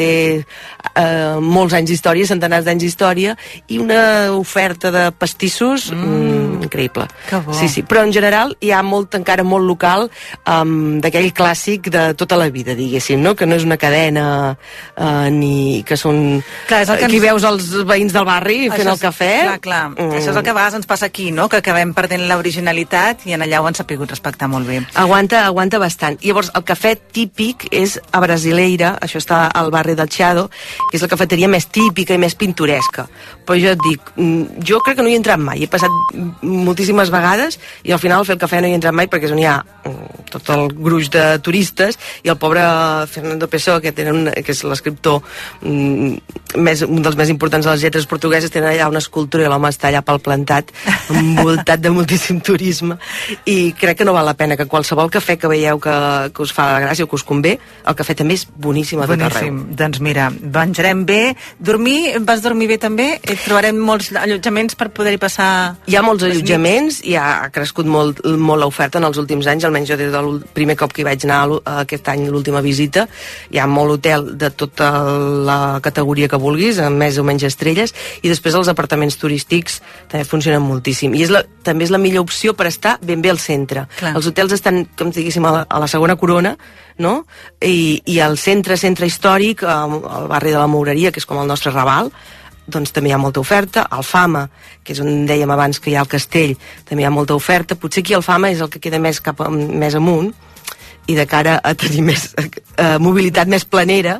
eh, 0.96 1.38
molts 1.42 1.74
anys 1.74 1.90
d'història, 1.92 2.28
centenars 2.28 2.66
d'anys 2.66 2.84
d'història, 2.84 3.36
i 3.68 3.78
una 3.80 4.32
oferta 4.34 4.92
de 4.92 5.12
pastissos 5.12 5.92
mm. 5.92 6.64
increïble. 6.64 7.08
Que 7.30 7.38
bo. 7.46 7.54
Sí, 7.54 7.70
sí, 7.70 7.84
però 7.84 8.04
en 8.04 8.14
general 8.14 8.56
hi 8.60 8.72
ha 8.72 8.82
molt, 8.84 9.16
encara 9.16 9.44
molt 9.44 9.66
local 9.68 10.10
um, 10.48 11.00
d'aquell 11.04 11.32
clàssic 11.34 11.90
de 11.94 12.14
tota 12.18 12.38
la 12.38 12.50
vida, 12.50 12.76
diguéssim, 12.76 13.22
no? 13.22 13.36
que 13.36 13.46
no 13.46 13.56
és 13.56 13.64
una 13.68 13.78
cadena 13.78 14.58
uh, 14.98 15.30
ni 15.32 15.77
que 15.84 15.98
són... 15.98 16.44
Clar, 16.68 16.82
és 16.84 16.90
el 16.90 16.98
que 17.00 17.06
Aquí 17.06 17.18
ens- 17.20 17.26
veus 17.28 17.44
els 17.50 17.68
veïns 17.90 18.14
del 18.14 18.26
barri 18.26 18.70
fent 18.70 18.80
Això 18.82 18.90
el 18.90 18.96
és- 18.96 19.04
cafè. 19.04 19.32
Clar, 19.44 19.60
clar. 19.60 19.82
Mm. 19.92 20.12
Això 20.18 20.32
és 20.32 20.36
el 20.36 20.44
que 20.44 20.50
a 20.50 20.58
vegades 20.58 20.74
ens 20.80 20.86
passa 20.90 21.06
aquí, 21.08 21.32
no? 21.32 21.48
Que 21.50 21.58
acabem 21.62 21.94
perdent 21.94 22.28
l'originalitat 22.30 23.26
i 23.28 23.34
en 23.34 23.42
allà 23.46 23.62
ho 23.62 23.68
han 23.68 23.76
sapigut 23.76 24.10
respectar 24.10 24.48
molt 24.48 24.68
bé. 24.68 24.82
Aguanta, 24.96 25.46
aguanta 25.46 25.80
bastant. 25.80 26.18
I 26.22 26.28
llavors, 26.32 26.52
el 26.56 26.64
cafè 26.66 26.96
típic 27.12 27.68
és 27.72 28.00
a 28.12 28.20
Brasileira, 28.24 28.98
això 29.02 29.18
està 29.22 29.46
al 29.48 29.72
barri 29.72 29.96
del 29.96 30.10
Chiado, 30.10 30.50
que 30.92 30.98
és 30.98 31.02
la 31.02 31.08
cafeteria 31.12 31.48
més 31.48 31.68
típica 31.68 32.14
i 32.14 32.18
més 32.22 32.36
pintoresca. 32.36 33.08
Però 33.46 33.60
jo 33.60 33.72
et 33.76 33.80
dic, 33.90 34.02
mm, 34.16 34.64
jo 34.68 34.80
crec 34.82 34.98
que 34.98 35.04
no 35.04 35.10
hi 35.10 35.14
he 35.14 35.22
entrat 35.22 35.40
mai. 35.40 35.64
He 35.64 35.68
passat 35.68 35.90
moltíssimes 36.42 37.10
vegades 37.12 37.60
i 37.84 37.92
al 37.92 38.00
final 38.00 38.20
al 38.20 38.26
fer 38.26 38.36
el 38.38 38.42
cafè 38.42 38.62
no 38.62 38.68
hi 38.68 38.76
he 38.76 38.80
entrat 38.80 38.94
mai 38.96 39.08
perquè 39.08 39.30
és 39.30 39.32
on 39.36 39.40
hi 39.42 39.46
ha 39.48 39.58
mm, 39.86 40.17
tot 40.32 40.50
el 40.54 40.68
gruix 40.74 41.10
de 41.14 41.26
turistes 41.44 41.98
i 42.24 42.32
el 42.32 42.38
pobre 42.42 42.64
Fernando 43.12 43.50
Pessoa, 43.52 43.82
que, 43.82 43.94
tenen, 43.96 44.32
que 44.44 44.54
és 44.54 44.64
l'escriptor 44.68 45.22
mm, 45.62 46.58
més, 46.64 46.84
un 46.88 47.02
dels 47.04 47.18
més 47.20 47.32
importants 47.34 47.66
de 47.66 47.74
les 47.74 47.86
lletres 47.86 48.08
portugueses, 48.10 48.52
tenen 48.54 48.72
allà 48.72 48.90
una 48.92 49.02
escultura 49.04 49.46
i 49.46 49.52
l'home 49.52 49.72
està 49.72 49.90
allà 49.92 50.04
pel 50.06 50.22
plantat, 50.24 50.72
envoltat 51.14 51.84
de 51.84 51.92
moltíssim 51.94 52.42
turisme 52.44 52.98
i 53.46 53.74
crec 53.78 54.02
que 54.02 54.08
no 54.08 54.16
val 54.16 54.28
la 54.28 54.36
pena 54.38 54.58
que 54.60 54.68
qualsevol 54.70 55.12
cafè 55.14 55.38
que 55.40 55.52
veieu 55.52 55.80
que, 55.84 55.96
que 56.34 56.44
us 56.44 56.54
fa 56.56 56.70
gràcia 56.84 57.08
o 57.08 57.12
que 57.12 57.18
us 57.20 57.26
convé, 57.28 57.58
el 57.88 57.98
cafè 57.98 58.16
també 58.18 58.38
és 58.38 58.46
boníssim 58.48 59.02
a 59.02 59.08
tot 59.10 59.22
arreu. 59.22 59.52
Boníssim. 59.52 59.76
Doncs 59.78 60.02
mira, 60.04 60.30
menjarem 60.32 61.04
bé. 61.08 61.22
Dormir, 61.60 62.18
vas 62.28 62.44
dormir 62.44 62.70
bé 62.72 62.78
també? 62.82 63.08
Eh, 63.22 63.38
Trobarem 63.46 63.80
molts 63.80 64.12
allotjaments 64.16 64.78
per 64.80 64.90
poder-hi 64.96 65.20
passar... 65.22 65.50
Hi 65.88 65.98
ha 65.98 66.04
molts 66.06 66.26
allotjaments, 66.28 67.02
i 67.08 67.16
ha 67.20 67.48
crescut 67.54 67.88
molt, 67.90 68.24
molt 68.26 68.64
l'oferta 68.64 69.02
en 69.02 69.08
els 69.08 69.20
últims 69.22 69.48
anys, 69.48 69.68
almenys 69.68 69.92
jo 69.92 70.00
des 70.00 70.12
del 70.18 70.42
primer 70.54 70.76
cop 70.80 70.94
que 70.94 71.04
hi 71.04 71.08
vaig 71.08 71.26
anar 71.28 71.40
aquest 71.78 72.10
any, 72.12 72.26
l'última 72.32 72.62
visita, 72.66 73.08
hi 73.54 73.62
ha 73.62 73.68
molt 73.70 73.98
hotel 73.98 74.32
de 74.38 74.50
tota 74.52 74.92
la 75.48 75.60
categoria 75.84 76.30
que 76.32 76.40
vulguis, 76.42 76.82
amb 76.84 77.00
més 77.02 77.18
o 77.18 77.26
menys 77.28 77.48
estrelles, 77.48 77.94
i 78.22 78.32
després 78.32 78.58
els 78.58 78.72
apartaments 78.72 79.18
turístics 79.22 79.82
també 80.12 80.26
funcionen 80.28 80.66
moltíssim. 80.66 81.16
I 81.16 81.28
és 81.28 81.34
la, 81.34 81.44
també 81.64 81.88
és 81.88 81.94
la 81.94 82.02
millor 82.02 82.28
opció 82.28 82.56
per 82.58 82.70
estar 82.72 82.98
ben 83.02 83.22
bé 83.24 83.32
al 83.34 83.42
centre. 83.42 83.88
Clar. 84.00 84.16
Els 84.18 84.28
hotels 84.30 84.58
estan, 84.58 84.84
com 84.98 85.14
si 85.14 85.22
diguéssim, 85.22 85.46
a 85.46 85.54
la, 85.60 85.64
a 85.70 85.84
la 85.84 85.92
segona 85.92 86.18
corona, 86.20 86.56
no? 86.98 87.22
I, 87.62 88.02
i 88.06 88.20
al 88.24 88.38
centre, 88.42 88.78
centre 88.78 89.08
històric, 89.10 89.64
al 89.64 90.28
barri 90.32 90.54
de 90.54 90.60
la 90.60 90.68
Moureria, 90.72 91.14
que 91.14 91.22
és 91.22 91.30
com 91.30 91.40
el 91.42 91.50
nostre 91.50 91.74
Raval, 91.76 92.12
doncs 92.68 92.94
també 92.96 93.12
hi 93.12 93.16
ha 93.16 93.22
molta 93.22 93.42
oferta. 93.42 93.88
Al 93.90 94.04
Fama, 94.04 94.48
que 94.84 94.94
és 94.94 95.02
on 95.04 95.26
dèiem 95.30 95.52
abans 95.52 95.80
que 95.80 95.92
hi 95.92 95.96
ha 95.98 96.04
el 96.04 96.12
castell, 96.12 96.58
també 96.88 97.04
hi 97.04 97.08
ha 97.08 97.14
molta 97.14 97.36
oferta. 97.36 97.80
Potser 97.80 98.04
aquí 98.04 98.18
el 98.18 98.26
Fama 98.26 98.52
és 98.54 98.62
el 98.62 98.70
que 98.74 98.84
queda 98.84 99.00
més, 99.00 99.22
cap, 99.24 99.42
més 99.50 99.96
amunt, 99.98 100.34
i 101.08 101.16
de 101.16 101.26
cara 101.26 101.58
a 101.64 101.74
tenir 101.80 102.04
més 102.04 102.30
eh, 102.38 102.98
mobilitat 103.00 103.48
més 103.48 103.64
planera, 103.66 104.20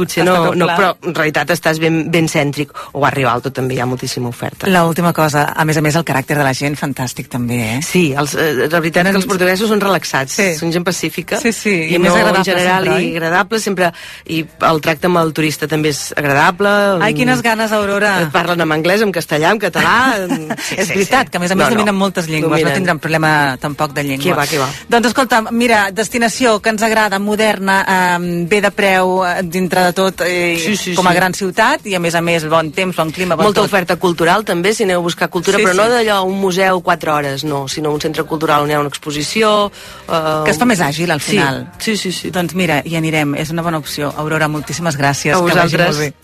potser 0.00 0.24
no, 0.26 0.54
no, 0.56 0.66
però 0.72 0.94
en 1.06 1.14
realitat 1.14 1.52
estàs 1.54 1.78
ben, 1.82 2.02
ben 2.10 2.28
cèntric. 2.30 2.72
O 2.96 3.04
a 3.06 3.10
Rio 3.14 3.28
Alto 3.30 3.52
també 3.54 3.76
hi 3.76 3.80
ha 3.84 3.86
moltíssima 3.88 4.28
oferta. 4.32 4.68
L'última 4.72 5.12
cosa, 5.16 5.46
a 5.54 5.64
més 5.68 5.76
a 5.78 5.84
més, 5.84 5.96
el 6.00 6.04
caràcter 6.08 6.38
de 6.40 6.44
la 6.46 6.54
gent, 6.56 6.76
fantàstic 6.80 7.28
també, 7.30 7.60
eh? 7.76 7.78
Sí, 7.86 8.10
els, 8.16 8.34
eh, 8.34 8.66
la 8.70 8.80
veritat 8.80 9.06
és 9.06 9.14
que 9.14 9.20
els 9.22 9.28
portuguesos 9.30 9.68
són 9.70 9.80
relaxats, 9.84 10.32
Sí. 10.40 10.54
són 10.58 10.72
gent 10.72 10.84
pacífica 10.86 11.38
Sí, 11.40 11.52
sí, 11.52 11.70
i 11.90 11.94
i, 11.94 11.98
més 11.98 12.10
no, 12.10 12.16
agradables 12.16 12.46
en 12.48 12.50
general 12.54 12.84
sempre, 12.84 13.02
i 13.04 13.10
agradable 13.16 13.60
sempre 13.60 13.92
i 14.26 14.40
el 14.70 14.80
tracte 14.80 15.06
amb 15.10 15.18
el 15.20 15.32
turista 15.36 15.68
també 15.68 15.90
és 15.92 16.00
agradable 16.16 16.70
Ai, 17.04 17.12
quines 17.14 17.42
ganes, 17.42 17.72
Aurora. 17.76 18.14
Et 18.24 18.30
parlen 18.32 18.60
en 18.64 18.72
anglès, 18.72 19.02
en 19.04 19.12
castellà, 19.12 19.50
en 19.52 19.58
català 19.62 19.96
sí, 20.68 20.76
és 20.80 20.88
veritat, 20.88 21.28
que 21.30 21.38
a 21.38 21.40
més 21.42 21.50
a 21.50 21.54
més 21.58 21.66
No, 21.66 21.70
no. 21.70 21.76
dominen 21.76 21.94
moltes 21.98 22.26
llengües, 22.30 22.50
Dominen. 22.50 22.70
no 22.72 22.74
tindran 22.78 22.98
problema 22.98 23.32
tampoc 23.60 23.92
de 23.92 24.02
llengua. 24.04 24.24
Què 24.24 24.36
va, 24.36 24.46
què 24.48 24.58
va. 24.62 24.68
Doncs 24.88 25.10
escolta, 25.10 25.42
mira, 25.52 25.90
destinació 25.92 26.58
que 26.62 26.70
ens 26.72 26.82
agrada, 26.82 27.18
moderna, 27.18 27.80
eh, 28.16 28.44
bé 28.48 28.60
de 28.64 28.70
preu, 28.70 29.20
eh, 29.26 29.42
dintre 29.44 29.89
de 29.90 29.96
tot, 29.98 30.22
eh, 30.24 30.56
Sí, 30.62 30.76
sí, 30.76 30.94
com 30.94 31.06
a 31.06 31.12
sí. 31.12 31.16
gran 31.18 31.34
ciutat, 31.34 31.84
i 31.90 31.94
a 31.94 32.00
més 32.00 32.14
a 32.14 32.22
més 32.22 32.46
bon 32.48 32.70
temps, 32.72 32.96
bon 32.96 33.10
clima, 33.12 33.36
bon 33.36 33.44
molta 33.50 33.60
tot. 33.60 33.68
oferta 33.70 33.96
cultural 34.00 34.44
també, 34.48 34.72
si 34.74 34.84
aneu 34.86 35.00
a 35.00 35.02
buscar 35.04 35.28
cultura, 35.28 35.58
Sí, 35.58 35.64
però 35.66 35.74
no 35.74 35.84
sí. 35.84 35.90
d'allò 35.96 36.22
un 36.24 36.38
museu 36.40 36.80
quatre 36.80 37.10
hores, 37.10 37.44
no, 37.44 37.66
sinó 37.68 37.92
un 37.92 38.00
centre 38.00 38.24
cultural 38.24 38.62
on 38.62 38.70
hi 38.70 38.74
ha 38.74 38.80
una 38.80 38.88
exposició... 38.88 39.70
Eh, 40.08 40.42
Que 40.44 40.50
es 40.54 40.58
fa 40.58 40.64
més 40.66 40.80
àgil, 40.80 41.10
al 41.10 41.20
final. 41.20 41.66
Sí, 41.78 41.96
sí, 41.96 42.10
sí. 42.12 42.12
sí. 42.12 42.30
Doncs 42.30 42.54
mira, 42.54 42.82
hi 42.84 42.96
anirem, 42.96 43.34
és 43.36 43.50
una 43.50 43.62
bona 43.62 43.78
opció. 43.78 44.12
Aurora, 44.16 44.48
moltíssimes 44.48 44.96
gràcies. 44.96 45.34
A 45.34 45.38
que 45.38 45.42
vagi 45.54 45.76
vosaltres. 45.76 45.96
molt 45.96 45.98
bé. 45.98 46.14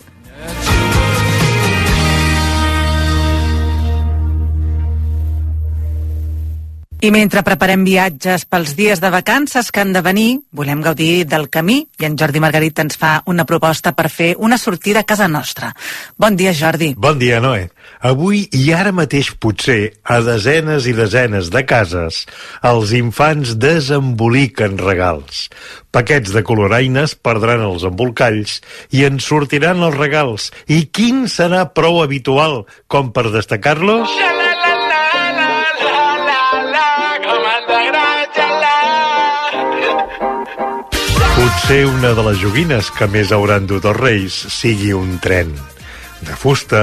I 6.97 7.11
mentre 7.13 7.43
preparem 7.45 7.83
viatges 7.85 8.47
pels 8.49 8.71
dies 8.73 8.97
de 8.97 9.11
vacances 9.13 9.67
que 9.69 9.83
han 9.83 9.91
de 9.93 10.01
venir, 10.01 10.39
volem 10.49 10.79
gaudir 10.81 11.27
del 11.29 11.45
camí 11.53 11.75
i 12.01 12.07
en 12.07 12.15
Jordi 12.17 12.41
Margarit 12.41 12.79
ens 12.81 12.97
fa 12.97 13.19
una 13.29 13.45
proposta 13.45 13.91
per 13.93 14.07
fer 14.09 14.31
una 14.41 14.57
sortida 14.57 15.03
a 15.03 15.05
casa 15.05 15.27
nostra. 15.29 15.69
Bon 16.17 16.33
dia, 16.35 16.55
Jordi. 16.57 16.95
Bon 16.97 17.19
dia, 17.21 17.37
Noé. 17.39 17.67
Avui 18.01 18.47
i 18.49 18.63
ara 18.73 18.95
mateix 18.97 19.29
potser 19.37 19.93
a 20.01 20.17
desenes 20.25 20.89
i 20.89 20.95
desenes 20.97 21.53
de 21.53 21.61
cases 21.69 22.23
els 22.65 22.95
infants 22.97 23.53
desemboliquen 23.61 24.81
regals. 24.81 25.51
Paquets 25.93 26.33
de 26.33 26.41
coloraines 26.41 27.13
perdran 27.13 27.61
els 27.69 27.85
embolcalls 27.85 28.57
i 28.89 29.05
en 29.05 29.21
sortiran 29.21 29.85
els 29.85 30.01
regals. 30.01 30.49
I 30.65 30.87
quin 30.89 31.27
serà 31.29 31.67
prou 31.77 32.01
habitual 32.01 32.63
com 32.89 33.13
per 33.13 33.29
destacar-los? 33.29 34.46
Potser 41.47 41.85
una 41.87 42.09
de 42.11 42.23
les 42.27 42.41
joguines 42.41 42.89
que 42.91 43.05
més 43.07 43.29
hauran 43.31 43.63
dut 43.69 43.85
els 43.87 43.95
reis 43.95 44.35
sigui 44.51 44.89
un 44.91 45.13
tren. 45.23 45.53
De 46.19 46.35
fusta, 46.35 46.81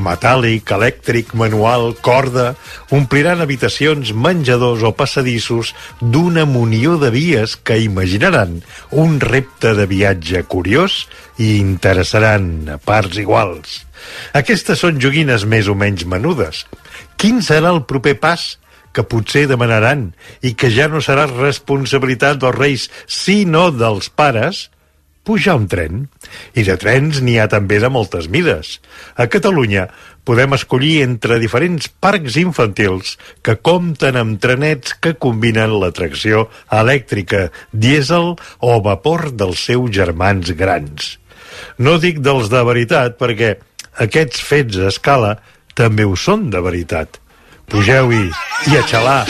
metàl·lic, 0.00 0.72
elèctric, 0.72 1.34
manual, 1.36 1.90
corda, 2.00 2.46
ompliran 2.96 3.44
habitacions, 3.44 4.14
menjadors 4.16 4.86
o 4.88 4.94
passadissos 4.96 5.74
d'una 6.00 6.46
munió 6.48 6.96
de 7.02 7.12
vies 7.12 7.58
que 7.60 7.76
imaginaran 7.84 8.62
un 9.04 9.20
repte 9.20 9.74
de 9.76 9.84
viatge 9.90 10.46
curiós 10.48 11.02
i 11.36 11.58
interessaran 11.60 12.70
a 12.72 12.80
parts 12.80 13.20
iguals. 13.20 13.82
Aquestes 14.32 14.80
són 14.80 14.96
joguines 14.96 15.44
més 15.44 15.68
o 15.68 15.76
menys 15.76 16.08
menudes. 16.08 16.64
Quin 17.20 17.44
serà 17.44 17.76
el 17.76 17.84
proper 17.84 18.16
pas 18.24 18.54
que 18.96 19.04
potser 19.04 19.44
demanaran 19.50 20.08
i 20.40 20.54
que 20.56 20.72
ja 20.72 20.88
no 20.88 21.02
serà 21.04 21.28
responsabilitat 21.28 22.40
dels 22.40 22.56
reis, 22.56 22.88
sinó 23.04 23.68
dels 23.74 24.08
pares, 24.08 24.70
pujar 25.26 25.58
un 25.58 25.66
tren. 25.68 26.06
I 26.54 26.64
de 26.64 26.76
trens 26.80 27.20
n'hi 27.20 27.36
ha 27.42 27.48
també 27.52 27.80
de 27.82 27.90
moltes 27.92 28.30
mides. 28.32 28.78
A 29.18 29.26
Catalunya 29.28 29.88
podem 30.26 30.54
escollir 30.56 31.02
entre 31.04 31.40
diferents 31.42 31.90
parcs 32.02 32.38
infantils 32.40 33.14
que 33.46 33.58
compten 33.68 34.16
amb 34.18 34.40
trenets 34.42 34.96
que 35.02 35.14
combinen 35.18 35.76
l'atracció 35.82 36.46
elèctrica, 36.72 37.50
dièsel 37.72 38.34
o 38.62 38.80
vapor 38.86 39.30
dels 39.34 39.66
seus 39.68 39.92
germans 39.94 40.54
grans. 40.58 41.16
No 41.78 41.98
dic 42.02 42.22
dels 42.24 42.50
de 42.52 42.64
veritat 42.66 43.20
perquè 43.20 43.54
aquests 44.06 44.42
fets 44.44 44.80
a 44.80 44.90
escala 44.90 45.36
també 45.76 46.04
ho 46.04 46.16
són 46.16 46.50
de 46.50 46.60
veritat. 46.64 47.20
Pugeu-hi 47.66 48.30
i 48.70 48.76
a 48.78 48.82
xalar! 48.86 49.26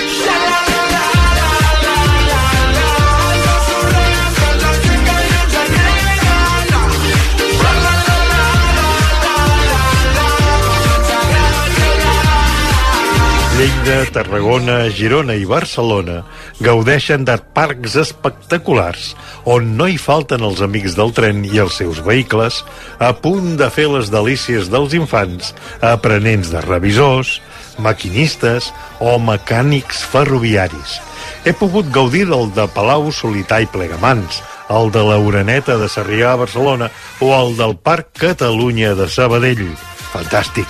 Lleida, 13.56 14.02
Tarragona, 14.12 14.90
Girona 14.92 15.32
i 15.32 15.46
Barcelona 15.48 16.18
gaudeixen 16.60 17.24
de 17.24 17.38
parcs 17.56 17.94
espectaculars 17.96 19.14
on 19.48 19.70
no 19.78 19.86
hi 19.88 19.96
falten 19.96 20.44
els 20.44 20.60
amics 20.60 20.92
del 20.98 21.14
tren 21.16 21.40
i 21.48 21.62
els 21.64 21.78
seus 21.80 22.02
vehicles 22.04 22.60
a 23.00 23.14
punt 23.16 23.54
de 23.56 23.70
fer 23.72 23.88
les 23.88 24.12
delícies 24.12 24.68
dels 24.68 24.92
infants, 24.98 25.54
aprenents 25.80 26.52
de 26.52 26.60
revisors, 26.68 27.38
maquinistes 27.78 28.72
o 29.00 29.16
mecànics 29.18 30.02
ferroviaris. 30.12 30.98
He 31.44 31.52
pogut 31.54 31.90
gaudir 31.94 32.26
del 32.30 32.50
de 32.54 32.66
Palau, 32.74 33.10
Solità 33.12 33.60
i 33.62 33.68
Plegamans, 33.70 34.42
el 34.70 34.90
de 34.90 35.02
la 35.06 35.18
Uraneta 35.22 35.76
de 35.78 35.88
Sarrià 35.90 36.32
a 36.32 36.40
Barcelona 36.42 36.90
o 37.20 37.32
el 37.36 37.56
del 37.58 37.76
Parc 37.76 38.12
Catalunya 38.18 38.94
de 38.98 39.08
Sabadell. 39.08 39.68
Fantàstic! 40.12 40.68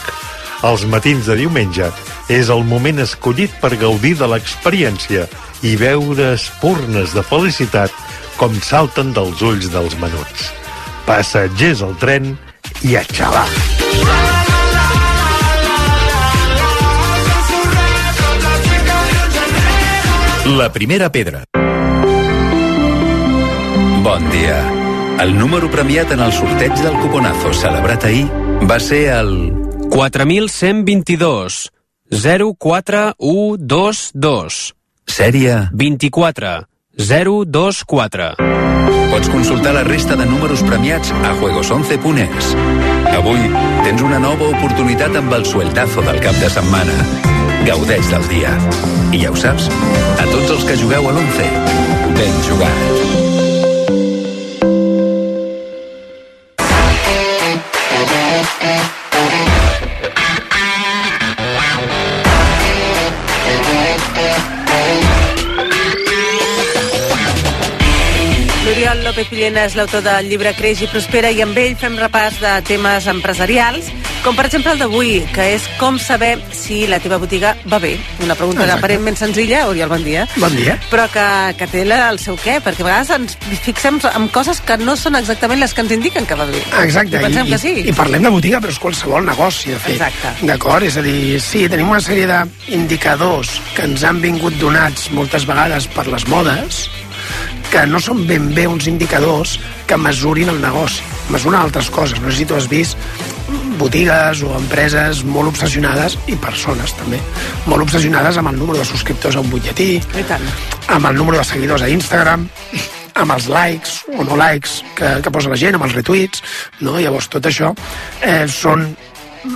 Els 0.64 0.86
matins 0.88 1.26
de 1.28 1.36
diumenge 1.36 1.90
és 2.32 2.48
el 2.50 2.64
moment 2.66 2.98
escollit 3.04 3.52
per 3.61 3.76
gaudir 3.80 4.14
de 4.18 4.28
l'experiència 4.30 5.26
i 5.62 5.76
veure 5.80 6.32
espurnes 6.34 7.14
de 7.16 7.24
felicitat 7.24 7.92
com 8.40 8.57
salten 8.64 9.12
dels 9.16 9.42
ulls 9.44 9.70
dels 9.72 9.96
menuts. 10.00 10.50
Passatgers 11.07 11.84
al 11.86 11.96
tren 12.02 12.34
i 12.82 12.96
a 12.98 13.04
xalar. 13.12 13.48
La 20.47 20.72
primera 20.72 21.11
pedra. 21.11 21.42
Bon 24.05 24.30
dia. 24.30 24.70
El 25.18 25.36
número 25.36 25.68
premiat 25.68 26.12
en 26.14 26.20
el 26.20 26.32
sorteig 26.32 26.72
del 26.84 26.94
cuponazo 27.01 27.53
celebrat 27.53 28.05
ahir 28.07 28.28
va 28.62 28.78
ser 28.78 29.09
el 29.16 29.53
4122 29.90 31.72
04122 32.14 34.74
sèrie. 35.05 35.68
24 35.72 36.68
024 36.94 38.36
Pots 39.11 39.28
consultar 39.34 39.74
la 39.74 39.82
resta 39.82 40.14
de 40.14 40.26
números 40.26 40.62
premiats 40.62 41.11
a 41.11 41.34
juegos11.es. 41.40 42.55
Avui 43.18 43.51
tens 43.82 44.03
una 44.03 44.20
nova 44.22 44.47
oportunitat 44.55 45.16
amb 45.16 45.32
el 45.40 45.44
sueltazo 45.44 46.03
del 46.07 46.20
cap 46.22 46.34
de 46.38 46.51
setmana. 46.55 47.36
Gaudeix 47.66 48.06
del 48.12 48.22
dia. 48.30 48.50
I 49.10 49.24
ja 49.24 49.30
ho 49.32 49.36
saps, 49.38 49.66
a 49.66 50.26
tots 50.30 50.52
els 50.54 50.64
que 50.68 50.76
jugueu 50.78 51.08
a 51.10 51.14
l'11, 51.16 51.46
ben 52.14 52.36
jugat. 52.46 52.82
L'Oriol 68.62 69.02
López 69.08 69.26
Pillena 69.26 69.66
és 69.66 69.74
l'autor 69.74 70.06
del 70.06 70.30
llibre 70.30 70.54
Creix 70.54 70.86
i 70.86 70.90
Prospera 70.94 71.34
i 71.34 71.42
amb 71.42 71.58
ell 71.58 71.74
fem 71.82 71.98
repàs 71.98 72.38
de 72.42 72.60
temes 72.70 73.10
empresarials, 73.10 73.90
com 74.27 74.35
per 74.35 74.49
exemple 74.49 74.72
el 74.74 74.81
d'avui, 74.83 75.20
que 75.31 75.45
és 75.55 75.62
com 75.79 76.01
saber 76.03 76.33
si 76.51 76.81
la 76.91 76.99
teva 76.99 77.14
botiga 77.22 77.53
va 77.70 77.79
bé. 77.79 77.93
Una 78.24 78.35
pregunta 78.35 78.64
Exacte. 78.64 78.81
aparentment 78.81 79.16
senzilla, 79.20 79.61
Oriol, 79.70 79.89
bon 79.89 80.03
dia. 80.03 80.24
Bon 80.43 80.51
dia. 80.57 80.74
Però 80.91 81.05
que, 81.12 81.27
que 81.61 81.68
té 81.70 81.85
la- 81.87 82.09
el 82.11 82.18
seu 82.18 82.35
què, 82.37 82.57
perquè 82.64 82.83
a 82.83 82.89
vegades 82.89 83.11
ens 83.14 83.37
fixem 83.62 84.01
en 84.11 84.27
coses 84.35 84.59
que 84.66 84.77
no 84.83 84.97
són 84.99 85.14
exactament 85.14 85.61
les 85.62 85.72
que 85.72 85.81
ens 85.85 85.93
indiquen 85.95 86.27
que 86.27 86.35
va 86.35 86.45
bé. 86.51 86.59
Exacte, 86.83 87.20
I 87.22 87.39
i, 87.47 87.51
que 87.53 87.59
sí. 87.62 87.74
i 87.87 87.95
parlem 87.95 88.27
de 88.27 88.33
botiga, 88.35 88.59
però 88.61 88.74
és 88.74 88.81
qualsevol 88.83 89.24
negoci, 89.31 89.70
de 89.70 89.79
fet. 89.79 89.95
Exacte. 90.01 90.35
D'acord? 90.51 90.83
És 90.91 90.97
a 90.99 91.07
dir, 91.07 91.39
sí, 91.41 91.68
tenim 91.70 91.89
una 91.95 92.03
sèrie 92.03 92.27
d'indicadors 92.27 93.61
que 93.77 93.87
ens 93.87 94.03
han 94.03 94.18
vingut 94.20 94.59
donats 94.59 95.07
moltes 95.14 95.47
vegades 95.47 95.87
per 95.95 96.09
les 96.11 96.27
modes, 96.27 96.89
que 97.70 97.87
no 97.87 98.03
són 98.03 98.27
ben 98.27 98.51
bé 98.55 98.66
uns 98.66 98.91
indicadors 98.91 99.61
que 99.87 99.97
mesurin 99.97 100.49
el 100.51 100.61
negoci. 100.61 101.03
Mesuren 101.31 101.61
altres 101.61 101.89
coses. 101.91 102.18
No 102.20 102.31
sé 102.31 102.39
si 102.43 102.45
tu 102.47 102.55
has 102.59 102.66
vist 102.70 102.99
botigues 103.80 104.42
o 104.42 104.53
empreses 104.59 105.22
molt 105.24 105.53
obsessionades, 105.53 106.18
i 106.30 106.36
persones 106.40 106.94
també, 106.99 107.20
molt 107.66 107.86
obsessionades 107.86 108.38
amb 108.40 108.53
el 108.53 108.61
número 108.61 108.80
de 108.80 108.88
subscriptors 108.88 109.36
a 109.36 109.44
un 109.44 109.51
butlletí, 109.53 109.97
I 110.18 110.26
tant. 110.28 110.44
amb 110.88 111.11
el 111.11 111.18
número 111.18 111.38
de 111.38 111.44
seguidors 111.44 111.82
a 111.82 111.90
Instagram, 111.92 112.49
amb 113.16 113.32
els 113.32 113.49
likes 113.49 114.03
o 114.12 114.24
no 114.24 114.36
likes 114.36 114.82
que, 114.97 115.18
que 115.24 115.32
posa 115.32 115.53
la 115.53 115.61
gent, 115.61 115.76
amb 115.76 115.86
els 115.88 115.97
retuits, 115.97 116.42
no? 116.80 116.99
Llavors, 117.01 117.30
tot 117.32 117.49
això 117.49 117.72
eh, 118.20 118.44
són 118.51 118.88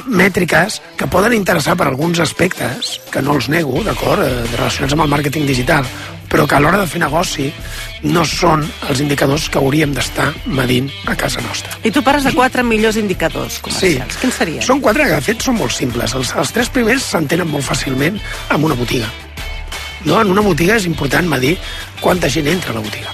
mètriques 0.06 0.78
que 0.96 1.08
poden 1.10 1.34
interessar 1.34 1.74
per 1.76 1.88
alguns 1.90 2.20
aspectes, 2.22 2.98
que 3.10 3.22
no 3.22 3.34
els 3.36 3.50
nego, 3.52 3.82
d'acord, 3.86 4.22
eh, 4.22 4.46
relacionats 4.56 4.94
amb 4.94 5.06
el 5.06 5.12
màrqueting 5.12 5.48
digital, 5.48 5.88
però 6.30 6.46
que 6.46 6.54
a 6.54 6.60
l'hora 6.62 6.78
de 6.78 6.86
fer 6.86 7.00
negoci 7.02 7.48
no 8.06 8.22
són 8.24 8.62
els 8.88 9.00
indicadors 9.02 9.48
que 9.50 9.58
hauríem 9.58 9.92
d'estar 9.96 10.28
medint 10.46 10.86
a 11.10 11.16
casa 11.18 11.42
nostra. 11.42 11.74
I 11.82 11.90
tu 11.90 12.04
parles 12.06 12.24
de 12.24 12.32
quatre 12.36 12.62
millors 12.62 12.96
indicadors 12.96 13.58
Sí, 13.58 13.62
comercials. 13.66 14.16
Quins 14.22 14.34
serien? 14.38 14.62
són 14.62 14.80
quatre 14.80 15.08
que 15.08 15.18
de 15.18 15.24
fet 15.26 15.42
són 15.42 15.58
molt 15.58 15.74
simples. 15.74 16.14
Els, 16.14 16.30
els 16.38 16.52
tres 16.54 16.70
primers 16.70 17.02
s'entenen 17.02 17.50
molt 17.50 17.66
fàcilment 17.66 18.20
amb 18.48 18.64
una 18.70 18.78
botiga. 18.78 19.10
No? 20.04 20.20
En 20.22 20.30
una 20.32 20.40
botiga 20.40 20.76
és 20.80 20.86
important 20.88 21.26
medir 21.28 21.56
quanta 22.00 22.30
gent 22.32 22.46
entra 22.48 22.72
a 22.72 22.78
la 22.78 22.84
botiga. 22.86 23.10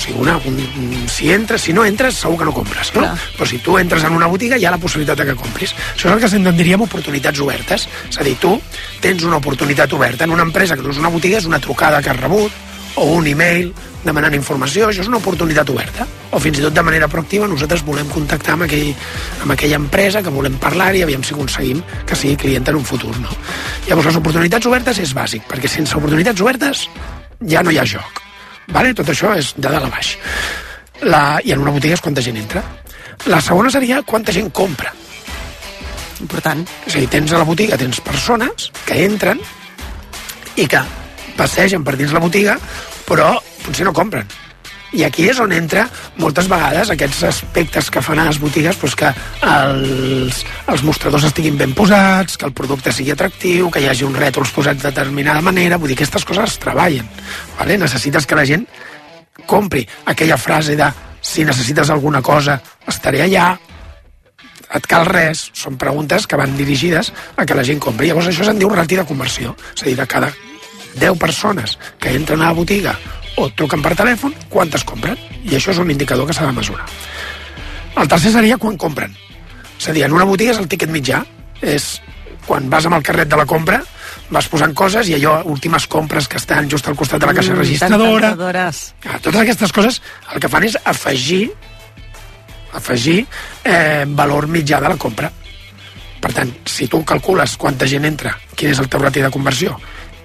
Sigui, 0.00 0.16
una, 0.22 0.38
un, 0.48 0.56
un- 0.56 1.08
si 1.12 1.30
entres, 1.32 1.60
si 1.66 1.74
no 1.76 1.84
entres, 1.84 2.14
segur 2.16 2.38
que 2.40 2.46
no 2.48 2.54
compres, 2.56 2.88
no? 2.94 3.02
Clar. 3.02 3.18
Però 3.36 3.46
si 3.48 3.58
tu 3.60 3.76
entres 3.78 4.04
en 4.08 4.16
una 4.16 4.26
botiga, 4.32 4.56
hi 4.56 4.64
ha 4.64 4.70
la 4.72 4.78
possibilitat 4.80 5.18
de 5.20 5.26
que 5.30 5.34
compris. 5.36 5.74
Això 5.94 6.08
és 6.08 6.14
el 6.14 6.20
que 6.24 6.30
s'entendríem 6.32 6.80
oportunitats 6.86 7.40
obertes. 7.44 7.86
És 8.08 8.18
a 8.18 8.24
dir, 8.24 8.36
tu 8.40 8.54
tens 9.04 9.22
una 9.28 9.36
oportunitat 9.42 9.92
oberta 9.92 10.24
en 10.24 10.30
una 10.32 10.42
empresa 10.48 10.76
que 10.76 10.82
no 10.82 10.90
és 10.94 10.98
una 11.02 11.12
botiga, 11.12 11.38
és 11.38 11.46
una 11.46 11.60
trucada 11.60 12.00
que 12.02 12.10
has 12.10 12.20
rebut, 12.20 12.50
o 12.96 13.04
un 13.20 13.26
e-mail 13.30 13.68
demanant 14.02 14.34
informació, 14.34 14.88
això 14.88 15.04
és 15.04 15.08
una 15.08 15.18
oportunitat 15.20 15.68
oberta. 15.70 16.06
O 16.32 16.40
fins 16.40 16.58
i 16.58 16.62
tot 16.64 16.72
de 16.74 16.82
manera 16.82 17.06
proactiva 17.08 17.46
nosaltres 17.46 17.84
volem 17.86 18.08
contactar 18.08 18.54
amb, 18.56 18.64
aquell, 18.66 18.94
amb 19.44 19.52
aquella 19.52 19.76
empresa 19.78 20.22
que 20.24 20.32
volem 20.32 20.56
parlar 20.62 20.94
i 20.96 21.02
aviam 21.04 21.22
si 21.22 21.34
aconseguim 21.36 21.82
que 22.06 22.16
sigui 22.16 22.36
client 22.40 22.66
en 22.72 22.80
un 22.80 22.84
futur. 22.88 23.12
No? 23.20 23.28
Llavors, 23.86 24.08
les 24.10 24.16
oportunitats 24.16 24.66
obertes 24.66 24.98
és 25.04 25.12
bàsic, 25.14 25.44
perquè 25.50 25.68
sense 25.68 25.94
oportunitats 26.00 26.40
obertes 26.40 26.88
ja 27.46 27.62
no 27.62 27.70
hi 27.70 27.78
ha 27.78 27.84
joc. 27.86 28.22
Vale? 28.74 28.94
Tot 28.94 29.08
això 29.12 29.34
és 29.38 29.52
de 29.56 29.68
dalt 29.68 29.88
a 29.88 29.92
baix. 29.92 30.14
La, 31.02 31.40
I 31.44 31.54
en 31.54 31.62
una 31.64 31.74
botiga 31.74 31.96
és 31.96 32.04
quanta 32.04 32.24
gent 32.24 32.38
entra. 32.40 32.62
La 33.28 33.40
segona 33.44 33.72
seria 33.72 34.02
quanta 34.06 34.32
gent 34.32 34.50
compra. 34.54 34.92
Important. 36.20 36.62
És 36.86 36.96
a 36.96 37.00
dir, 37.00 37.08
tens 37.12 37.32
a 37.32 37.40
la 37.40 37.48
botiga, 37.48 37.78
tens 37.80 38.00
persones 38.04 38.70
que 38.86 39.00
entren 39.06 39.40
i 40.60 40.66
que 40.68 40.82
passegen 41.38 41.84
per 41.84 41.96
dins 41.96 42.12
la 42.12 42.22
botiga, 42.22 42.58
però 43.08 43.32
potser 43.64 43.86
no 43.88 43.96
compren. 43.96 44.28
I 44.92 45.04
aquí 45.06 45.28
és 45.30 45.38
on 45.38 45.52
entra 45.54 45.84
moltes 46.18 46.48
vegades 46.50 46.90
aquests 46.90 47.22
aspectes 47.28 47.90
que 47.94 48.02
fan 48.02 48.18
a 48.18 48.26
les 48.26 48.40
botigues 48.42 48.78
doncs 48.80 48.96
que 48.98 49.12
els, 49.46 50.40
els 50.72 50.82
mostradors 50.86 51.28
estiguin 51.28 51.58
ben 51.60 51.74
posats, 51.78 52.36
que 52.36 52.48
el 52.48 52.54
producte 52.56 52.92
sigui 52.92 53.14
atractiu, 53.14 53.70
que 53.70 53.84
hi 53.84 53.86
hagi 53.90 54.06
uns 54.08 54.18
rètols 54.18 54.50
posats 54.56 54.82
de 54.82 54.90
determinada 54.90 55.44
manera, 55.46 55.78
vull 55.78 55.92
dir, 55.92 55.98
aquestes 56.00 56.26
coses 56.26 56.56
es 56.56 56.58
treballen. 56.62 57.06
Vale? 57.58 57.78
Necessites 57.78 58.26
que 58.26 58.38
la 58.38 58.46
gent 58.48 58.66
compri 59.46 59.86
aquella 60.10 60.38
frase 60.38 60.74
de 60.76 60.90
si 61.20 61.44
necessites 61.44 61.90
alguna 61.90 62.22
cosa, 62.22 62.58
estaré 62.88 63.22
allà, 63.22 63.52
et 64.74 64.86
cal 64.90 65.06
res, 65.06 65.48
són 65.54 65.78
preguntes 65.78 66.26
que 66.26 66.38
van 66.38 66.56
dirigides 66.58 67.12
a 67.36 67.46
que 67.46 67.54
la 67.58 67.66
gent 67.66 67.82
compri. 67.82 68.10
Llavors 68.10 68.30
això 68.30 68.46
se'n 68.46 68.58
diu 68.58 68.70
rati 68.74 68.98
de 68.98 69.06
conversió. 69.06 69.54
És 69.74 69.82
a 69.82 69.88
dir, 69.88 69.96
de 69.98 70.06
cada 70.10 70.30
10 70.98 71.18
persones 71.18 71.78
que 71.98 72.14
entren 72.14 72.42
a 72.42 72.50
la 72.50 72.58
botiga 72.58 72.96
o 73.36 73.48
truquen 73.56 73.82
per 73.82 73.94
telèfon, 73.98 74.34
quantes 74.50 74.84
compren? 74.84 75.18
I 75.44 75.56
això 75.56 75.74
és 75.74 75.80
un 75.82 75.90
indicador 75.92 76.26
que 76.28 76.36
s'ha 76.36 76.48
de 76.48 76.56
mesurar. 76.56 76.86
El 78.00 78.08
tercer 78.08 78.32
seria 78.34 78.58
quan 78.58 78.78
compren. 78.80 79.14
És 79.78 79.88
a 79.88 79.94
dir, 79.96 80.04
en 80.04 80.14
una 80.16 80.26
botiga 80.28 80.54
és 80.54 80.60
el 80.60 80.68
tiquet 80.68 80.90
mitjà. 80.92 81.22
És 81.60 82.00
quan 82.46 82.68
vas 82.72 82.86
amb 82.88 82.96
el 82.98 83.04
carret 83.06 83.28
de 83.28 83.38
la 83.38 83.46
compra, 83.48 83.80
vas 84.30 84.48
posant 84.48 84.72
coses 84.76 85.08
i 85.10 85.16
allò, 85.18 85.40
últimes 85.50 85.86
compres 85.90 86.28
que 86.28 86.38
estan 86.40 86.70
just 86.70 86.88
al 86.88 86.96
costat 86.96 87.20
de 87.20 87.28
la 87.28 87.34
caixa 87.36 87.54
registradora, 87.54 88.32
Registradores. 88.32 88.80
Ah, 89.06 89.18
totes 89.18 89.40
aquestes 89.42 89.72
coses 89.72 90.00
el 90.32 90.40
que 90.40 90.48
fan 90.48 90.66
és 90.66 90.78
afegir 90.84 91.50
afegir 92.72 93.24
eh, 93.64 94.04
valor 94.06 94.46
mitjà 94.46 94.80
de 94.80 94.92
la 94.92 94.98
compra. 95.00 95.30
Per 96.20 96.30
tant, 96.36 96.52
si 96.68 96.86
tu 96.86 97.00
calcules 97.04 97.56
quanta 97.58 97.88
gent 97.88 98.06
entra, 98.06 98.36
quin 98.54 98.70
és 98.70 98.78
el 98.78 98.88
teu 98.92 99.02
rati 99.02 99.24
de 99.24 99.32
conversió 99.32 99.78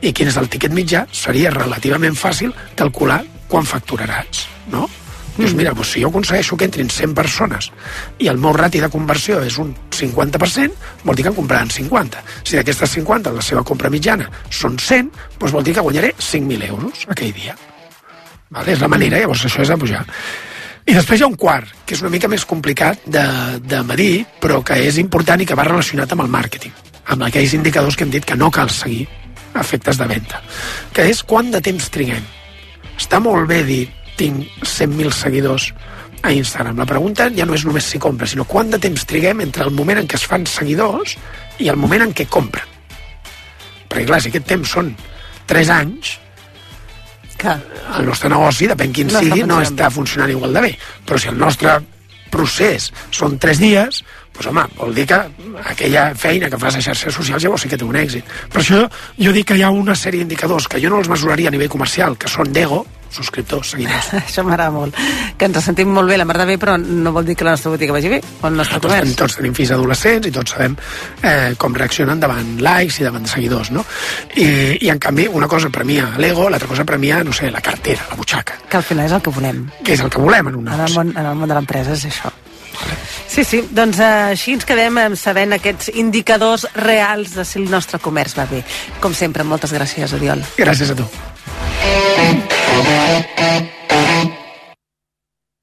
i 0.06 0.14
quin 0.14 0.30
és 0.30 0.38
el 0.38 0.50
tiquet 0.52 0.74
mitjà, 0.76 1.06
seria 1.12 1.54
relativament 1.54 2.16
fàcil 2.18 2.54
calcular 2.78 3.24
quan 3.50 3.66
facturaràs, 3.66 4.46
no? 4.74 4.86
Dius, 5.36 5.52
mira, 5.52 5.74
doncs 5.76 5.92
si 5.92 6.02
jo 6.02 6.08
aconsegueixo 6.08 6.56
que 6.56 6.64
entrin 6.70 6.88
100 6.88 7.12
persones 7.16 7.68
i 8.24 8.30
el 8.32 8.38
meu 8.40 8.54
rati 8.56 8.80
de 8.80 8.88
conversió 8.92 9.42
és 9.44 9.58
un 9.60 9.74
50%, 9.92 10.78
vol 11.04 11.18
dir 11.18 11.26
que 11.26 11.34
en 11.34 11.36
compraran 11.36 11.72
50. 11.74 12.24
Si 12.46 12.56
d'aquestes 12.56 12.94
50 13.02 13.34
la 13.36 13.44
seva 13.44 13.66
compra 13.68 13.92
mitjana 13.92 14.30
són 14.48 14.80
100, 14.80 15.12
doncs 15.42 15.56
vol 15.58 15.68
dir 15.68 15.76
que 15.76 15.84
guanyaré 15.84 16.14
5.000 16.16 16.70
euros 16.70 17.04
aquell 17.12 17.36
dia. 17.36 17.58
Vale? 18.56 18.72
És 18.72 18.80
la 18.80 18.88
manera, 18.88 19.20
llavors 19.20 19.44
això 19.50 19.66
és 19.66 19.74
de 19.74 19.80
pujar. 19.82 20.06
I 20.86 20.96
després 20.96 21.20
hi 21.20 21.26
ha 21.26 21.32
un 21.34 21.36
quart, 21.36 21.68
que 21.84 21.98
és 21.98 22.06
una 22.06 22.14
mica 22.14 22.30
més 22.32 22.46
complicat 22.48 23.04
de, 23.04 23.26
de 23.60 23.84
medir, 23.84 24.24
però 24.40 24.62
que 24.64 24.80
és 24.88 25.02
important 25.02 25.42
i 25.42 25.50
que 25.50 25.58
va 25.58 25.68
relacionat 25.68 26.16
amb 26.16 26.24
el 26.24 26.32
màrqueting. 26.32 26.84
amb 27.06 27.22
aquells 27.22 27.54
indicadors 27.54 27.96
que 27.96 28.04
hem 28.04 28.10
dit 28.10 28.26
que 28.26 28.36
no 28.36 28.50
cal 28.50 28.70
seguir 28.74 29.06
a 29.56 29.64
efectes 29.64 29.98
de 29.98 30.08
venda, 30.10 30.42
que 30.94 31.08
és 31.10 31.24
quant 31.24 31.50
de 31.54 31.62
temps 31.64 31.88
triguem. 31.94 32.24
Està 32.96 33.22
molt 33.24 33.48
bé 33.50 33.64
dir 33.68 33.84
tinc 34.20 34.46
100.000 34.62 35.12
seguidors 35.16 35.72
a 36.26 36.32
Instagram. 36.32 36.78
La 36.80 36.88
pregunta 36.90 37.30
ja 37.36 37.46
no 37.48 37.56
és 37.56 37.66
només 37.68 37.88
si 37.88 38.00
compra, 38.02 38.28
sinó 38.28 38.46
quant 38.50 38.72
de 38.72 38.80
temps 38.82 39.08
triguem 39.08 39.44
entre 39.46 39.66
el 39.68 39.74
moment 39.76 40.02
en 40.02 40.08
què 40.10 40.20
es 40.20 40.28
fan 40.28 40.46
seguidors 40.50 41.18
i 41.60 41.70
el 41.72 41.80
moment 41.80 42.08
en 42.08 42.14
què 42.16 42.28
compren. 42.32 42.68
Perquè 43.90 44.06
clar, 44.10 44.22
si 44.24 44.32
aquest 44.32 44.48
temps 44.50 44.78
són 44.78 44.94
3 45.48 45.74
anys, 45.80 46.20
Que... 47.36 47.52
el 48.00 48.06
nostre 48.08 48.30
negoci, 48.32 48.68
depèn 48.72 48.94
quin 48.96 49.10
No 49.12 49.20
està 49.20 49.26
sigui, 49.26 49.44
no 49.44 49.60
està 49.62 49.90
funcionant 49.92 50.32
igual 50.32 50.56
de 50.56 50.62
bé. 50.64 50.70
Però 51.06 51.20
si 51.20 51.28
el 51.28 51.38
nostre 51.38 51.74
procés 52.32 52.88
són 53.12 53.36
3 53.44 53.60
dies, 53.60 54.00
doncs 54.36 54.48
home, 54.52 54.66
vol 54.78 54.94
dir 54.94 55.06
que 55.08 55.20
aquella 55.72 56.10
feina 56.16 56.50
que 56.52 56.58
fas 56.60 56.76
a 56.76 56.82
xarxes 56.82 57.14
socials 57.16 57.44
llavors 57.44 57.62
sí 57.64 57.70
que 57.72 57.78
té 57.80 57.86
un 57.88 57.96
èxit. 57.96 58.24
Per 58.52 58.62
això 58.62 58.84
jo 59.18 59.32
dic 59.32 59.48
que 59.48 59.56
hi 59.58 59.64
ha 59.64 59.72
una 59.72 59.96
sèrie 59.96 60.20
d'indicadors 60.24 60.68
que 60.68 60.82
jo 60.84 60.90
no 60.92 61.00
els 61.00 61.10
mesuraria 61.10 61.48
a 61.48 61.56
nivell 61.56 61.70
comercial, 61.72 62.18
que 62.18 62.28
són 62.28 62.52
d'ego, 62.54 62.86
subscriptors, 63.16 63.70
seguidors. 63.72 64.10
Això 64.28 64.44
m'agrada 64.44 64.72
molt. 64.76 64.98
Que 65.40 65.48
ens 65.48 65.64
sentim 65.64 65.88
molt 65.94 66.10
bé, 66.12 66.18
la 66.20 66.26
mar 66.28 66.36
de 66.42 66.46
bé, 66.50 66.58
però 66.60 66.74
no 66.76 67.14
vol 67.16 67.24
dir 67.24 67.36
que 67.40 67.46
la 67.48 67.54
nostra 67.56 67.72
botiga 67.72 67.94
vagi 67.96 68.10
bé, 68.12 68.20
o 68.42 68.48
el 68.50 68.58
nostre 68.58 68.80
Tots, 68.82 68.92
tenim, 68.92 69.06
comerç. 69.14 69.20
tots 69.22 69.38
tenim 69.40 69.54
fills 69.56 69.72
adolescents 69.72 70.28
i 70.28 70.32
tots 70.36 70.52
sabem 70.52 70.76
eh, 71.24 71.54
com 71.58 71.78
reaccionen 71.80 72.20
davant 72.20 72.58
likes 72.60 73.00
i 73.00 73.08
davant 73.08 73.24
de 73.24 73.32
seguidors, 73.32 73.72
no? 73.72 73.86
I, 74.36 74.50
I 74.84 74.90
en 74.92 75.00
canvi, 75.00 75.30
una 75.32 75.48
cosa 75.48 75.70
premia 75.70 76.10
l'ego, 76.20 76.50
l'altra 76.50 76.68
cosa 76.68 76.84
premia, 76.84 77.24
no 77.24 77.32
sé, 77.32 77.48
la 77.52 77.62
cartera, 77.64 78.04
la 78.10 78.20
butxaca, 78.20 78.60
Que 78.68 78.78
al 78.78 78.84
final 78.84 79.06
és 79.06 79.14
el 79.16 79.22
que 79.22 79.30
volem. 79.32 79.64
que 79.86 79.94
és 79.96 80.02
el 80.04 80.10
que 80.12 80.20
volem 80.20 80.48
en 80.52 80.56
un 80.56 80.68
En 80.68 80.74
el 80.74 80.80
negoci. 80.80 80.98
món, 81.00 81.14
en 81.16 81.26
el 81.32 81.36
món 81.40 81.48
de 81.48 81.56
l'empresa 81.56 81.94
és 81.96 82.04
això. 82.12 82.34
Sí, 83.36 83.44
sí, 83.44 83.58
doncs 83.76 83.98
eh, 84.00 84.06
així 84.32 84.54
ens 84.56 84.64
quedem 84.64 84.96
eh, 84.96 85.10
sabent 85.20 85.58
aquests 85.58 85.90
indicadors 86.00 86.64
reals 86.80 87.34
de 87.36 87.44
si 87.44 87.60
el 87.60 87.68
nostre 87.68 88.00
comerç 88.00 88.38
va 88.40 88.48
bé. 88.48 88.62
Com 89.04 89.12
sempre, 89.12 89.44
moltes 89.44 89.76
gràcies, 89.76 90.16
Oriol. 90.16 90.40
Gràcies 90.56 90.94
a 90.94 90.96
tu. 90.96 91.10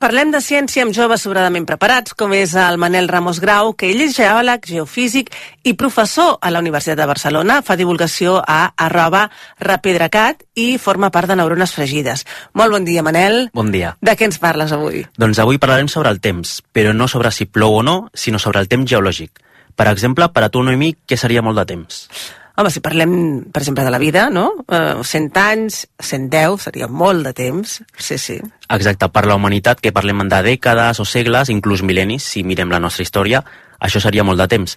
Parlem 0.03 0.33
de 0.35 0.41
ciència 0.43 0.83
amb 0.83 0.91
joves 0.91 1.23
sobradament 1.23 1.63
preparats, 1.63 2.17
com 2.19 2.33
és 2.35 2.57
el 2.59 2.75
Manel 2.83 3.07
Ramos 3.07 3.39
Grau, 3.39 3.69
que 3.79 3.87
ell 3.93 4.01
és 4.03 4.17
geòleg, 4.17 4.65
geofísic 4.67 5.31
i 5.63 5.77
professor 5.79 6.41
a 6.43 6.51
la 6.51 6.59
Universitat 6.59 6.99
de 6.99 7.07
Barcelona. 7.07 7.61
Fa 7.63 7.77
divulgació 7.79 8.41
a 8.43 8.73
arroba 8.75 9.29
rapedracat 9.63 10.43
i 10.59 10.75
forma 10.83 11.13
part 11.15 11.31
de 11.31 11.39
Neurones 11.39 11.77
Fregides. 11.77 12.27
Molt 12.59 12.75
bon 12.75 12.91
dia, 12.91 13.07
Manel. 13.07 13.47
Bon 13.55 13.71
dia. 13.71 13.95
De 14.03 14.19
què 14.19 14.27
ens 14.27 14.43
parles 14.43 14.75
avui? 14.75 15.07
Doncs 15.23 15.39
avui 15.39 15.63
parlarem 15.63 15.87
sobre 15.87 16.11
el 16.11 16.19
temps, 16.19 16.59
però 16.75 16.91
no 16.99 17.07
sobre 17.07 17.31
si 17.31 17.47
plou 17.47 17.79
o 17.79 17.87
no, 17.87 17.97
sinó 18.11 18.43
sobre 18.43 18.59
el 18.59 18.67
temps 18.67 18.91
geològic. 18.91 19.39
Per 19.79 19.87
exemple, 19.87 20.33
per 20.35 20.49
a 20.49 20.51
tu 20.51 20.67
no 20.67 20.75
i 20.75 20.83
mi, 20.83 20.97
què 21.07 21.15
seria 21.15 21.47
molt 21.47 21.63
de 21.63 21.71
temps? 21.77 22.09
Home, 22.57 22.69
si 22.69 22.83
parlem, 22.85 23.13
per 23.49 23.63
exemple, 23.63 23.85
de 23.85 23.91
la 23.91 24.01
vida, 24.01 24.27
no? 24.31 24.51
Uh, 24.69 25.01
100 25.01 25.39
anys, 25.41 25.87
110, 26.05 26.59
seria 26.61 26.89
molt 26.89 27.25
de 27.25 27.33
temps. 27.33 27.79
Sí, 27.97 28.19
sí. 28.21 28.37
Exacte, 28.69 29.09
per 29.09 29.25
la 29.25 29.39
humanitat, 29.41 29.81
que 29.81 29.95
parlem 29.95 30.27
de 30.29 30.43
dècades 30.45 31.01
o 31.01 31.07
segles, 31.09 31.49
inclús 31.49 31.81
mil·lennis, 31.81 32.27
si 32.35 32.45
mirem 32.45 32.73
la 32.73 32.81
nostra 32.83 33.07
història, 33.07 33.41
això 33.81 34.03
seria 34.05 34.25
molt 34.25 34.43
de 34.43 34.49
temps. 34.53 34.77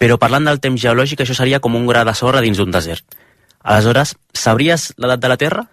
Però 0.00 0.16
parlant 0.16 0.48
del 0.48 0.62
temps 0.64 0.80
geològic, 0.80 1.20
això 1.20 1.36
seria 1.36 1.60
com 1.60 1.76
un 1.76 1.84
gra 1.86 2.06
de 2.08 2.16
sorra 2.16 2.40
dins 2.40 2.56
d'un 2.56 2.72
desert. 2.72 3.04
Aleshores, 3.60 4.14
sabries 4.32 4.94
l'edat 4.96 5.20
de 5.20 5.28
la 5.28 5.36
Terra? 5.36 5.66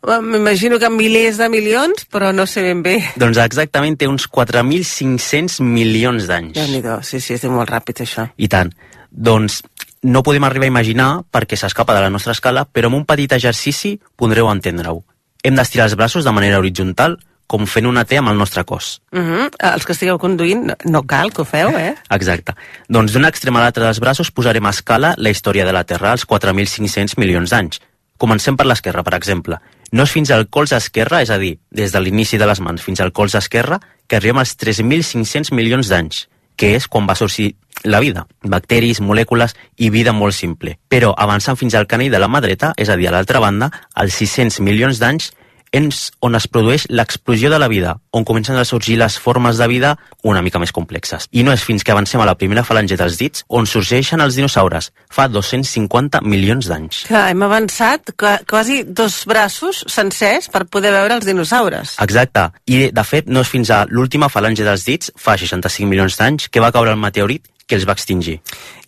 M'imagino 0.00 0.78
que 0.80 0.88
milers 0.90 1.36
de 1.36 1.48
milions, 1.52 2.06
però 2.10 2.32
no 2.32 2.46
sé 2.48 2.62
ben 2.64 2.80
bé. 2.82 2.96
Doncs 3.20 3.38
exactament 3.42 3.98
té 4.00 4.08
uns 4.08 4.24
4.500 4.26 5.60
milions 5.62 6.26
d'anys. 6.26 6.56
déu 6.56 6.70
nhi 6.72 6.80
sí, 7.04 7.20
sí, 7.20 7.34
és 7.34 7.44
molt 7.44 7.70
ràpid, 7.70 8.00
això. 8.06 8.26
I 8.36 8.48
tant. 8.48 8.72
Doncs 9.10 9.60
no 10.02 10.22
podem 10.22 10.44
arribar 10.44 10.64
a 10.68 10.72
imaginar 10.72 11.08
perquè 11.30 11.56
s'escapa 11.56 11.94
de 11.94 12.00
la 12.00 12.10
nostra 12.10 12.32
escala, 12.32 12.64
però 12.64 12.86
amb 12.88 12.96
un 12.96 13.04
petit 13.04 13.32
exercici 13.32 13.98
podreu 14.16 14.48
entendre-ho. 14.50 15.02
Hem 15.42 15.56
d'estirar 15.56 15.86
els 15.88 15.96
braços 15.96 16.24
de 16.24 16.32
manera 16.32 16.58
horitzontal, 16.58 17.18
com 17.50 17.66
fent 17.66 17.86
una 17.88 18.04
T 18.06 18.16
amb 18.16 18.28
el 18.30 18.38
nostre 18.38 18.62
cos. 18.64 19.00
Uh 19.12 19.18
-huh. 19.18 19.50
Els 19.74 19.84
que 19.84 19.92
estigueu 19.92 20.18
conduint, 20.18 20.64
no- 20.66 20.76
no 20.84 21.02
cal 21.02 21.32
que 21.32 21.42
ho 21.42 21.44
feu, 21.44 21.68
eh? 21.76 21.94
Exacte. 22.10 22.54
Doncs 22.88 23.12
d'un 23.12 23.24
extrem 23.24 23.56
a 23.56 23.60
l'altre 23.60 23.84
dels 23.84 23.98
braços 24.00 24.30
posarem 24.30 24.64
a 24.66 24.70
escala 24.70 25.14
la 25.16 25.30
història 25.30 25.64
de 25.64 25.72
la 25.72 25.84
Terra 25.84 26.12
als 26.12 26.24
4.500 26.26 27.16
milions 27.16 27.50
d'anys. 27.50 27.80
Comencem 28.16 28.56
per 28.56 28.66
l'esquerra, 28.66 29.02
per 29.02 29.14
exemple. 29.14 29.58
No 29.92 30.04
és 30.04 30.10
fins 30.12 30.30
al 30.30 30.46
colze 30.48 30.76
esquerre, 30.76 31.22
és 31.22 31.30
a 31.30 31.38
dir, 31.38 31.58
des 31.70 31.90
de 31.90 32.00
l'inici 32.00 32.38
de 32.38 32.46
les 32.46 32.60
mans 32.60 32.80
fins 32.80 33.00
al 33.00 33.12
colze 33.12 33.38
esquerre, 33.38 33.80
que 34.06 34.16
arribem 34.16 34.38
als 34.38 34.56
3.500 34.56 35.50
milions 35.52 35.88
d'anys, 35.88 36.28
que 36.60 36.74
és 36.76 36.86
quan 36.92 37.08
va 37.08 37.16
sorgir 37.16 37.54
la 37.88 38.02
vida. 38.04 38.26
Bacteris, 38.44 39.00
molècules 39.00 39.54
i 39.80 39.88
vida 39.88 40.12
molt 40.12 40.36
simple. 40.36 40.76
Però 40.92 41.14
avançant 41.16 41.56
fins 41.56 41.74
al 41.74 41.88
canell 41.88 42.12
de 42.12 42.20
la 42.20 42.28
mà 42.28 42.42
dreta, 42.44 42.74
és 42.76 42.92
a 42.92 42.98
dir, 43.00 43.08
a 43.08 43.14
l'altra 43.14 43.40
banda, 43.40 43.70
als 43.94 44.18
600 44.20 44.60
milions 44.66 45.00
d'anys, 45.00 45.30
és 45.72 46.10
on 46.20 46.34
es 46.34 46.46
produeix 46.50 46.86
l'explosió 46.90 47.50
de 47.50 47.58
la 47.58 47.68
vida, 47.68 47.96
on 48.10 48.24
comencen 48.24 48.56
a 48.58 48.64
sorgir 48.64 48.96
les 48.98 49.18
formes 49.18 49.56
de 49.56 49.66
vida 49.70 49.92
una 50.22 50.42
mica 50.42 50.58
més 50.58 50.72
complexes. 50.72 51.28
I 51.30 51.44
no 51.46 51.52
és 51.52 51.62
fins 51.62 51.84
que 51.84 51.92
avancem 51.92 52.20
a 52.20 52.26
la 52.26 52.34
primera 52.34 52.64
falange 52.66 52.96
dels 52.98 53.16
dits 53.18 53.44
on 53.48 53.66
sorgeixen 53.70 54.20
els 54.20 54.34
dinosaures, 54.34 54.90
fa 55.10 55.28
250 55.28 56.20
milions 56.22 56.66
d'anys. 56.66 57.04
Que 57.08 57.22
hem 57.30 57.42
avançat 57.46 58.12
qua- 58.18 58.40
quasi 58.48 58.82
dos 58.84 59.24
braços 59.26 59.84
sencers 59.86 60.48
per 60.48 60.66
poder 60.66 60.90
veure 60.92 61.14
els 61.14 61.26
dinosaures. 61.26 61.96
Exacte. 62.00 62.48
I, 62.66 62.90
de 62.90 63.04
fet, 63.04 63.26
no 63.30 63.40
és 63.44 63.48
fins 63.48 63.70
a 63.70 63.84
l'última 63.88 64.28
falange 64.28 64.64
dels 64.66 64.84
dits, 64.84 65.12
fa 65.16 65.36
65 65.38 65.86
milions 65.88 66.16
d'anys, 66.18 66.48
que 66.48 66.60
va 66.60 66.72
caure 66.72 66.90
el 66.90 66.98
meteorit 67.00 67.46
que 67.70 67.78
els 67.78 67.86
va 67.88 67.94
extingir. 67.94 68.40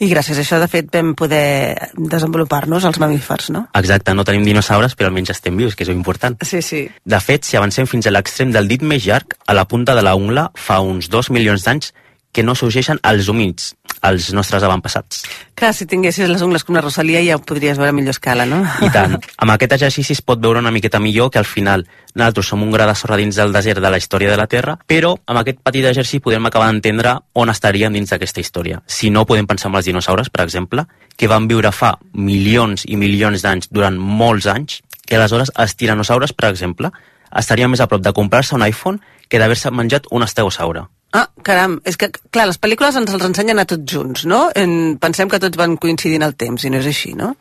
I 0.03 0.11
gràcies 0.11 0.39
a 0.39 0.43
això, 0.43 0.59
de 0.59 0.68
fet, 0.70 0.91
vam 0.93 1.14
poder 1.18 1.91
desenvolupar-nos 1.95 2.85
els 2.91 2.99
mamífers, 3.03 3.53
no? 3.55 3.66
Exacte, 3.78 4.14
no 4.18 4.26
tenim 4.26 4.45
dinosaures, 4.49 4.97
però 4.99 5.12
almenys 5.12 5.30
estem 5.37 5.57
vius, 5.59 5.78
que 5.78 5.87
és 5.87 5.93
important. 5.95 6.37
Sí, 6.43 6.61
sí. 6.66 6.85
De 6.91 7.20
fet, 7.22 7.47
si 7.47 7.59
avancem 7.61 7.87
fins 7.87 8.11
a 8.11 8.14
l'extrem 8.14 8.53
del 8.55 8.70
dit 8.70 8.83
més 8.83 9.07
llarg, 9.07 9.39
a 9.47 9.55
la 9.55 9.68
punta 9.70 9.95
de 9.95 10.03
la 10.03 10.16
ungla, 10.18 10.51
fa 10.59 10.83
uns 10.83 11.09
2 11.12 11.30
milions 11.30 11.64
d'anys 11.64 11.93
que 12.33 12.43
no 12.43 12.57
sorgeixen 12.57 12.99
els 13.05 13.28
humits, 13.28 13.74
els 14.03 14.32
nostres 14.34 14.64
avantpassats. 14.66 15.22
Clar, 15.55 15.72
si 15.76 15.86
tinguessis 15.86 16.28
les 16.28 16.42
ungles 16.42 16.64
com 16.66 16.74
la 16.74 16.82
Rosalia 16.82 17.22
ja 17.22 17.36
ho 17.38 17.42
podries 17.46 17.78
veure 17.78 17.92
a 17.92 17.96
millor 17.96 18.16
escala, 18.16 18.46
no? 18.48 18.62
I 18.82 18.90
tant. 18.94 19.14
Amb 19.42 19.55
aquest 19.55 19.76
exercici 19.78 20.16
es 20.16 20.22
pot 20.26 20.40
veure 20.42 20.59
una 20.59 20.72
miqueta 20.74 21.00
millor 21.00 21.30
que 21.30 21.38
al 21.38 21.46
final 21.46 21.86
nosaltres 22.14 22.50
som 22.50 22.62
un 22.64 22.72
gra 22.74 22.86
de 22.88 22.96
sorra 22.98 23.16
dins 23.20 23.38
del 23.38 23.55
desert 23.55 23.80
de 23.80 23.90
la 23.90 24.00
història 24.00 24.32
de 24.32 24.40
la 24.40 24.48
Terra, 24.50 24.76
però 24.86 25.14
amb 25.26 25.40
aquest 25.40 25.62
petit 25.64 25.86
exercici 25.88 26.20
podem 26.20 26.44
acabar 26.46 26.66
d'entendre 26.68 27.14
on 27.38 27.53
estaríem 27.53 27.94
dins 27.94 28.11
d'aquesta 28.11 28.42
història. 28.42 28.82
Si 28.86 29.11
no, 29.11 29.24
podem 29.24 29.46
pensar 29.46 29.70
en 29.70 29.78
els 29.78 29.88
dinosaures, 29.88 30.28
per 30.28 30.44
exemple, 30.44 30.84
que 31.16 31.30
van 31.30 31.46
viure 31.48 31.72
fa 31.72 31.94
milions 32.12 32.84
i 32.88 32.98
milions 33.00 33.44
d'anys 33.44 33.70
durant 33.70 33.96
molts 33.96 34.50
anys, 34.50 34.82
que 35.07 35.16
aleshores 35.16 35.55
els 35.57 35.76
tiranosaures, 35.76 36.34
per 36.34 36.50
exemple, 36.50 36.90
estarien 37.32 37.70
més 37.70 37.80
a 37.80 37.88
prop 37.88 38.03
de 38.03 38.12
comprar-se 38.12 38.55
un 38.57 38.66
iPhone 38.66 39.00
que 39.28 39.40
d'haver-se 39.40 39.72
menjat 39.72 40.11
un 40.11 40.26
estegosaure. 40.26 40.84
Ah, 41.12 41.26
caram, 41.44 41.76
és 41.84 41.98
que, 42.00 42.08
clar, 42.32 42.46
les 42.48 42.58
pel·lícules 42.60 42.96
ens 42.96 43.12
els 43.12 43.24
ensenyen 43.26 43.60
a 43.60 43.66
tots 43.68 43.84
junts, 43.84 44.24
no? 44.24 44.46
En, 44.56 44.96
pensem 45.00 45.28
que 45.28 45.40
tots 45.42 45.60
van 45.60 45.76
coincidir 45.76 46.16
en 46.16 46.24
el 46.28 46.36
temps, 46.40 46.64
i 46.64 46.70
no 46.72 46.80
és 46.80 46.88
així, 46.88 47.12
no? 47.18 47.34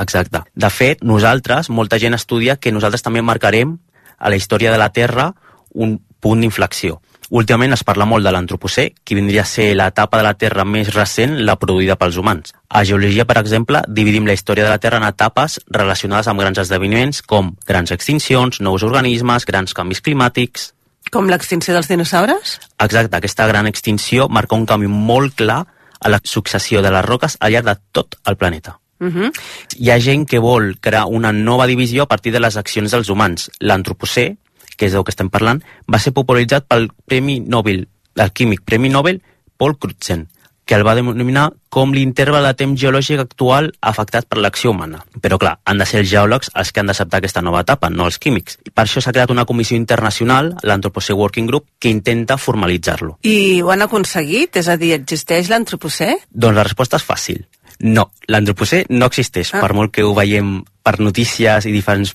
Exacte. 0.00 0.42
De 0.56 0.70
fet, 0.72 1.04
nosaltres, 1.04 1.68
molta 1.68 1.98
gent 2.00 2.16
estudia 2.16 2.56
que 2.56 2.72
nosaltres 2.72 3.04
també 3.04 3.20
marcarem 3.22 3.76
a 4.18 4.32
la 4.32 4.38
història 4.40 4.72
de 4.72 4.80
la 4.80 4.88
Terra 4.96 5.32
un 5.74 5.98
punt 6.20 6.40
d'inflexió. 6.40 7.02
Últimament 7.28 7.74
es 7.76 7.84
parla 7.84 8.06
molt 8.08 8.24
de 8.24 8.32
l'antropocè, 8.32 8.86
que 9.04 9.16
vindria 9.16 9.42
a 9.42 9.48
ser 9.48 9.74
l'etapa 9.76 10.16
de 10.16 10.24
la 10.24 10.32
Terra 10.40 10.64
més 10.64 10.88
recent, 10.94 11.36
la 11.44 11.58
produïda 11.60 11.98
pels 12.00 12.16
humans. 12.16 12.54
A 12.72 12.84
geologia, 12.88 13.26
per 13.28 13.36
exemple, 13.42 13.82
dividim 13.84 14.24
la 14.24 14.32
història 14.32 14.64
de 14.64 14.72
la 14.72 14.80
Terra 14.80 14.96
en 14.96 15.04
etapes 15.04 15.58
relacionades 15.68 16.30
amb 16.32 16.40
grans 16.40 16.62
esdeveniments 16.64 17.20
com 17.20 17.52
grans 17.68 17.92
extincions, 17.92 18.62
nous 18.64 18.88
organismes, 18.88 19.44
grans 19.44 19.76
canvis 19.76 20.00
climàtics... 20.00 20.72
Com 21.12 21.28
l'extinció 21.30 21.74
dels 21.74 21.88
dinosaures? 21.88 22.58
Exacte, 22.84 23.16
aquesta 23.16 23.46
gran 23.48 23.66
extinció 23.66 24.28
marca 24.28 24.56
un 24.56 24.66
canvi 24.66 24.88
molt 24.88 25.36
clar 25.38 25.62
a 25.98 26.12
la 26.12 26.20
successió 26.22 26.82
de 26.82 26.92
les 26.94 27.04
roques 27.04 27.38
al 27.40 27.52
llarg 27.52 27.66
de 27.66 27.76
tot 27.92 28.18
el 28.24 28.36
planeta. 28.36 28.78
Uh 29.00 29.06
-huh. 29.06 29.32
Hi 29.78 29.90
ha 29.90 30.00
gent 30.00 30.26
que 30.28 30.38
vol 30.38 30.78
crear 30.80 31.06
una 31.06 31.32
nova 31.32 31.66
divisió 31.66 32.02
a 32.02 32.08
partir 32.08 32.32
de 32.32 32.40
les 32.40 32.56
accions 32.56 32.90
dels 32.90 33.08
humans. 33.08 33.50
L'antropocè, 33.60 34.36
que 34.76 34.86
és 34.86 34.92
del 34.92 35.04
que 35.04 35.10
estem 35.10 35.30
parlant, 35.30 35.62
va 35.92 35.98
ser 35.98 36.12
popularitzat 36.12 36.66
pel 36.66 36.90
Premi 37.06 37.40
Nobel, 37.40 37.88
el 38.16 38.32
químic 38.32 38.62
Premi 38.64 38.88
Nobel 38.88 39.22
Paul 39.56 39.78
Crutzen, 39.78 40.28
que 40.68 40.76
el 40.76 40.84
va 40.84 40.92
denominar 40.94 41.46
com 41.72 41.94
l'interval 41.96 42.44
de 42.44 42.52
temps 42.60 42.76
geològic 42.76 43.22
actual 43.22 43.70
afectat 43.80 44.26
per 44.28 44.36
l'acció 44.44 44.74
humana. 44.74 45.00
Però 45.24 45.38
clar, 45.40 45.54
han 45.64 45.80
de 45.80 45.86
ser 45.88 46.02
els 46.02 46.10
geòlegs 46.10 46.50
els 46.60 46.72
que 46.72 46.82
han 46.82 46.90
d'acceptar 46.90 47.22
aquesta 47.22 47.42
nova 47.42 47.62
etapa, 47.64 47.88
no 47.88 48.04
els 48.04 48.20
químics. 48.20 48.58
I 48.68 48.74
per 48.76 48.84
això 48.84 49.00
s'ha 49.00 49.14
creat 49.16 49.32
una 49.32 49.46
comissió 49.48 49.78
internacional, 49.80 50.52
l'Anthropocè 50.68 51.16
Working 51.16 51.48
Group, 51.48 51.64
que 51.80 51.88
intenta 51.88 52.36
formalitzar-lo. 52.36 53.16
I 53.24 53.62
ho 53.64 53.72
han 53.72 53.86
aconseguit? 53.86 54.60
És 54.60 54.68
a 54.68 54.76
dir, 54.76 54.92
existeix 54.98 55.48
l'antropocè? 55.48 56.10
Doncs 56.28 56.60
la 56.60 56.68
resposta 56.68 57.00
és 57.00 57.08
fàcil. 57.08 57.42
No, 57.80 58.10
l'antropocè 58.28 58.84
no 58.92 59.08
existeix. 59.08 59.54
Ah. 59.54 59.64
Per 59.64 59.72
molt 59.72 59.96
que 59.96 60.04
ho 60.04 60.12
veiem 60.12 60.58
per 60.84 60.98
notícies 61.00 61.64
i 61.64 61.72
diferents 61.72 62.12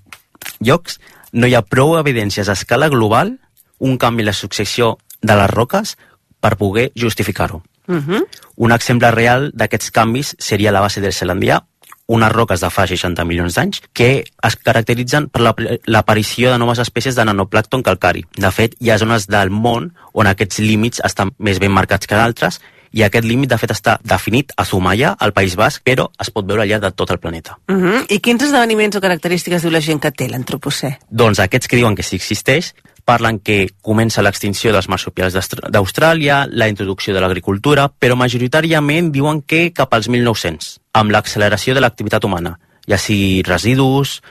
llocs, 0.61 1.01
no 1.33 1.49
hi 1.49 1.57
ha 1.57 1.65
prou 1.65 1.97
evidències 1.97 2.45
a 2.45 2.53
escala 2.53 2.93
global, 2.93 3.39
un 3.81 3.97
canvi 3.97 4.21
en 4.21 4.29
la 4.29 4.37
successió 4.37 4.99
de 5.23 5.41
les 5.41 5.49
roques, 5.49 5.97
per 6.43 6.57
poder 6.59 6.91
justificar-ho. 6.93 7.63
Uh 7.87 7.95
-huh. 7.95 8.25
Un 8.55 8.71
exemple 8.71 9.11
real 9.11 9.51
d'aquests 9.53 9.91
canvis 9.91 10.35
seria 10.39 10.71
la 10.71 10.79
base 10.81 11.01
del 11.01 11.13
Zelandia, 11.13 11.63
unes 12.05 12.31
roques 12.31 12.59
de 12.59 12.69
fa 12.69 12.85
60 12.85 13.23
milions 13.25 13.55
d'anys 13.55 13.81
que 13.93 14.25
es 14.43 14.55
caracteritzen 14.55 15.29
per 15.29 15.41
la- 15.41 15.55
l'aparició 15.85 16.51
de 16.51 16.57
noves 16.57 16.79
espècies 16.79 17.15
de 17.15 17.23
nanoplàcton 17.23 17.81
calcari. 17.81 18.25
De 18.35 18.51
fet, 18.51 18.75
hi 18.79 18.89
ha 18.89 18.97
zones 18.97 19.27
del 19.27 19.49
món 19.49 19.93
on 20.13 20.27
aquests 20.27 20.59
límits 20.59 21.01
estan 21.03 21.31
més 21.37 21.59
ben 21.59 21.71
marcats 21.71 22.05
que 22.07 22.15
d'altres 22.15 22.59
i 22.91 23.01
aquest 23.01 23.25
límit, 23.25 23.49
de 23.49 23.57
fet, 23.57 23.71
està 23.71 23.97
definit 24.03 24.51
a 24.55 24.65
Zumaya, 24.65 25.15
al 25.17 25.33
País 25.33 25.55
Basc, 25.55 25.81
però 25.83 26.11
es 26.19 26.29
pot 26.29 26.45
veure 26.45 26.61
al 26.61 26.67
llarg 26.69 26.81
de 26.83 26.91
tot 26.91 27.09
el 27.09 27.17
planeta. 27.19 27.57
Uh 27.67 27.75
-huh. 27.75 28.05
I 28.09 28.19
quins 28.19 28.43
esdeveniments 28.43 28.95
o 28.97 29.01
característiques 29.01 29.61
diu 29.63 29.71
la 29.71 29.81
gent 29.81 29.99
que 29.99 30.11
té 30.11 30.27
l'antropocè? 30.29 30.99
Doncs 31.09 31.39
aquests 31.39 31.67
que 31.67 31.75
diuen 31.77 31.95
que 31.95 32.03
sí 32.03 32.17
existeix 32.17 32.73
parlen 33.05 33.39
que 33.39 33.69
comença 33.81 34.23
l'extinció 34.23 34.71
dels 34.73 34.87
marsupials 34.89 35.35
d'Aust- 35.35 35.69
d'Austràlia, 35.69 36.47
la 36.49 36.69
introducció 36.71 37.13
de 37.13 37.21
l'agricultura, 37.21 37.89
però 37.91 38.15
majoritàriament 38.15 39.11
diuen 39.11 39.41
que 39.41 39.71
cap 39.73 39.93
als 39.93 40.09
1900, 40.09 40.79
amb 40.93 41.11
l'acceleració 41.11 41.75
de 41.75 41.81
l'activitat 41.83 42.23
humana, 42.23 42.57
ja 42.87 42.97
sigui 42.97 43.43
residus, 43.43 44.21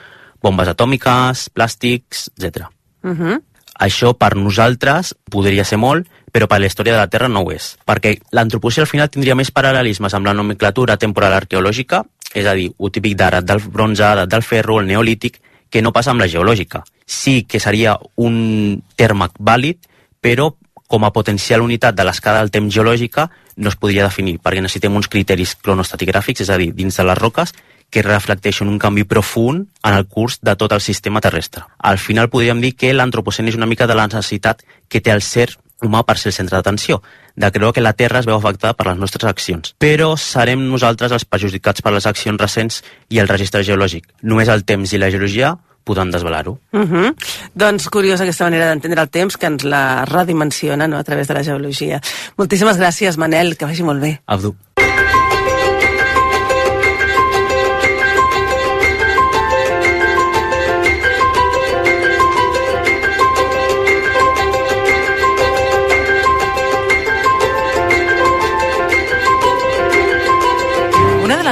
bombes 0.41 0.67
atòmiques, 0.67 1.49
plàstics, 1.53 2.29
etc. 2.37 2.67
Uh 3.03 3.11
-huh. 3.11 3.41
Això 3.79 4.13
per 4.17 4.35
nosaltres 4.35 5.15
podria 5.29 5.63
ser 5.65 5.77
molt, 5.77 6.07
però 6.31 6.47
per 6.47 6.59
la 6.59 6.67
història 6.67 6.93
de 6.93 6.99
la 6.99 7.07
Terra 7.07 7.27
no 7.27 7.41
ho 7.41 7.51
és. 7.51 7.77
Perquè 7.85 8.19
l'antropocè 8.31 8.81
al 8.81 8.87
final 8.87 9.09
tindria 9.09 9.35
més 9.35 9.51
paral·lelismes 9.53 10.13
amb 10.13 10.25
la 10.25 10.33
nomenclatura 10.33 10.97
temporal 10.97 11.33
arqueològica, 11.33 12.03
és 12.33 12.45
a 12.45 12.53
dir, 12.53 12.71
ho 12.77 12.89
típic 12.89 13.15
d'edat 13.15 13.45
del 13.45 13.59
bronze, 13.59 14.25
del 14.27 14.41
ferro, 14.41 14.79
el 14.79 14.87
neolític, 14.87 15.39
que 15.73 15.81
no 15.81 15.89
passa 15.89 16.11
amb 16.13 16.21
la 16.21 16.29
geològica. 16.29 16.83
Sí 17.09 17.47
que 17.49 17.57
seria 17.57 17.95
un 18.21 18.83
terme 18.95 19.31
vàlid, 19.39 19.79
però 20.21 20.51
com 20.85 21.07
a 21.07 21.09
potencial 21.15 21.63
unitat 21.65 21.97
de 21.97 22.05
l'escala 22.05 22.43
del 22.43 22.51
temps 22.53 22.69
geològica 22.75 23.31
no 23.57 23.71
es 23.71 23.77
podria 23.81 24.05
definir, 24.05 24.35
perquè 24.37 24.61
necessitem 24.61 24.93
uns 24.93 25.09
criteris 25.09 25.55
cronostratigràfics, 25.57 26.45
és 26.45 26.51
a 26.53 26.59
dir, 26.61 26.69
dins 26.77 26.93
de 26.93 27.05
les 27.09 27.17
roques, 27.17 27.55
que 27.89 28.05
reflecteixen 28.05 28.69
un 28.69 28.77
canvi 28.77 29.07
profund 29.09 29.65
en 29.81 29.97
el 29.97 30.05
curs 30.05 30.37
de 30.45 30.53
tot 30.61 30.77
el 30.77 30.81
sistema 30.81 31.21
terrestre. 31.25 31.65
Al 31.77 31.97
final 31.97 32.29
podríem 32.29 32.61
dir 32.61 32.75
que 32.77 32.93
l'antropocè 32.93 33.41
és 33.49 33.57
una 33.57 33.69
mica 33.69 33.89
de 33.89 33.97
la 33.97 34.05
necessitat 34.05 34.61
que 34.89 35.01
té 35.01 35.09
el 35.09 35.25
ser 35.25 35.49
humà 35.81 36.05
per 36.05 36.19
ser 36.21 36.29
el 36.29 36.37
centre 36.37 36.57
d'atenció, 36.59 37.01
de 37.35 37.51
creure 37.51 37.73
que 37.73 37.81
la 37.81 37.93
Terra 37.93 38.19
es 38.19 38.29
veu 38.29 38.37
afectada 38.37 38.73
per 38.77 38.87
les 38.91 38.99
nostres 39.01 39.29
accions. 39.29 39.75
Però 39.81 40.13
serem 40.19 40.63
nosaltres 40.69 41.11
els 41.11 41.25
perjudicats 41.25 41.81
per 41.81 41.93
les 41.95 42.07
accions 42.09 42.39
recents 42.39 42.81
i 43.09 43.19
el 43.19 43.29
registre 43.31 43.63
geològic. 43.63 44.09
Només 44.21 44.51
el 44.53 44.65
temps 44.65 44.93
i 44.93 45.01
la 45.01 45.11
geologia 45.13 45.55
podran 45.83 46.11
desvelar-ho. 46.11 46.57
Uh 46.71 46.81
-huh. 46.81 47.15
Doncs 47.53 47.89
curiós 47.89 48.21
aquesta 48.21 48.45
manera 48.45 48.69
d'entendre 48.69 49.01
el 49.01 49.09
temps 49.09 49.37
que 49.37 49.47
ens 49.47 49.63
la 49.63 50.05
redimensiona 50.05 50.87
no, 50.87 50.97
a 50.97 51.03
través 51.03 51.27
de 51.27 51.33
la 51.33 51.43
geologia. 51.43 52.01
Moltíssimes 52.37 52.77
gràcies, 52.77 53.17
Manel, 53.17 53.57
que 53.57 53.65
vagi 53.65 53.83
molt 53.83 54.01
bé. 54.01 54.21
Abdu. 54.25 54.55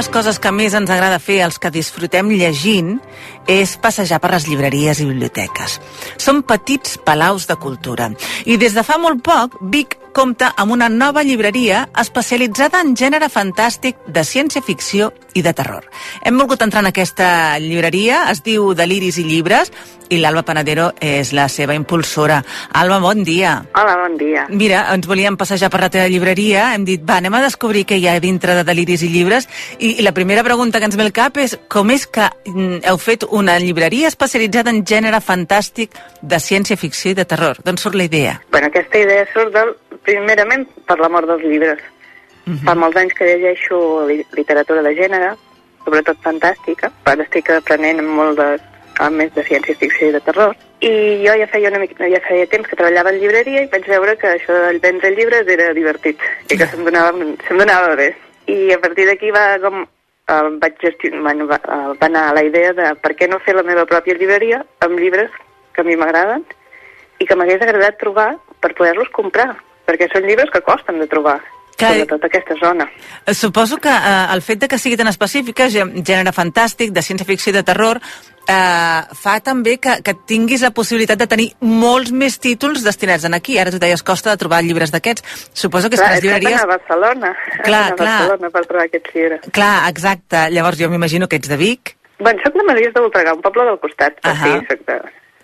Les 0.02 0.10
coses 0.10 0.38
que 0.42 0.50
més 0.50 0.74
ens 0.74 0.90
agrada 0.90 1.20
fer 1.22 1.36
els 1.44 1.60
que 1.62 1.70
disfrutem 1.70 2.32
llegint 2.34 2.96
és 3.46 3.76
passejar 3.78 4.18
per 4.18 4.32
les 4.32 4.48
llibreries 4.48 4.98
i 4.98 5.06
biblioteques. 5.06 5.76
Són 6.18 6.42
petits 6.42 6.96
palaus 7.06 7.46
de 7.46 7.54
cultura. 7.54 8.10
I 8.42 8.58
des 8.58 8.74
de 8.74 8.82
fa 8.82 8.98
molt 8.98 9.22
poc, 9.22 9.60
Vic 9.62 9.94
compta 10.12 10.52
amb 10.56 10.72
una 10.72 10.88
nova 10.88 11.24
llibreria 11.24 11.86
especialitzada 12.00 12.82
en 12.84 12.94
gènere 12.96 13.30
fantàstic 13.32 13.98
de 14.06 14.24
ciència-ficció 14.24 15.10
i 15.34 15.42
de 15.42 15.54
terror. 15.56 15.88
Hem 16.22 16.38
volgut 16.38 16.62
entrar 16.62 16.84
en 16.84 16.90
aquesta 16.92 17.58
llibreria, 17.58 18.26
es 18.30 18.42
diu 18.44 18.72
Deliris 18.76 19.18
i 19.18 19.26
Llibres, 19.26 19.72
i 20.12 20.18
l'Alba 20.20 20.42
Panadero 20.44 20.90
és 21.00 21.32
la 21.32 21.46
seva 21.48 21.72
impulsora. 21.72 22.42
Alba, 22.76 22.98
bon 23.00 23.22
dia. 23.24 23.54
Hola, 23.78 23.94
bon 24.02 24.18
dia. 24.20 24.44
Mira, 24.50 24.84
ens 24.92 25.08
volíem 25.08 25.38
passejar 25.40 25.70
per 25.72 25.80
la 25.80 25.88
teva 25.92 26.10
llibreria, 26.12 26.72
hem 26.76 26.84
dit, 26.84 27.00
va, 27.08 27.16
anem 27.22 27.38
a 27.38 27.42
descobrir 27.46 27.86
què 27.88 27.96
hi 27.96 28.08
ha 28.10 28.18
dintre 28.20 28.56
de 28.58 28.64
Deliris 28.68 29.06
i 29.06 29.08
Llibres, 29.12 29.48
i, 29.78 29.94
i 29.96 30.04
la 30.04 30.12
primera 30.12 30.44
pregunta 30.44 30.80
que 30.80 30.90
ens 30.90 30.98
ve 31.00 31.06
al 31.06 31.14
cap 31.16 31.40
és 31.40 31.56
com 31.72 31.90
és 31.94 32.04
que 32.04 32.28
mm, 32.28 32.82
heu 32.90 33.00
fet 33.00 33.24
una 33.30 33.56
llibreria 33.62 34.10
especialitzada 34.12 34.74
en 34.74 34.82
gènere 34.84 35.22
fantàstic 35.24 35.96
de 36.20 36.40
ciència-ficció 36.40 37.14
i 37.14 37.18
de 37.18 37.24
terror? 37.28 37.62
D'on 37.64 37.80
surt 37.80 37.96
la 37.96 38.08
idea? 38.10 38.36
Bueno, 38.52 38.68
aquesta 38.68 39.00
idea 39.00 39.24
surt 39.32 39.54
del, 39.56 39.72
primerament 40.06 40.66
per 40.86 40.98
l'amor 41.00 41.26
dels 41.26 41.42
llibres. 41.42 41.80
Uh 42.46 42.52
-huh. 42.52 42.64
Fa 42.64 42.74
molts 42.74 42.96
anys 42.96 43.14
que 43.14 43.24
llegeixo 43.24 44.06
li, 44.06 44.24
literatura 44.32 44.82
de 44.82 44.94
gènere, 44.94 45.36
sobretot 45.84 46.18
fantàstica, 46.22 46.90
ara 47.04 47.22
estic 47.22 47.50
aprenent 47.50 48.02
molt 48.02 48.38
de, 48.38 48.58
a 48.98 49.10
més 49.10 49.32
de 49.34 49.44
ciència-ficció 49.44 50.08
i 50.08 50.12
de 50.12 50.20
terror, 50.20 50.56
i 50.82 51.22
jo 51.22 51.34
ja 51.38 51.46
feia, 51.46 51.70
una 51.70 51.78
mica, 51.78 52.08
ja 52.10 52.20
feia 52.26 52.46
temps 52.50 52.68
que 52.68 52.76
treballava 52.76 53.12
en 53.12 53.20
llibreria 53.22 53.62
i 53.62 53.70
vaig 53.70 53.86
veure 53.86 54.16
que 54.18 54.26
això 54.26 54.52
de 54.52 54.78
vendre 54.82 55.12
llibres 55.14 55.46
era 55.46 55.72
divertit 55.72 56.18
i 56.50 56.58
que 56.58 56.66
se'm 56.66 56.84
donava, 56.84 57.12
se'm 57.46 57.58
donava 57.58 57.94
bé. 57.94 58.08
I 58.50 58.72
a 58.74 58.80
partir 58.82 59.06
d'aquí 59.06 59.30
va 59.30 59.60
com 59.62 59.84
eh, 59.84 60.48
vaig 60.58 60.80
gestionar, 60.82 61.22
bueno, 61.22 61.46
va, 61.46 61.60
eh, 61.62 61.94
va 62.00 62.08
anar 62.08 62.34
la 62.34 62.42
idea 62.42 62.72
de 62.72 62.94
per 63.02 63.14
què 63.14 63.28
no 63.30 63.38
fer 63.46 63.54
la 63.54 63.66
meva 63.68 63.86
pròpia 63.86 64.18
llibreria 64.18 64.64
amb 64.80 64.98
llibres 64.98 65.30
que 65.72 65.82
a 65.82 65.86
mi 65.86 65.96
m'agraden 65.96 66.42
i 67.22 67.26
que 67.26 67.36
m'hagués 67.38 67.62
agradat 67.62 68.00
trobar 68.00 68.32
per 68.60 68.74
poder-los 68.74 69.10
comprar, 69.14 69.54
perquè 69.86 70.08
són 70.12 70.26
llibres 70.28 70.50
que 70.52 70.60
costen 70.62 70.98
de 71.00 71.06
trobar, 71.06 71.40
Clar. 71.76 71.92
sobretot 71.92 72.24
aquesta 72.28 72.54
zona. 72.62 72.86
Eh, 73.26 73.34
Suposo 73.34 73.78
que 73.78 73.88
eh, 73.90 74.26
el 74.34 74.42
fet 74.42 74.60
de 74.60 74.68
que 74.68 74.78
sigui 74.78 74.96
tan 74.96 75.08
específica, 75.08 75.66
gè- 75.72 76.04
gènere 76.04 76.32
fantàstic, 76.36 76.92
de 76.92 77.02
ciència-ficció 77.02 77.50
i 77.50 77.56
de 77.56 77.62
terror, 77.66 78.00
eh, 78.48 79.00
fa 79.14 79.38
també 79.40 79.78
que, 79.78 79.96
que 80.04 80.14
tinguis 80.26 80.62
la 80.62 80.70
possibilitat 80.70 81.18
de 81.18 81.26
tenir 81.30 81.48
molts 81.60 82.12
més 82.12 82.38
títols 82.38 82.82
destinats 82.84 83.24
en 83.24 83.34
aquí. 83.34 83.58
Ara 83.58 83.70
tu 83.70 83.78
deies 83.82 84.02
costa 84.02 84.30
de 84.30 84.36
trobar 84.36 84.62
llibres 84.62 84.92
d'aquests. 84.92 85.48
Suposo 85.54 85.88
que 85.90 85.96
és 85.96 86.00
clar, 86.02 86.10
que 86.10 86.14
les 86.14 86.24
és 86.24 86.28
que 86.28 86.38
llibreries... 86.38 86.62
a 86.62 86.66
Barcelona, 86.66 87.32
Clar, 87.64 87.82
a 87.92 87.96
clar. 87.96 88.18
Barcelona 88.18 88.50
per 88.50 88.64
trobar 88.66 88.84
aquests 88.86 89.14
llibres. 89.16 89.40
Clar, 89.52 89.74
exacte. 89.90 90.44
Llavors 90.50 90.78
jo 90.78 90.90
m'imagino 90.90 91.28
que 91.28 91.36
ets 91.42 91.48
de 91.48 91.56
Vic, 91.56 91.96
Bueno, 92.22 92.38
soc 92.44 92.54
de 92.54 92.62
Madies 92.62 92.92
de 92.94 93.00
Voltregà, 93.02 93.32
un 93.34 93.40
poble 93.42 93.64
del 93.66 93.80
costat, 93.82 94.14
uh 94.22 94.28
Ahà. 94.30 94.44
sí, 94.60 94.66
soc 94.68 94.84
de, 94.86 94.96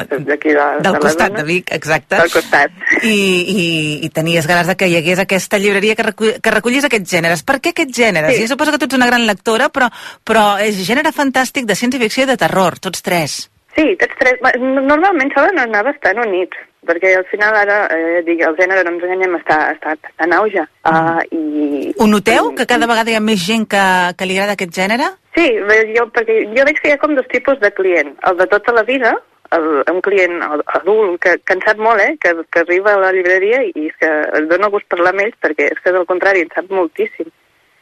d'aquí 0.07 0.55
de, 0.55 0.67
del 0.85 0.95
de 0.95 1.03
costat 1.03 1.33
zona. 1.33 1.41
de 1.41 1.45
Vic, 1.49 1.73
exacte. 1.75 2.17
Del 2.17 2.31
costat. 2.33 2.71
I, 3.03 3.11
i, 3.11 3.67
i 4.07 4.11
tenies 4.15 4.47
ganes 4.47 4.71
de 4.71 4.77
que 4.79 4.89
hi 4.89 4.97
hagués 5.01 5.23
aquesta 5.25 5.59
llibreria 5.59 5.97
que, 5.99 6.07
recull, 6.07 6.33
que 6.43 6.55
recollís 6.55 6.87
aquests 6.89 7.11
gèneres. 7.19 7.45
Per 7.47 7.59
què 7.61 7.75
aquests 7.75 7.99
gèneres? 7.99 8.37
Sí. 8.37 8.47
Jo 8.47 8.55
suposo 8.55 8.75
que 8.75 8.81
tu 8.81 8.89
ets 8.89 8.99
una 8.99 9.11
gran 9.11 9.27
lectora, 9.27 9.69
però, 9.75 9.91
però 10.25 10.49
és 10.63 10.79
gènere 10.87 11.15
fantàstic 11.17 11.67
de 11.69 11.79
ciència-ficció 11.79 12.27
i 12.27 12.33
de 12.33 12.39
terror, 12.41 12.79
tots 12.83 13.03
tres. 13.03 13.45
Sí, 13.79 13.93
tots 13.99 14.17
tres. 14.19 14.41
Normalment 14.59 15.31
solen 15.35 15.61
anar 15.63 15.85
bastant 15.87 16.19
units, 16.25 16.57
perquè 16.89 17.13
al 17.19 17.27
final 17.31 17.55
ara, 17.55 17.79
eh, 17.95 18.23
dic, 18.27 18.41
el 18.43 18.57
gènere, 18.59 18.83
no 18.83 18.97
ens 18.97 19.05
enganyem, 19.07 19.37
està, 19.39 19.59
està, 19.77 19.95
està 19.95 20.27
en 20.27 20.35
auge. 20.35 20.65
Uh, 20.89 21.21
i... 21.31 21.93
Ho 21.99 22.09
noteu, 22.11 22.53
que 22.59 22.67
cada 22.67 22.89
vegada 22.91 23.13
hi 23.13 23.19
ha 23.19 23.23
més 23.23 23.45
gent 23.45 23.69
que, 23.71 23.85
que 24.19 24.27
li 24.27 24.39
agrada 24.39 24.57
aquest 24.59 24.75
gènere? 24.75 25.13
Sí, 25.37 25.47
jo, 25.95 26.09
perquè 26.15 26.41
jo 26.57 26.67
veig 26.67 26.81
que 26.83 26.91
hi 26.91 26.97
ha 26.97 27.03
com 27.03 27.15
dos 27.15 27.29
tipus 27.31 27.61
de 27.63 27.71
client. 27.77 28.17
El 28.27 28.41
de 28.41 28.49
tota 28.51 28.75
la 28.75 28.83
vida, 28.89 29.15
el, 29.57 29.67
un 29.93 30.01
client 30.05 30.41
adult 30.43 31.19
que 31.25 31.39
cansat 31.49 31.81
molt, 31.81 32.03
eh, 32.05 32.17
que, 32.21 32.35
que 32.53 32.63
arriba 32.65 32.95
a 32.95 33.03
la 33.07 33.13
llibreria 33.17 33.63
i 33.69 33.89
és 33.89 33.99
que 34.01 34.13
es 34.41 34.49
dona 34.51 34.71
gust 34.73 34.89
parlar 34.93 35.15
amb 35.15 35.25
ells 35.27 35.37
perquè 35.43 35.73
és 35.73 35.83
que 35.85 35.95
del 35.95 36.09
contrari 36.09 36.45
en 36.45 36.55
sap 36.55 36.71
moltíssim. 36.75 37.29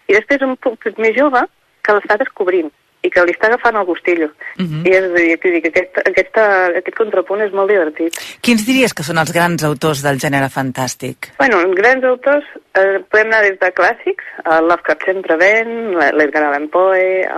I 0.06 0.14
després 0.14 0.44
un 0.46 0.56
públic 0.56 0.98
més 1.02 1.16
jove 1.18 1.42
que 1.82 1.94
l'està 1.94 2.18
descobrint 2.20 2.70
i 3.04 3.10
que 3.12 3.22
li 3.22 3.34
està 3.34 3.46
agafant 3.50 3.76
el 3.78 3.86
gustillo. 3.86 4.28
Uh 4.58 4.64
-huh. 4.64 4.82
I 4.88 4.90
és 4.98 5.04
a 5.04 5.14
dir, 5.14 5.38
que 5.38 5.68
aquest, 5.68 5.98
aquesta, 6.10 6.44
aquest 6.80 6.96
contrapunt 6.96 7.40
és 7.40 7.52
molt 7.52 7.70
divertit. 7.70 8.18
Quins 8.40 8.66
diries 8.66 8.94
que 8.94 9.02
són 9.02 9.18
els 9.18 9.32
grans 9.32 9.62
autors 9.64 10.02
del 10.02 10.18
gènere 10.18 10.48
fantàstic? 10.48 11.30
Bueno, 11.38 11.56
grans 11.74 12.04
autors, 12.04 12.46
eh, 12.74 12.98
podem 13.10 13.28
anar 13.28 13.42
des 13.42 13.58
de 13.58 13.70
clàssics, 13.78 14.24
a 14.44 14.60
Lovecraft 14.60 15.04
sempre 15.04 15.36
ven, 15.36 15.94
l'Edgar 16.18 16.44
Allan 16.44 16.68
Poe, 16.68 17.28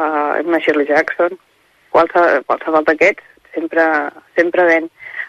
una 0.45 0.61
Shirley 0.61 0.87
Jackson, 0.87 1.37
qualsevol, 1.91 2.45
qualsevol 2.47 2.85
d'aquests 2.85 3.38
sempre, 3.59 3.85
sempre 4.39 4.65
ven. 4.71 4.89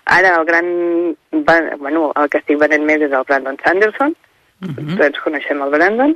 Ara 0.09 0.37
el 0.37 0.45
gran, 0.45 0.65
bueno, 1.33 2.09
el 2.15 2.29
que 2.29 2.41
estic 2.41 2.61
venent 2.61 2.85
més 2.87 3.03
és 3.05 3.13
el 3.13 3.27
Brandon 3.29 3.57
Sanderson, 3.65 4.15
uh 4.61 4.67
-huh. 4.67 4.97
tots 4.97 5.21
coneixem 5.25 5.61
el 5.61 5.73
Brandon, 5.75 6.15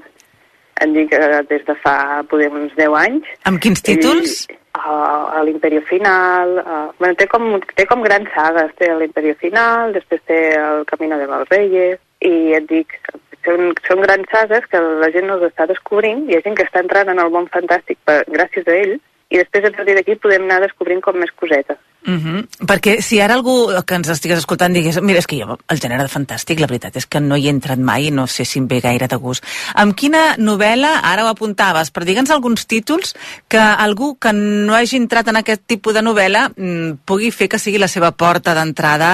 em 0.82 0.94
dic 0.94 1.14
eh, 1.14 1.42
des 1.50 1.64
de 1.66 1.76
fa, 1.84 2.24
poder, 2.30 2.50
uns 2.50 2.74
10 2.76 2.96
anys. 2.98 3.28
Amb 3.50 3.62
quins 3.62 3.82
títols? 3.82 4.48
I, 4.50 4.58
a, 4.74 4.94
a 5.38 5.44
l'Imperio 5.44 5.82
Final, 5.90 6.58
a, 6.60 6.80
bueno, 6.98 7.16
té 7.16 7.28
com, 7.28 7.60
té 7.78 7.86
com 7.86 8.02
grans 8.02 8.30
sagues, 8.34 8.74
té 8.80 8.90
l'Imperio 8.98 9.36
Final, 9.36 9.94
després 9.94 10.22
té 10.26 10.40
el 10.58 10.86
Camino 10.90 11.20
de 11.22 11.28
los 11.28 11.48
Reyes, 11.50 12.00
i 12.24 12.54
et 12.58 12.68
dic, 12.70 12.98
són, 13.46 13.74
són 13.88 14.04
grans 14.06 14.30
sagues 14.32 14.66
que 14.72 14.82
la 14.82 15.12
gent 15.14 15.28
no 15.30 15.38
els 15.38 15.50
està 15.52 15.68
descobrint, 15.70 16.26
hi 16.30 16.38
ha 16.38 16.44
gent 16.46 16.58
que 16.58 16.66
està 16.68 16.84
entrant 16.84 17.12
en 17.14 17.22
el 17.22 17.34
món 17.34 17.50
fantàstic 17.54 18.00
per, 18.08 18.24
gràcies 18.32 18.68
a 18.68 18.78
ell, 18.84 18.98
i 19.34 19.42
després 19.42 19.68
a 19.68 19.74
partir 19.76 19.98
d'aquí 19.98 20.16
podem 20.22 20.46
anar 20.48 20.62
descobrint 20.64 21.02
com 21.02 21.18
més 21.20 21.32
cosetes. 21.40 21.80
Uh 22.06 22.20
-huh. 22.20 22.48
Perquè 22.68 23.00
si 23.02 23.22
ara 23.22 23.34
algú 23.34 23.70
que 23.88 23.96
ens 23.96 24.10
estigués 24.10 24.40
escoltant 24.40 24.74
digués 24.74 25.02
mira, 25.02 25.20
és 25.20 25.28
que 25.28 25.40
jo 25.40 25.58
el 25.68 25.80
gènere 25.80 26.08
fantàstic, 26.08 26.60
la 26.60 26.68
veritat 26.68 26.96
és 26.98 27.06
que 27.06 27.20
no 27.20 27.38
hi 27.38 27.48
he 27.48 27.50
entrat 27.50 27.80
mai 27.80 28.12
no 28.12 28.28
sé 28.28 28.46
si 28.46 28.60
em 28.60 28.68
ve 28.68 28.82
gaire 28.82 29.08
de 29.08 29.16
gust. 29.16 29.44
Amb 29.74 29.96
quina 29.96 30.36
novel·la, 30.38 31.00
ara 31.04 31.24
ho 31.24 31.28
apuntaves, 31.28 31.92
però 31.92 32.04
digue'ns 32.06 32.30
alguns 32.30 32.68
títols 32.68 33.16
que 33.48 33.58
algú 33.58 34.18
que 34.20 34.34
no 34.34 34.76
hagi 34.76 34.98
entrat 34.98 35.28
en 35.28 35.38
aquest 35.38 35.62
tipus 35.66 35.94
de 35.94 36.02
novel·la 36.02 36.50
mm, 36.56 37.06
pugui 37.06 37.32
fer 37.32 37.48
que 37.48 37.60
sigui 37.60 37.78
la 37.78 37.88
seva 37.88 38.12
porta 38.12 38.54
d'entrada, 38.54 39.10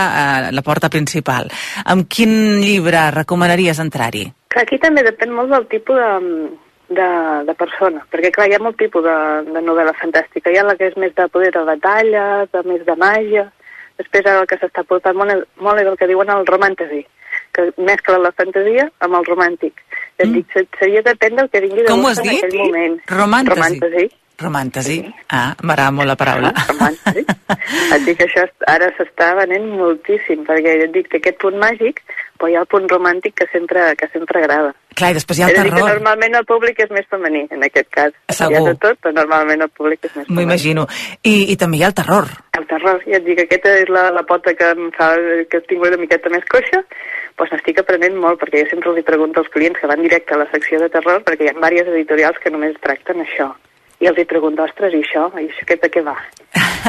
eh, 0.50 0.52
la 0.52 0.62
porta 0.62 0.90
principal. 0.90 1.52
Amb 1.86 2.08
quin 2.08 2.60
llibre 2.62 3.12
recomanaries 3.12 3.80
entrar-hi? 3.80 4.34
Aquí 4.58 4.80
també 4.80 5.04
depèn 5.04 5.30
molt 5.30 5.52
del 5.52 5.68
tipus 5.68 5.96
de, 5.96 6.58
de, 6.90 7.10
de 7.48 7.54
persona, 7.54 8.02
perquè 8.12 8.32
clar, 8.34 8.48
hi 8.50 8.56
ha 8.58 8.62
molt 8.64 8.78
tipus 8.78 9.04
de, 9.06 9.16
de 9.54 9.62
novel·la 9.62 9.94
fantàstica. 10.00 10.50
Hi 10.52 10.58
ha 10.58 10.64
la 10.68 10.76
que 10.76 10.88
és 10.90 10.98
més 10.98 11.14
de 11.16 11.28
poder 11.30 11.52
de 11.56 11.64
batalla, 11.68 12.46
de 12.52 12.64
més 12.66 12.86
de 12.86 12.96
màgia, 12.98 13.46
després 14.02 14.26
ara 14.26 14.42
el 14.42 14.48
que 14.50 14.58
s'està 14.62 14.84
portant 14.88 15.16
molt, 15.18 15.32
és- 15.36 15.46
molt 15.62 15.80
és 15.82 15.88
el 15.88 15.98
que 15.98 16.08
diuen 16.08 16.30
el 16.34 16.46
romantasy, 16.48 17.06
que 17.54 17.70
mescla 17.78 18.18
la 18.18 18.32
fantasia 18.32 18.90
amb 19.00 19.16
el 19.20 19.26
romàntic. 19.26 19.74
Mm. 20.20 20.24
Et 20.24 20.32
dic, 20.34 20.48
se- 20.54 20.68
seria 20.80 21.02
depèn 21.06 21.36
del 21.36 21.50
que 21.50 21.62
vingui 21.62 21.84
de 21.84 21.94
gust 21.94 22.20
en 22.26 22.30
aquell 22.38 22.58
moment. 22.60 23.00
Romantasy. 23.08 23.80
Romantasy. 23.80 24.10
Romàntesi. 24.40 24.98
Ah, 25.30 25.52
m'agrada 25.64 25.92
molt 25.92 26.08
la 26.08 26.16
paraula. 26.20 26.54
Et 27.94 28.04
dic 28.06 28.18
que 28.20 28.26
això 28.28 28.44
ara 28.70 28.88
s'està 28.98 29.32
venent 29.38 29.66
moltíssim, 29.78 30.44
perquè 30.48 30.76
et 30.86 30.92
dic 30.94 31.08
que 31.12 31.20
aquest 31.20 31.40
punt 31.42 31.58
màgic, 31.62 32.00
però 32.40 32.50
hi 32.52 32.56
ha 32.56 32.62
el 32.64 32.70
punt 32.72 32.86
romàntic 32.92 33.34
que 33.42 33.48
sempre, 33.52 33.84
que 34.00 34.08
sempre 34.14 34.40
agrada. 34.44 34.72
Clar, 34.96 35.12
i 35.12 35.18
després 35.18 35.40
hi 35.40 35.44
ha 35.44 35.50
el 35.50 35.56
dir, 35.58 35.64
que 35.68 35.76
terror. 35.76 35.90
normalment 35.98 36.38
el 36.40 36.46
públic 36.50 36.80
és 36.86 36.92
més 36.96 37.08
femení, 37.12 37.46
en 37.52 37.64
aquest 37.68 37.90
cas. 37.96 38.14
Segur. 38.32 38.52
Hi 38.54 38.60
ha 38.60 38.64
de 38.70 38.76
tot, 38.86 39.00
però 39.04 39.14
normalment 39.18 39.66
el 39.66 39.72
públic 39.76 40.06
és 40.06 40.16
més 40.16 40.26
M'ho 40.28 40.36
femení. 40.36 40.48
imagino. 40.48 40.88
I, 41.24 41.36
I 41.54 41.56
també 41.60 41.80
hi 41.80 41.84
ha 41.84 41.92
el 41.92 41.98
terror. 42.02 42.28
El 42.60 42.68
terror, 42.72 43.02
ja 43.06 43.18
et 43.20 43.26
dic, 43.28 43.42
aquesta 43.46 43.76
és 43.84 43.90
la, 43.92 44.10
la 44.16 44.24
pota 44.30 44.54
que 44.58 44.72
em 44.76 44.90
fa 44.98 45.14
que 45.52 45.62
tinc 45.70 45.84
una 45.88 45.98
miqueta 46.02 46.32
més 46.34 46.46
coixa, 46.52 46.84
doncs 47.40 47.54
n'estic 47.56 47.80
aprenent 47.82 48.16
molt, 48.20 48.40
perquè 48.42 48.64
jo 48.66 48.70
sempre 48.74 48.94
els 48.94 49.08
pregunto 49.08 49.40
als 49.44 49.52
clients 49.54 49.80
que 49.80 49.88
van 49.92 50.02
directe 50.06 50.36
a 50.36 50.42
la 50.44 50.50
secció 50.54 50.80
de 50.84 50.90
terror, 50.94 51.24
perquè 51.28 51.48
hi 51.48 51.52
ha 51.52 51.58
diverses 51.58 51.94
editorials 51.96 52.40
que 52.44 52.52
només 52.54 52.78
tracten 52.84 53.24
això. 53.26 53.52
I 54.00 54.08
els 54.08 54.18
hi 54.18 54.26
pregunto, 54.26 54.64
ostres, 54.64 54.94
i 54.94 55.02
això? 55.04 55.28
I 55.40 55.48
això 55.50 55.64
aquest 55.66 55.82
de 55.84 55.90
què 55.92 56.04
va? 56.06 56.16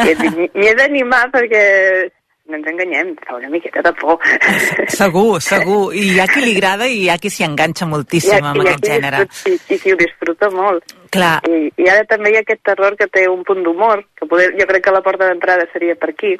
I 0.07 0.11
et 0.13 0.19
dic, 0.19 0.37
"M'hi- 0.37 0.51
he 0.69 0.75
d'animar 0.79 1.31
perquè 1.33 2.11
no 2.51 2.57
ens 2.57 2.67
enganyem, 2.67 3.15
fa 3.27 3.37
una 3.37 3.49
miqueta 3.49 3.83
de 3.83 3.93
por. 3.95 4.19
Segur, 4.89 5.41
segur. 5.41 5.95
I 5.95 6.15
hi 6.15 6.21
ha 6.21 6.27
qui 6.27 6.41
li 6.45 6.57
agrada 6.57 6.87
i 6.87 7.05
hi 7.05 7.09
ha 7.11 7.17
qui 7.19 7.31
s'hi 7.31 7.45
enganxa 7.47 7.87
moltíssim 7.87 8.43
amb 8.45 8.59
ha 8.59 8.63
aquest 8.63 8.83
qui 8.83 8.91
gènere. 8.91 9.21
I, 9.47 9.59
i 9.75 9.79
qui 9.79 9.93
ho 9.93 9.97
disfruta 9.97 10.51
molt. 10.51 10.83
Clar. 11.15 11.41
I, 11.47 11.71
I 11.79 11.89
ara 11.89 12.05
també 12.11 12.31
hi 12.33 12.37
ha 12.37 12.41
aquest 12.41 12.63
terror 12.67 12.97
que 12.97 13.07
té 13.07 13.29
un 13.29 13.45
punt 13.45 13.63
d'humor, 13.63 14.05
que 14.19 14.27
poder, 14.27 14.51
jo 14.59 14.67
crec 14.67 14.85
que 14.85 14.91
la 14.97 15.03
porta 15.03 15.29
d'entrada 15.29 15.67
seria 15.73 15.95
per 15.95 16.11
aquí. 16.11 16.37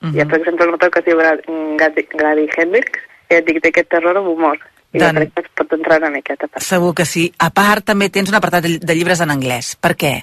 Mhm. 0.00 0.14
Hi 0.14 0.20
ha, 0.20 0.26
per 0.26 0.38
exemple, 0.40 0.66
un 0.66 0.72
autor 0.72 0.90
que 0.90 1.00
es 1.00 1.04
diu 1.06 1.16
Grady 1.16 2.48
Hendrix, 2.56 2.92
que 3.28 3.38
et 3.38 3.44
dic, 3.46 3.62
té 3.62 3.68
aquest 3.68 3.88
terror 3.90 4.16
amb 4.16 4.28
humor. 4.28 4.58
I 4.92 4.98
Doncs- 5.02 5.12
jo 5.12 5.20
crec 5.20 5.34
que 5.34 5.44
es 5.44 5.52
pot 5.54 5.76
entrar 5.76 5.98
una 6.00 6.10
miqueta. 6.10 6.48
Per... 6.48 6.62
Segur 6.64 6.94
que 6.96 7.04
sí. 7.04 7.28
A 7.38 7.50
part, 7.54 7.84
també 7.90 8.08
tens 8.08 8.30
un 8.32 8.38
apartat 8.38 8.64
de, 8.64 8.94
llibres 8.96 9.20
en 9.20 9.32
anglès. 9.34 9.74
Per 9.76 9.94
què? 10.00 10.14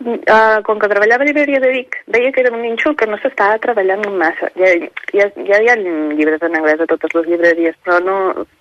Uh, 0.00 0.62
com 0.64 0.78
que 0.80 0.88
treballava 0.88 1.24
a 1.24 1.28
llibreria 1.28 1.60
de 1.60 1.70
Vic, 1.74 1.96
deia 2.08 2.30
que 2.32 2.40
era 2.40 2.52
un 2.56 2.62
nínxol 2.64 2.94
que 2.96 3.08
no 3.08 3.18
s'estava 3.20 3.58
treballant 3.60 4.06
massa. 4.16 4.48
Ja, 4.56 4.70
ja, 5.12 5.26
ja 5.48 5.58
hi 5.60 5.68
ha 5.68 5.76
llibres 5.76 6.40
en 6.46 6.56
anglès 6.56 6.80
a 6.80 6.88
totes 6.88 7.12
les 7.18 7.28
llibreries, 7.28 7.76
però 7.84 7.98
no, 8.04 8.14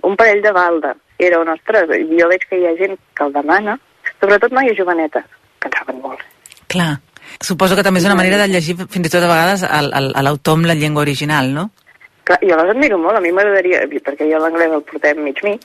un 0.03 0.17
parell 0.19 0.41
de 0.43 0.51
balda. 0.55 0.95
Era 1.19 1.39
un, 1.39 1.51
ostres, 1.51 1.91
jo 2.11 2.27
veig 2.31 2.43
que 2.47 2.59
hi 2.59 2.67
ha 2.67 2.75
gent 2.79 2.99
que 3.15 3.27
el 3.27 3.35
demana, 3.35 3.77
sobretot 4.19 4.55
noies 4.55 4.75
jovenetes, 4.75 5.27
que 5.59 5.71
en 5.71 5.77
saben 5.79 6.03
molt. 6.03 6.25
Clar. 6.67 6.97
Suposo 7.39 7.75
que 7.77 7.85
també 7.87 8.01
és 8.01 8.07
una 8.09 8.17
manera 8.19 8.39
de 8.41 8.47
llegir 8.51 8.75
fins 8.79 9.07
i 9.07 9.11
tot 9.11 9.23
a 9.23 9.31
vegades 9.31 9.63
a 9.63 10.23
l'autor 10.25 10.57
amb 10.57 10.67
la 10.67 10.75
llengua 10.75 11.05
original, 11.05 11.53
no? 11.55 11.69
Clar, 12.29 12.37
jo 12.45 12.57
les 12.59 12.69
admiro 12.69 12.99
molt, 13.01 13.17
a 13.17 13.21
mi 13.23 13.31
m'agradaria, 13.33 13.79
perquè 14.05 14.27
jo 14.29 14.37
l'anglès 14.37 14.69
el 14.75 14.83
portem 14.85 15.17
mig-mig, 15.25 15.63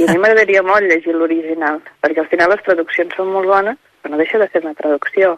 i 0.00 0.02
a 0.02 0.10
mi 0.10 0.18
m'agradaria 0.18 0.64
molt 0.66 0.82
llegir 0.90 1.14
l'original, 1.14 1.76
perquè 2.02 2.24
al 2.24 2.30
final 2.32 2.50
les 2.50 2.64
traduccions 2.66 3.14
són 3.14 3.30
molt 3.30 3.46
bones, 3.46 3.78
però 4.02 4.10
no 4.10 4.18
deixa 4.18 4.40
de 4.42 4.48
ser 4.50 4.64
una 4.64 4.74
traducció. 4.74 5.36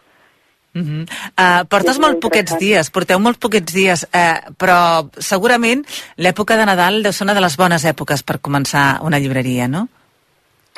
Uh 0.74 0.80
-huh. 0.80 1.02
uh, 1.04 1.68
portes 1.68 1.96
És 1.96 2.00
molt 2.00 2.18
poquets 2.18 2.56
dies, 2.58 2.90
porteu 2.90 3.20
molt 3.20 3.38
poquets 3.38 3.74
dies, 3.74 4.06
uh, 4.08 4.40
però 4.56 5.06
segurament 5.18 5.84
l'època 6.16 6.56
de 6.56 6.64
Nadal 6.66 7.02
deu 7.02 7.12
ser 7.12 7.26
una 7.26 7.34
de 7.34 7.44
les 7.44 7.56
bones 7.56 7.84
èpoques 7.84 8.24
per 8.24 8.40
començar 8.40 9.02
una 9.02 9.18
llibreria, 9.18 9.68
no? 9.68 9.88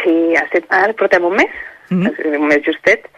Sí, 0.02 0.34
ha 0.36 0.82
ara 0.82 0.92
portem 0.94 1.24
un 1.24 1.36
mes, 1.36 1.52
mm 1.90 2.02
-hmm. 2.02 2.40
un 2.40 2.46
mes 2.48 2.62
justet, 2.66 3.08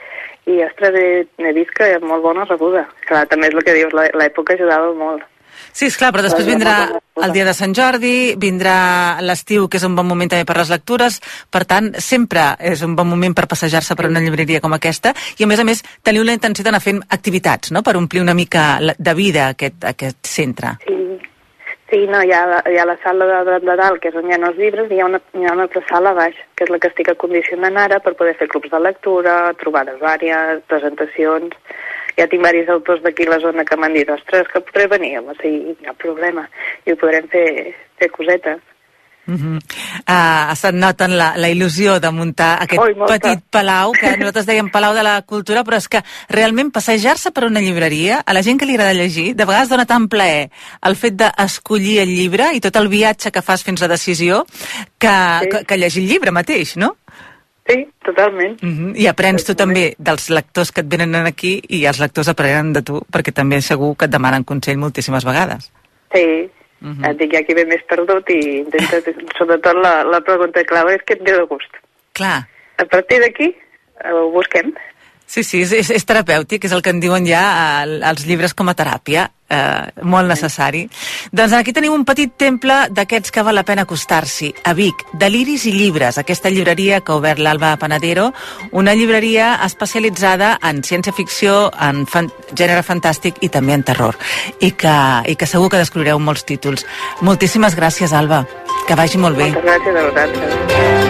i 0.44 0.62
ostres, 0.64 0.94
he, 0.94 1.26
he 1.38 1.52
vist 1.52 1.70
que 1.70 1.94
és 1.96 2.02
molt 2.02 2.22
bona 2.22 2.44
rebuda. 2.44 2.86
Clar, 3.06 3.26
també 3.26 3.48
és 3.48 3.54
el 3.54 3.64
que 3.64 3.74
dius, 3.74 3.92
l'è- 3.92 4.14
l'època 4.14 4.54
ajudava 4.54 4.92
molt. 4.92 5.22
Sí, 5.78 5.86
és 5.86 5.94
clar, 5.94 6.08
però 6.10 6.24
després 6.24 6.46
vindrà 6.48 6.72
el 7.22 7.32
dia 7.36 7.44
de 7.46 7.52
Sant 7.54 7.70
Jordi, 7.76 8.34
vindrà 8.40 9.20
l'estiu, 9.22 9.68
que 9.70 9.78
és 9.78 9.84
un 9.86 9.94
bon 9.94 10.08
moment 10.10 10.30
també 10.32 10.46
per 10.48 10.56
les 10.58 10.72
lectures, 10.74 11.20
per 11.54 11.60
tant, 11.70 11.92
sempre 12.02 12.48
és 12.66 12.82
un 12.82 12.96
bon 12.98 13.06
moment 13.06 13.36
per 13.38 13.44
passejar-se 13.46 13.94
per 13.94 14.08
una 14.08 14.18
llibreria 14.24 14.58
com 14.64 14.74
aquesta, 14.74 15.12
i 15.38 15.46
a 15.46 15.50
més 15.50 15.62
a 15.62 15.66
més 15.68 15.84
teniu 16.02 16.24
la 16.26 16.34
intenció 16.34 16.66
d'anar 16.66 16.80
fent 16.82 16.98
activitats, 17.14 17.70
no?, 17.70 17.84
per 17.86 17.94
omplir 18.00 18.24
una 18.24 18.34
mica 18.34 18.64
de 18.98 19.14
vida 19.14 19.52
aquest, 19.52 19.86
aquest 19.92 20.18
centre. 20.26 20.72
Sí, 20.88 20.98
sí 21.92 22.00
no, 22.10 22.24
hi 22.26 22.34
ha, 22.34 22.40
la- 22.56 22.64
hi 22.66 22.80
ha 22.82 22.86
la 22.90 22.98
sala 23.04 23.28
de, 23.30 23.38
de, 23.52 23.60
de 23.70 23.76
dalt, 23.78 24.02
que 24.02 24.10
és 24.10 24.18
on 24.18 24.26
hi 24.26 24.34
ha 24.34 24.40
els 24.50 24.58
llibres, 24.58 24.90
i 24.90 24.98
hi 24.98 25.04
ha, 25.04 25.06
una, 25.12 25.22
hi 25.38 25.46
ha 25.46 25.54
una 25.54 25.68
altra 25.68 25.84
sala 25.86 26.10
a 26.10 26.18
baix, 26.24 26.42
que 26.58 26.66
és 26.66 26.74
la 26.74 26.80
que 26.82 26.90
estic 26.90 27.12
acondicionant 27.14 27.78
ara 27.84 28.00
per 28.02 28.16
poder 28.18 28.34
fer 28.42 28.50
clubs 28.50 28.74
de 28.74 28.82
lectura, 28.82 29.38
trobades 29.62 30.02
vàries, 30.02 30.64
presentacions... 30.66 31.54
Ja 32.18 32.26
tinc 32.26 32.42
diversos 32.44 32.74
autors 32.74 33.02
d'aquí 33.04 33.26
a 33.28 33.30
la 33.36 33.38
zona 33.44 33.64
que 33.64 33.76
m'han 33.76 33.94
dit 33.94 34.08
ostres, 34.10 34.48
que 34.52 34.60
podré 34.60 34.88
venir, 34.90 35.18
home, 35.20 35.36
sí, 35.42 35.52
no 35.68 35.76
hi 35.80 35.86
ha 35.92 35.94
problema, 35.94 36.48
i 36.84 36.92
ho 36.92 36.96
podrem 36.98 37.28
fer, 37.30 37.74
fer 37.98 38.10
cosetes. 38.10 38.58
Uh 39.28 39.34
-huh. 39.34 39.56
uh, 40.08 40.54
se't 40.56 40.72
noten 40.72 41.18
la, 41.18 41.34
la 41.36 41.50
il·lusió 41.50 41.98
de 42.00 42.10
muntar 42.10 42.62
aquest 42.62 42.80
Oi, 42.80 42.94
molta. 42.94 43.18
petit 43.18 43.42
palau, 43.50 43.92
que 43.92 44.16
nosaltres 44.16 44.46
dèiem 44.46 44.70
Palau 44.70 44.94
de 44.94 45.02
la 45.02 45.20
Cultura, 45.20 45.62
però 45.64 45.76
és 45.76 45.86
que 45.86 46.02
realment 46.30 46.70
passejar-se 46.72 47.30
per 47.30 47.44
una 47.44 47.60
llibreria, 47.60 48.22
a 48.24 48.32
la 48.32 48.42
gent 48.42 48.58
que 48.58 48.64
li 48.64 48.72
agrada 48.72 48.94
llegir, 48.94 49.34
de 49.36 49.44
vegades 49.44 49.68
dona 49.68 49.84
tant 49.84 50.08
plaer 50.08 50.48
el 50.82 50.96
fet 50.96 51.14
d'escollir 51.14 51.98
el 52.00 52.08
llibre 52.08 52.54
i 52.54 52.60
tot 52.60 52.76
el 52.76 52.88
viatge 52.88 53.30
que 53.30 53.42
fas 53.42 53.62
fins 53.62 53.82
a 53.82 53.88
decisió 53.88 54.46
que, 54.98 55.08
Sí. 55.42 55.48
que, 55.50 55.64
que 55.66 55.76
llegir 55.76 56.02
el 56.04 56.08
llibre 56.08 56.30
mateix, 56.30 56.76
no? 56.76 56.96
Sí, 57.68 57.86
totalment. 58.04 58.62
Uh 58.62 58.68
-huh. 58.68 58.92
I 58.96 59.06
aprens 59.06 59.44
tu 59.44 59.54
també 59.54 59.94
dels 59.98 60.30
lectors 60.30 60.72
que 60.72 60.80
et 60.80 60.88
venen 60.88 61.14
aquí 61.26 61.60
i 61.68 61.84
els 61.84 61.98
lectors 61.98 62.28
aprenen 62.28 62.72
de 62.72 62.82
tu, 62.82 63.02
perquè 63.12 63.32
també 63.32 63.60
segur 63.60 63.96
que 63.96 64.06
et 64.06 64.10
demanen 64.10 64.44
consell 64.44 64.78
moltíssimes 64.78 65.24
vegades. 65.24 65.70
Sí, 66.12 66.50
Mhm. 66.80 67.02
-huh. 67.02 67.10
et 67.10 67.18
dic, 67.18 67.46
qui 67.46 67.54
ve 67.54 67.64
més 67.64 67.82
perdut 67.88 68.28
i 68.30 68.58
intenta, 68.58 68.96
sobretot 69.38 69.74
la, 69.82 70.04
la 70.04 70.20
pregunta 70.20 70.64
clau 70.64 70.88
és 70.88 71.02
què 71.06 71.16
et 71.16 71.22
ve 71.22 71.32
de 71.32 71.44
gust. 71.50 71.72
Clar. 72.12 72.46
A 72.76 72.84
partir 72.84 73.18
d'aquí 73.20 73.48
eh, 74.04 74.12
ho 74.12 74.30
busquem. 74.30 74.72
Sí, 75.28 75.42
sí, 75.44 75.60
és, 75.60 75.74
és, 75.76 75.90
és 75.92 76.06
terapèutic, 76.08 76.64
és 76.64 76.72
el 76.72 76.80
que 76.80 76.94
en 76.94 77.02
diuen 77.04 77.26
ja 77.28 77.42
els 77.84 78.24
llibres 78.24 78.54
com 78.56 78.70
a 78.70 78.74
teràpia, 78.74 79.26
eh, 79.52 80.02
molt 80.08 80.24
necessari. 80.24 80.86
Doncs 81.36 81.52
aquí 81.52 81.74
tenim 81.76 81.92
un 81.92 82.06
petit 82.08 82.32
temple 82.40 82.78
d'aquests 82.96 83.34
que 83.34 83.44
val 83.44 83.58
la 83.60 83.64
pena 83.68 83.84
acostar-s'hi, 83.84 84.54
a 84.64 84.72
Vic, 84.72 85.04
Deliris 85.20 85.66
i 85.68 85.74
Llibres, 85.76 86.16
aquesta 86.16 86.48
llibreria 86.48 87.02
que 87.02 87.12
ha 87.12 87.18
obert 87.20 87.44
l'Alba 87.44 87.74
Panadero, 87.76 88.30
una 88.72 88.94
llibreria 88.96 89.50
especialitzada 89.66 90.54
en 90.64 90.80
ciència-ficció, 90.80 91.58
en 91.76 92.06
fan, 92.08 92.32
gènere 92.54 92.80
fantàstic 92.86 93.42
i 93.44 93.52
també 93.52 93.76
en 93.76 93.84
terror, 93.84 94.16
i 94.60 94.72
que, 94.72 94.96
i 95.28 95.36
que 95.36 95.50
segur 95.50 95.68
que 95.68 95.84
descobrireu 95.84 96.16
molts 96.18 96.48
títols. 96.48 96.88
Moltíssimes 97.20 97.76
gràcies, 97.76 98.16
Alba, 98.16 98.46
que 98.88 98.96
vagi 98.96 99.20
molt 99.20 99.36
bé. 99.36 99.52
Moltes 99.52 99.68
gràcies 99.68 100.00
a 100.00 100.08
vosaltres. 100.08 101.07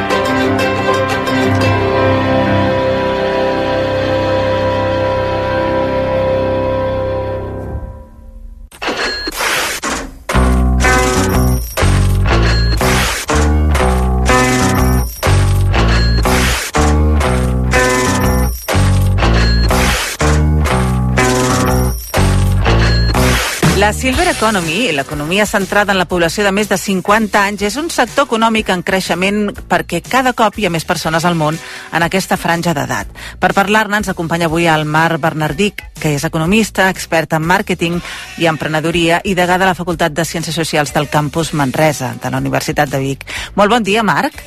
La 23.78 23.92
Silver 23.92 24.26
Economy, 24.26 24.90
l'economia 24.90 25.46
centrada 25.46 25.92
en 25.92 26.00
la 26.00 26.08
població 26.10 26.42
de 26.42 26.50
més 26.50 26.66
de 26.66 26.74
50 26.74 27.38
anys, 27.38 27.60
és 27.62 27.76
un 27.78 27.92
sector 27.94 28.26
econòmic 28.26 28.72
en 28.74 28.82
creixement 28.82 29.52
perquè 29.70 30.00
cada 30.02 30.32
cop 30.34 30.58
hi 30.58 30.66
ha 30.66 30.72
més 30.74 30.82
persones 30.88 31.22
al 31.22 31.36
món 31.38 31.54
en 31.94 32.02
aquesta 32.02 32.34
franja 32.36 32.74
d'edat. 32.74 33.06
Per 33.38 33.52
parlar-ne 33.54 34.00
ens 34.02 34.10
acompanya 34.10 34.50
avui 34.50 34.66
el 34.66 34.82
Marc 34.82 35.22
Bernardic, 35.22 35.84
que 35.94 36.16
és 36.16 36.26
economista, 36.26 36.88
expert 36.90 37.38
en 37.38 37.46
màrqueting 37.46 38.00
i 38.42 38.50
emprenedoria 38.50 39.22
i 39.22 39.38
degà 39.38 39.62
de 39.62 39.70
la 39.70 39.78
Facultat 39.78 40.10
de 40.10 40.26
Ciències 40.26 40.58
Socials 40.58 40.90
del 40.96 41.06
campus 41.06 41.54
Manresa, 41.54 42.16
de 42.18 42.34
la 42.34 42.42
Universitat 42.42 42.90
de 42.90 42.98
Vic. 42.98 43.28
Molt 43.54 43.70
bon 43.70 43.86
dia, 43.86 44.02
Marc. 44.02 44.42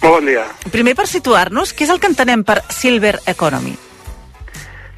Molt 0.00 0.14
bon 0.14 0.32
dia. 0.32 0.48
Primer, 0.72 0.96
per 0.96 1.12
situar-nos, 1.12 1.76
què 1.76 1.84
és 1.84 1.92
el 1.92 2.00
que 2.00 2.08
entenem 2.08 2.40
per 2.40 2.62
Silver 2.72 3.18
Economy? 3.26 3.76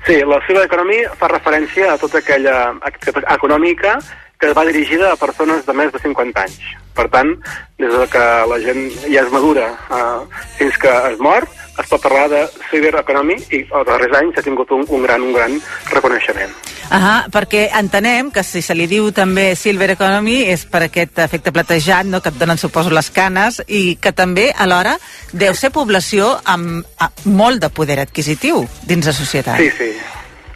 Sí, 0.08 0.14
la 0.24 0.38
Silver 0.46 0.62
Economy 0.64 1.02
fa 1.20 1.28
referència 1.28 1.90
a 1.92 1.98
tota 2.00 2.22
aquella 2.22 2.70
activitat 2.88 3.26
econòmica 3.34 3.98
que 4.40 4.54
va 4.56 4.64
dirigida 4.64 5.10
a 5.12 5.18
persones 5.20 5.66
de 5.66 5.74
més 5.76 5.90
de 5.92 6.00
50 6.00 6.44
anys. 6.46 6.70
Per 6.96 7.04
tant, 7.12 7.34
des 7.76 7.92
de 7.92 8.06
que 8.14 8.22
la 8.48 8.58
gent 8.62 8.80
ja 9.02 9.26
és 9.26 9.28
madura 9.34 9.66
eh, 9.68 10.40
fins 10.56 10.80
que 10.80 10.94
es 11.10 11.20
mor, 11.20 11.44
es 11.78 11.86
pot 11.90 12.02
parlar 12.02 12.28
de 12.32 12.42
Silver 12.70 12.94
Economy 13.00 13.36
i 13.50 13.62
els 13.64 13.86
darrers 13.86 14.16
anys 14.20 14.38
ha 14.38 14.44
tingut 14.44 14.70
un, 14.74 14.84
un, 14.88 15.04
gran, 15.06 15.22
un 15.22 15.32
gran 15.36 15.56
reconeixement. 15.92 16.52
Ah, 16.90 17.26
perquè 17.32 17.66
entenem 17.76 18.30
que 18.32 18.42
si 18.46 18.62
se 18.64 18.74
li 18.74 18.86
diu 18.88 19.10
també 19.12 19.50
Silver 19.58 19.90
Economy 19.92 20.38
és 20.48 20.64
per 20.68 20.86
aquest 20.86 21.20
efecte 21.24 21.52
platejat 21.52 22.08
no, 22.08 22.22
que 22.24 22.32
et 22.32 22.38
donen, 22.40 22.60
suposo, 22.60 22.92
les 22.94 23.10
canes 23.12 23.60
i 23.68 23.98
que 24.00 24.14
també, 24.16 24.48
alhora, 24.56 24.96
deu 25.32 25.54
ser 25.54 25.72
població 25.74 26.32
amb, 26.44 26.86
amb 26.96 27.26
molt 27.28 27.60
de 27.64 27.72
poder 27.74 28.00
adquisitiu 28.04 28.64
dins 28.88 29.06
la 29.06 29.16
societat. 29.16 29.60
Sí, 29.60 29.70
sí. 29.76 29.92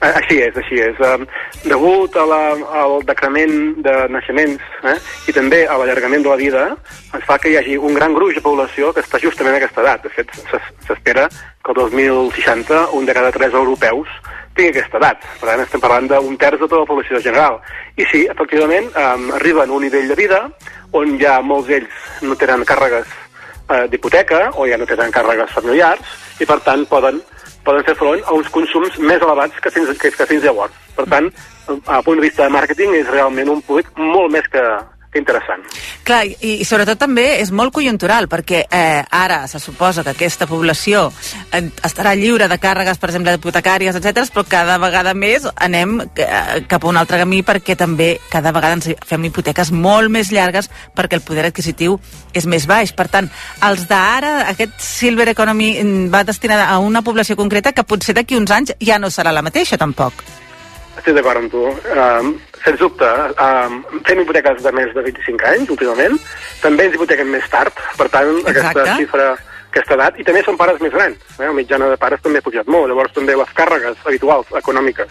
A- 0.03 0.13
Així 0.19 0.41
és, 0.43 0.57
així 0.59 0.81
és. 0.83 0.99
Degut 1.63 2.17
a 2.19 2.25
la, 2.27 2.41
al 2.83 2.97
decrement 3.07 3.53
de 3.85 3.93
naixements 4.11 4.63
eh, 4.91 4.97
i 5.31 5.35
també 5.37 5.63
a 5.71 5.77
l'allargament 5.79 6.25
de 6.27 6.33
la 6.33 6.37
vida, 6.41 6.65
es 7.15 7.23
fa 7.29 7.37
que 7.39 7.53
hi 7.53 7.57
hagi 7.61 7.77
un 7.79 7.95
gran 7.95 8.15
gruix 8.17 8.35
de 8.35 8.43
població 8.43 8.91
que 8.93 9.05
està 9.05 9.21
justament 9.23 9.55
a 9.55 9.61
aquesta 9.63 9.85
edat. 9.85 10.03
De 10.03 10.11
fet, 10.11 10.35
s'es- 10.51 10.71
s'espera 10.89 11.29
que 11.31 11.71
el 11.71 11.79
2060 11.79 12.89
un 12.99 13.07
de 13.07 13.15
cada 13.15 13.31
tres 13.33 13.55
europeus 13.55 14.09
tingui 14.57 14.73
aquesta 14.75 14.99
edat. 14.99 15.23
Per 15.41 15.49
tant, 15.49 15.63
estem 15.65 15.81
parlant 15.81 16.09
d'un 16.11 16.37
terç 16.37 16.59
de 16.59 16.67
tota 16.67 16.83
la 16.83 16.89
població 16.91 17.21
general. 17.23 17.61
I 17.97 18.05
sí, 18.11 18.25
efectivament, 18.29 18.91
um, 18.99 19.31
arriben 19.39 19.71
a 19.71 19.73
un 19.79 19.83
nivell 19.87 20.09
de 20.11 20.19
vida 20.19 20.43
on 20.93 21.15
ja 21.21 21.39
molts 21.41 21.69
d'ells 21.71 22.23
no 22.27 22.35
tenen 22.37 22.67
càrregues 22.69 23.07
eh, 23.71 23.87
d'hipoteca 23.89 24.51
o 24.59 24.67
ja 24.69 24.77
no 24.77 24.85
tenen 24.91 25.15
càrregues 25.15 25.55
familiars 25.55 26.03
i, 26.43 26.45
per 26.45 26.59
tant, 26.67 26.85
poden 26.91 27.23
poden 27.67 27.85
fer 27.87 27.97
front 27.99 28.23
a 28.27 28.37
uns 28.37 28.51
consums 28.55 28.99
més 28.99 29.23
elevats 29.23 29.61
que 29.63 29.71
fins, 29.75 29.93
que, 29.99 30.11
que 30.15 30.29
fins 30.29 30.47
llavors. 30.47 30.75
Per 30.97 31.07
tant, 31.11 31.31
a 31.87 32.01
punt 32.03 32.19
de 32.21 32.27
vista 32.27 32.47
de 32.47 32.55
màrqueting 32.55 32.97
és 32.99 33.11
realment 33.11 33.53
un 33.53 33.63
públic 33.67 33.91
molt 33.99 34.33
més 34.35 34.49
que 34.53 34.65
interessant. 35.19 35.65
Clar, 36.07 36.25
i, 36.27 36.59
i 36.63 36.67
sobretot 36.67 37.01
també 37.01 37.25
és 37.43 37.53
molt 37.55 37.73
conjuntural, 37.75 38.29
perquè 38.33 38.65
eh, 38.65 39.03
ara 39.13 39.43
se 39.51 39.61
suposa 39.61 40.05
que 40.05 40.15
aquesta 40.15 40.49
població 40.49 41.05
estarà 41.53 42.15
lliure 42.17 42.49
de 42.49 42.59
càrregues, 42.61 43.01
per 43.01 43.11
exemple, 43.11 43.35
hipotecàries, 43.37 43.99
etc, 43.99 44.25
però 44.33 44.47
cada 44.49 44.79
vegada 44.83 45.15
més 45.15 45.47
anem 45.55 45.99
eh, 46.03 46.63
cap 46.69 46.85
a 46.85 46.91
un 46.91 47.01
altre 47.01 47.21
camí 47.23 47.43
perquè 47.47 47.77
també 47.79 48.15
cada 48.33 48.55
vegada 48.57 48.79
ens 48.79 48.91
fem 49.07 49.29
hipoteques 49.29 49.73
molt 49.73 50.13
més 50.13 50.33
llargues 50.33 50.71
perquè 50.97 51.21
el 51.21 51.27
poder 51.27 51.49
adquisitiu 51.51 51.99
és 52.33 52.49
més 52.49 52.67
baix. 52.69 52.95
Per 52.97 53.09
tant, 53.13 53.29
els 53.69 53.87
d'ara, 53.91 54.49
aquest 54.53 54.79
Silver 54.83 55.29
Economy 55.35 55.75
mm, 55.83 56.07
va 56.13 56.25
destinat 56.25 56.65
a 56.69 56.79
una 56.81 57.05
població 57.05 57.37
concreta 57.37 57.75
que 57.77 57.85
potser 57.85 58.17
d'aquí 58.17 58.39
uns 58.39 58.51
anys 58.51 58.77
ja 58.81 58.99
no 58.99 59.13
serà 59.13 59.33
la 59.33 59.45
mateixa, 59.45 59.77
tampoc. 59.81 60.25
Estic 60.97 61.17
d'acord 61.17 61.41
amb 61.41 61.53
tu. 61.53 61.63
Um, 61.97 62.35
sens 62.65 62.79
dubte, 62.81 63.09
um, 63.43 63.79
fem 64.07 64.21
hipoteques 64.23 64.63
de 64.63 64.73
més 64.73 64.93
de 64.95 65.03
25 65.03 65.47
anys, 65.55 65.71
últimament. 65.71 66.19
També 66.63 66.85
ens 66.89 66.95
hipotequem 66.99 67.31
més 67.31 67.49
tard, 67.51 67.73
per 67.99 68.09
tant, 68.09 68.33
aquesta 68.47 68.71
Exacte. 68.83 68.97
xifra 69.01 69.33
aquesta 69.73 69.95
edat, 69.97 70.19
i 70.21 70.25
també 70.25 70.43
són 70.45 70.57
pares 70.61 70.81
més 70.85 70.93
grans. 70.93 71.17
Eh? 71.39 71.47
La 71.47 71.53
mitjana 71.57 71.87
de 71.89 71.97
pares 71.97 72.21
també 72.21 72.43
ha 72.43 72.45
pujat 72.45 72.67
molt. 72.69 72.91
Llavors 72.91 73.15
també 73.17 73.33
les 73.35 73.55
càrregues 73.57 73.97
habituals 74.05 74.47
econòmiques, 74.59 75.09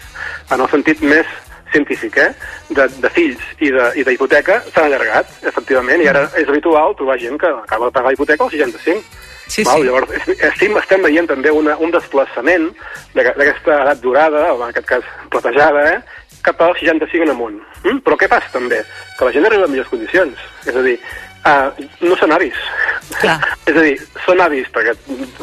en 0.54 0.60
el 0.60 0.68
sentit 0.70 1.00
més 1.02 1.26
científic, 1.72 2.16
eh? 2.22 2.28
de, 2.70 2.86
de 3.00 3.10
fills 3.10 3.42
i 3.58 3.72
d'hipoteca 4.04 4.60
s'han 4.70 4.84
allargat, 4.86 5.26
efectivament, 5.50 6.02
i 6.04 6.06
ara 6.12 6.28
és 6.38 6.46
habitual 6.48 6.94
trobar 6.94 7.18
gent 7.18 7.40
que 7.40 7.48
acaba 7.48 7.88
de 7.88 7.96
pagar 7.96 8.12
la 8.12 8.14
hipoteca 8.14 8.44
als 8.44 8.52
65. 8.52 9.02
Sí, 9.48 9.64
Val? 9.64 9.80
sí. 9.80 9.86
Llavors, 9.88 10.10
es- 10.12 10.42
estem, 10.52 11.02
veient 11.02 11.26
també 11.26 11.50
una, 11.50 11.74
un 11.82 11.90
desplaçament 11.90 12.70
d'aquesta 13.16 13.82
edat 13.82 14.00
durada, 14.00 14.52
o 14.54 14.62
en 14.62 14.68
aquest 14.70 14.86
cas 14.86 15.02
platejada, 15.32 15.82
eh? 15.94 15.98
Cap 16.46 16.60
als 16.62 16.80
65 16.82 17.26
en 17.26 17.34
amunt. 17.34 17.58
Mm? 17.82 18.00
Però 18.06 18.18
què 18.18 18.28
passa 18.30 18.50
també? 18.54 18.82
Que 19.18 19.28
la 19.28 19.34
gent 19.34 19.46
arriba 19.48 19.68
en 19.68 19.74
millors 19.74 19.90
condicions. 19.92 20.40
És 20.66 20.76
a 20.76 20.84
dir, 20.84 20.96
uh, 21.48 21.84
no 22.02 22.16
són 22.18 22.34
avis. 22.36 22.58
Clar. 23.20 23.38
és 23.70 23.76
a 23.76 23.84
dir, 23.84 23.94
són 24.26 24.42
avis 24.44 24.70
perquè 24.74 24.94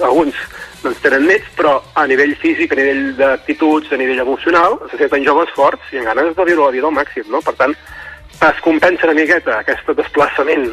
alguns 0.02 0.38
doncs, 0.84 1.00
tenen 1.04 1.28
nets, 1.28 1.48
però 1.58 1.78
a 2.00 2.06
nivell 2.08 2.36
físic, 2.40 2.74
a 2.74 2.80
nivell 2.80 3.16
d'actituds, 3.20 3.92
a 3.92 4.00
nivell 4.00 4.22
emocional, 4.24 4.78
se 4.92 5.00
senten 5.02 5.26
joves 5.28 5.52
forts 5.56 5.92
i 5.94 6.00
amb 6.00 6.12
ganes 6.12 6.36
de 6.36 6.48
viure 6.52 6.66
la 6.66 6.76
vida 6.76 6.88
al 6.88 6.96
màxim, 6.96 7.28
no? 7.32 7.44
Per 7.44 7.56
tant, 7.60 7.76
es 8.40 8.62
compensa 8.64 9.10
una 9.10 9.18
miqueta 9.18 9.60
aquest 9.60 9.90
desplaçament 9.98 10.70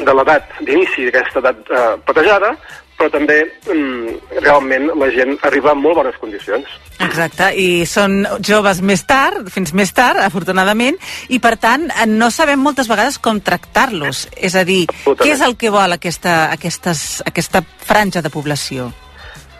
de 0.00 0.12
l'edat 0.16 0.54
d'inici 0.64 1.04
d'aquesta 1.08 1.42
edat 1.42 1.68
eh, 1.68 1.96
patejada, 2.06 2.54
però 3.00 3.08
també 3.14 3.38
mm, 3.72 4.40
realment 4.44 4.90
la 5.00 5.08
gent 5.14 5.38
arriba 5.48 5.72
en 5.72 5.80
molt 5.80 5.96
bones 6.02 6.18
condicions. 6.20 6.68
Exacte, 7.00 7.48
i 7.56 7.86
són 7.88 8.26
joves 8.44 8.82
més 8.84 9.06
tard, 9.08 9.48
fins 9.48 9.72
més 9.72 9.92
tard, 9.96 10.20
afortunadament, 10.20 10.98
i 11.32 11.40
per 11.40 11.54
tant 11.62 11.88
eh, 11.88 12.04
no 12.10 12.28
sabem 12.30 12.60
moltes 12.60 12.90
vegades 12.92 13.16
com 13.24 13.40
tractar-los. 13.40 14.26
És 14.36 14.56
a 14.60 14.66
dir, 14.68 14.82
què 15.08 15.30
és 15.32 15.40
el 15.46 15.56
que 15.56 15.72
vol 15.72 15.96
aquesta, 15.96 16.50
aquestes, 16.52 17.22
aquesta 17.24 17.64
franja 17.86 18.20
de 18.20 18.32
població? 18.32 18.90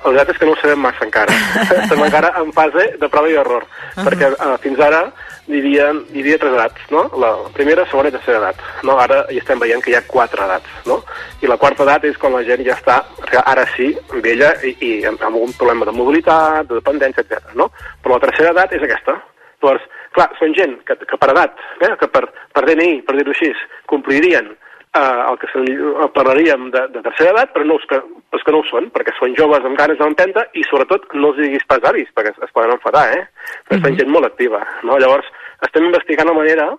La 0.05 0.13
veritat 0.13 0.31
és 0.35 0.39
que 0.41 0.47
no 0.49 0.53
ho 0.55 0.61
sabem 0.61 0.81
massa 0.81 1.05
encara. 1.05 1.35
Estem 1.83 2.05
encara 2.05 2.31
en 2.41 2.53
fase 2.57 2.87
de 3.01 3.09
prova 3.09 3.29
i 3.33 3.41
error, 3.41 3.67
Ah. 3.97 4.05
perquè 4.07 4.31
uh, 4.37 4.55
fins 4.63 4.79
ara 4.81 5.03
hi 5.51 6.21
havia 6.23 6.39
tres 6.39 6.55
edats, 6.55 6.85
no? 6.95 7.05
La 7.23 7.31
primera, 7.55 7.87
segona 7.91 8.11
i 8.11 8.15
tercera 8.15 8.39
edat. 8.39 8.63
No? 8.87 8.97
Ara 9.03 9.23
hi 9.31 9.41
estem 9.41 9.61
veient 9.63 9.83
que 9.85 9.93
hi 9.93 9.97
ha 9.99 10.05
quatre 10.09 10.45
edats, 10.47 10.71
no? 10.87 11.01
I 11.43 11.51
la 11.51 11.59
quarta 11.61 11.85
edat 11.87 12.07
és 12.09 12.19
quan 12.21 12.37
la 12.37 12.45
gent 12.47 12.63
ja 12.67 12.77
està, 12.77 13.01
ara 13.43 13.67
sí, 13.75 13.91
vella 14.25 14.53
i, 14.67 14.75
i 14.81 14.93
amb, 15.11 15.21
amb 15.21 15.37
algun 15.37 15.57
problema 15.59 15.89
de 15.89 15.97
mobilitat, 15.97 16.69
de 16.71 16.79
dependència, 16.81 17.25
etc. 17.27 17.53
no? 17.59 17.71
Però 18.03 18.17
la 18.17 18.27
tercera 18.29 18.55
edat 18.55 18.75
és 18.77 18.87
aquesta. 18.87 19.19
Llavors, 19.61 19.85
clar, 20.17 20.31
són 20.39 20.57
gent 20.57 20.79
que, 20.89 20.97
que 21.05 21.21
per 21.21 21.33
edat, 21.35 21.59
eh, 21.85 21.95
que 22.01 22.09
per, 22.09 22.25
per 22.55 22.65
DNI, 22.67 23.03
per 23.07 23.19
dir-ho 23.19 23.35
així, 23.35 23.53
complirien 23.91 24.55
eh, 24.95 25.21
el 25.31 25.39
que 25.39 25.51
se'n 25.53 25.69
parlaríem 26.15 26.71
de, 26.75 26.87
de 26.95 27.03
tercera 27.05 27.35
edat, 27.35 27.53
però, 27.55 27.67
no, 27.69 27.77
els 27.79 27.87
que, 27.91 28.01
els 28.35 28.47
que 28.47 28.55
no 28.55 28.63
ho 28.63 28.69
són, 28.71 28.89
perquè 28.95 29.15
són 29.19 29.37
joves 29.39 29.67
amb 29.67 29.79
ganes 29.79 30.01
d'empenta 30.01 30.47
i 30.55 30.65
sobretot 30.69 31.07
no 31.15 31.33
els 31.33 31.43
diguis 31.45 31.67
pas 31.71 31.85
avis, 31.91 32.11
perquè 32.17 32.35
es, 32.35 32.41
es 32.47 32.55
poden 32.57 32.75
enfadar, 32.77 33.07
eh? 33.19 33.53
Però 33.69 33.81
són 33.85 34.01
gent 34.01 34.11
molt 34.13 34.31
activa, 34.31 34.63
no? 34.87 34.99
Llavors, 35.03 35.29
estem 35.67 35.87
investigant 35.89 36.29
la 36.31 36.37
manera 36.37 36.71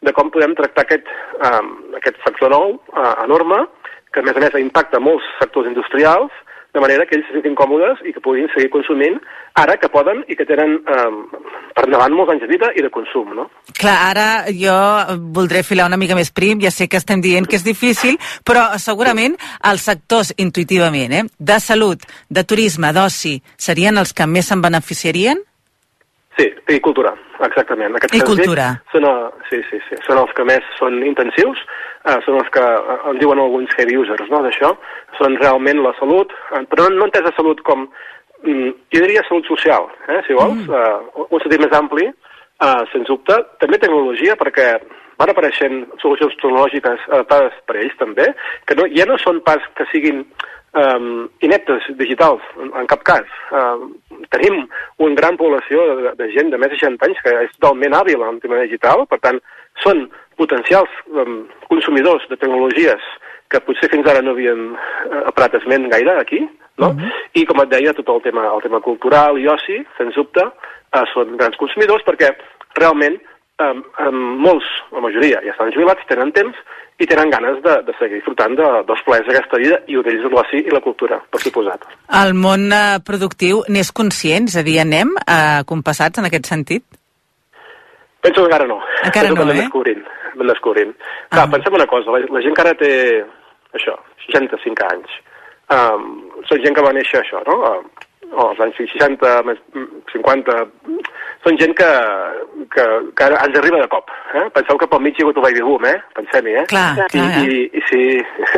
de 0.00 0.12
com 0.16 0.30
podem 0.32 0.54
tractar 0.56 0.86
aquest, 0.86 1.08
eh, 1.46 1.64
aquest 2.00 2.20
factor 2.24 2.50
nou 2.50 2.78
eh, 2.78 3.14
enorme, 3.24 3.66
que 4.12 4.20
a 4.20 4.26
més 4.26 4.36
a 4.36 4.44
més 4.44 4.62
impacta 4.62 5.02
molts 5.02 5.26
sectors 5.38 5.68
industrials, 5.68 6.32
de 6.72 6.80
manera 6.80 7.04
que 7.06 7.16
ells 7.18 7.26
se 7.26 7.34
sentin 7.34 7.56
còmodes 7.58 7.98
i 8.06 8.12
que 8.14 8.22
puguin 8.22 8.46
seguir 8.54 8.70
consumint 8.70 9.16
ara 9.58 9.74
que 9.82 9.90
poden 9.90 10.22
i 10.30 10.36
que 10.38 10.46
tenen 10.46 10.76
eh, 10.78 11.08
per 11.74 11.86
endavant 11.88 12.14
molts 12.14 12.34
anys 12.34 12.44
de 12.44 12.50
vida 12.52 12.70
i 12.78 12.84
de 12.84 12.92
consum, 12.94 13.32
no? 13.34 13.48
Clar, 13.74 13.96
ara 14.12 14.28
jo 14.54 14.76
voldré 15.34 15.64
filar 15.66 15.88
una 15.90 15.98
mica 16.00 16.14
més 16.18 16.30
prim, 16.30 16.62
ja 16.62 16.70
sé 16.74 16.86
que 16.88 17.00
estem 17.00 17.22
dient 17.24 17.48
que 17.50 17.58
és 17.58 17.66
difícil, 17.66 18.20
però 18.46 18.68
segurament 18.78 19.34
els 19.66 19.86
sectors 19.90 20.32
intuïtivament, 20.38 21.18
eh, 21.18 21.26
de 21.38 21.60
salut, 21.60 22.06
de 22.30 22.46
turisme, 22.46 22.94
d'oci, 22.94 23.40
serien 23.58 23.98
els 23.98 24.14
que 24.14 24.30
més 24.30 24.46
se'n 24.46 24.62
beneficiarien? 24.62 25.42
Sí, 26.38 26.46
i 26.70 26.78
cultura, 26.80 27.10
exactament. 27.42 27.96
Aquests 27.98 28.16
I 28.16 28.22
cultura. 28.24 28.68
Són, 28.92 29.06
el, 29.08 29.24
sí, 29.48 29.58
sí, 29.70 29.80
sí, 29.88 29.98
són 30.06 30.20
els 30.22 30.30
que 30.36 30.46
més 30.46 30.68
són 30.78 31.00
intensius, 31.02 31.58
eh, 32.06 32.16
són 32.26 32.38
els 32.38 32.52
que 32.54 32.62
eh, 32.62 32.98
en 33.10 33.18
diuen 33.18 33.42
alguns 33.42 33.74
heavy 33.78 33.98
users, 33.98 34.30
no?, 34.30 34.42
d'això. 34.46 34.70
Són 35.18 35.34
realment 35.40 35.82
la 35.82 35.92
salut, 35.98 36.32
eh, 36.54 36.62
però 36.70 36.86
no, 36.86 37.00
no 37.00 37.10
entès 37.10 37.26
la 37.26 37.34
salut 37.34 37.60
com, 37.66 37.88
mm, 38.44 38.70
jo 38.94 39.02
diria 39.04 39.26
salut 39.26 39.50
social, 39.50 39.90
eh, 40.06 40.22
si 40.28 40.38
vols, 40.38 40.62
mm. 40.68 40.78
eh, 40.78 41.26
un 41.26 41.42
sentit 41.42 41.66
més 41.66 41.76
ampli, 41.80 42.06
eh, 42.08 42.80
sens 42.94 43.10
dubte. 43.10 43.36
També 43.58 43.82
tecnologia, 43.82 44.38
perquè 44.38 44.70
van 45.20 45.34
apareixent 45.34 45.82
solucions 46.00 46.38
tecnològiques 46.40 47.02
adaptades 47.10 47.58
per 47.66 47.76
a 47.76 47.82
ells 47.82 47.98
també, 48.00 48.30
que 48.70 48.78
no, 48.78 48.86
ja 48.94 49.04
no 49.10 49.18
són 49.20 49.42
pas 49.44 49.66
que 49.76 49.84
siguin 49.90 50.22
um, 50.72 51.28
ineptes 51.40 51.86
digitals, 51.98 52.42
en, 52.60 52.70
en 52.76 52.88
cap 52.90 53.02
cas. 53.06 53.38
Um, 53.50 53.88
tenim 54.34 54.62
una 55.02 55.18
gran 55.18 55.38
població 55.40 55.86
de, 55.88 56.14
de 56.18 56.30
gent 56.34 56.52
de 56.52 56.60
més 56.60 56.72
de 56.72 56.78
60 56.80 57.08
anys 57.08 57.22
que 57.24 57.34
és 57.46 57.56
totalment 57.58 57.96
hàbil 57.98 58.22
en 58.26 58.40
tema 58.42 58.60
digital, 58.62 59.06
per 59.10 59.20
tant, 59.24 59.40
són 59.84 60.06
potencials 60.40 60.92
um, 61.10 61.42
consumidors 61.68 62.26
de 62.30 62.38
tecnologies 62.40 63.04
que 63.50 63.60
potser 63.66 63.90
fins 63.90 64.06
ara 64.06 64.22
no 64.22 64.32
havien 64.36 64.60
eh, 64.76 65.22
aparat 65.26 65.56
esment 65.58 65.88
gaire 65.90 66.14
aquí, 66.20 66.44
no? 66.78 66.92
I 67.34 67.42
com 67.48 67.58
et 67.64 67.72
deia, 67.72 67.92
tot 67.96 68.08
el 68.14 68.22
tema, 68.22 68.46
el 68.54 68.62
tema 68.62 68.78
cultural 68.84 69.40
i 69.42 69.48
oci, 69.50 69.80
sens 69.98 70.14
dubte, 70.14 70.44
eh, 70.46 71.02
són 71.12 71.34
grans 71.40 71.58
consumidors 71.58 72.06
perquè 72.06 72.30
realment 72.78 73.18
eh, 73.18 74.12
molts, 74.46 74.70
la 74.94 75.02
majoria, 75.02 75.42
ja 75.42 75.50
estan 75.56 75.74
jubilats, 75.74 76.06
tenen 76.08 76.30
temps 76.36 76.62
i 77.00 77.08
tenen 77.08 77.32
ganes 77.32 77.58
de, 77.64 77.74
de 77.86 77.94
seguir 77.98 78.18
disfrutant 78.18 78.54
de, 78.58 78.68
dels 78.88 79.02
plaers 79.06 79.26
d'aquesta 79.28 79.60
vida 79.62 79.78
i 79.88 79.96
d'ells 79.96 80.26
és 80.26 80.34
l'oci 80.34 80.60
i 80.60 80.74
la 80.74 80.82
cultura, 80.84 81.18
per 81.32 81.40
suposat. 81.40 81.86
El 82.20 82.34
món 82.36 82.68
eh, 82.76 83.00
productiu 83.06 83.62
n'és 83.72 83.92
conscient? 83.96 84.50
És 84.52 84.58
a 84.60 84.64
dir, 84.66 84.76
anem 84.82 85.14
eh, 85.24 85.62
compassats 85.70 86.20
en 86.20 86.28
aquest 86.28 86.50
sentit? 86.52 86.84
Penso 88.20 88.42
que 88.42 88.50
encara 88.50 88.68
no. 88.68 88.80
Encara 89.00 89.32
Penso 89.32 89.44
no, 89.44 89.52
eh? 89.52 89.62
descobrint. 89.62 90.04
Anem 90.34 90.52
descobrint. 90.52 90.92
Clar, 91.32 91.48
pensem 91.56 91.80
una 91.80 91.88
cosa, 91.88 92.12
la, 92.12 92.20
la 92.36 92.44
gent 92.44 92.56
que 92.56 92.64
ara 92.66 92.76
té, 92.76 92.92
això, 93.80 93.96
65 94.28 94.88
anys, 94.90 95.16
um, 95.72 96.06
són 96.48 96.62
gent 96.64 96.76
que 96.76 96.84
va 96.84 96.92
néixer 96.96 97.22
això, 97.22 97.40
no? 97.48 97.56
Uh, 97.64 97.80
o 97.80 98.09
als 98.36 98.60
anys 98.62 98.76
60, 98.78 99.32
més, 99.48 99.58
mm, 99.74 100.02
50, 100.12 100.56
són 101.44 101.56
gent 101.58 101.72
que, 101.78 101.88
que, 102.74 102.84
que 103.16 103.28
ens 103.30 103.58
arriba 103.58 103.80
de 103.80 103.88
cop. 103.92 104.10
Eh? 104.36 104.44
Penseu 104.54 104.78
que 104.78 104.88
pel 104.90 105.02
mig 105.04 105.16
hi 105.18 105.24
ha 105.24 105.26
hagut 105.26 105.40
un 105.40 105.46
baby 105.46 105.64
boom, 105.64 105.86
eh? 105.88 105.96
Pensem-hi, 106.18 106.56
eh? 106.62 106.66
Clar, 106.70 106.90
I, 107.06 107.08
clar, 107.14 107.30
eh? 107.40 107.44
i, 107.46 107.62
i, 107.80 107.82
si, 107.88 108.02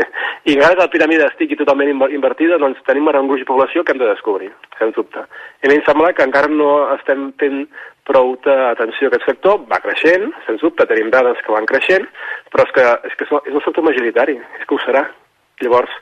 I 0.50 0.56
encara 0.56 0.74
que 0.74 0.82
la 0.82 0.90
piràmide 0.92 1.28
estigui 1.30 1.58
totalment 1.60 1.92
inver- 1.92 2.10
invertida, 2.16 2.58
doncs 2.58 2.82
tenim 2.88 3.08
un 3.08 3.30
gruix 3.30 3.44
de 3.44 3.48
població 3.48 3.84
que 3.84 3.94
hem 3.94 4.02
de 4.02 4.10
descobrir, 4.10 4.50
sens 4.78 4.94
dubte. 4.98 5.24
I 5.62 5.68
a 5.68 5.70
mi 5.70 5.78
em 5.78 5.86
sembla 5.86 6.12
que 6.12 6.26
encara 6.26 6.50
no 6.50 6.72
estem 6.96 7.30
fent 7.38 7.64
prou 8.08 8.34
atenció 8.34 9.06
a 9.06 9.12
aquest 9.12 9.28
sector, 9.28 9.60
va 9.70 9.78
creixent, 9.84 10.32
sens 10.46 10.60
dubte, 10.64 10.86
tenim 10.90 11.10
dades 11.14 11.38
que 11.46 11.54
van 11.54 11.68
creixent, 11.70 12.08
però 12.50 12.66
és 12.66 12.74
que 12.74 12.86
és, 13.06 13.14
que 13.18 13.28
és 13.30 13.54
un 13.54 13.62
sector 13.62 13.86
majoritari, 13.86 14.40
és 14.58 14.66
que 14.66 14.74
ho 14.74 14.80
serà. 14.82 15.04
Llavors, 15.62 15.92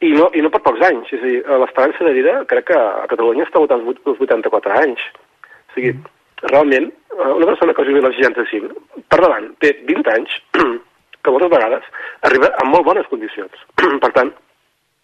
i 0.00 0.12
no, 0.14 0.28
i 0.34 0.42
no 0.44 0.50
per 0.54 0.60
pocs 0.62 0.82
anys, 0.86 1.10
és 1.14 1.22
a 1.22 1.26
dir, 1.26 1.38
l'esperança 1.62 2.06
de 2.06 2.14
vida 2.14 2.34
crec 2.50 2.68
que 2.70 2.78
a 2.78 3.06
Catalunya 3.10 3.46
està 3.48 3.62
votant 3.62 3.82
els 3.82 4.20
84 4.26 4.76
anys. 4.78 5.02
O 5.70 5.74
sigui, 5.74 5.94
realment, 6.44 6.90
eh, 7.16 7.32
una 7.34 7.48
persona 7.50 7.74
que 7.74 7.86
jubila 7.88 8.10
als 8.10 8.20
65, 8.20 8.76
per 9.10 9.20
davant, 9.24 9.48
té 9.58 9.72
20 9.88 10.12
anys, 10.14 10.36
que 11.22 11.34
moltes 11.34 11.50
vegades 11.50 11.88
arriba 12.30 12.52
en 12.62 12.70
molt 12.70 12.86
bones 12.86 13.10
condicions. 13.10 13.66
per 14.04 14.12
tant, 14.14 14.30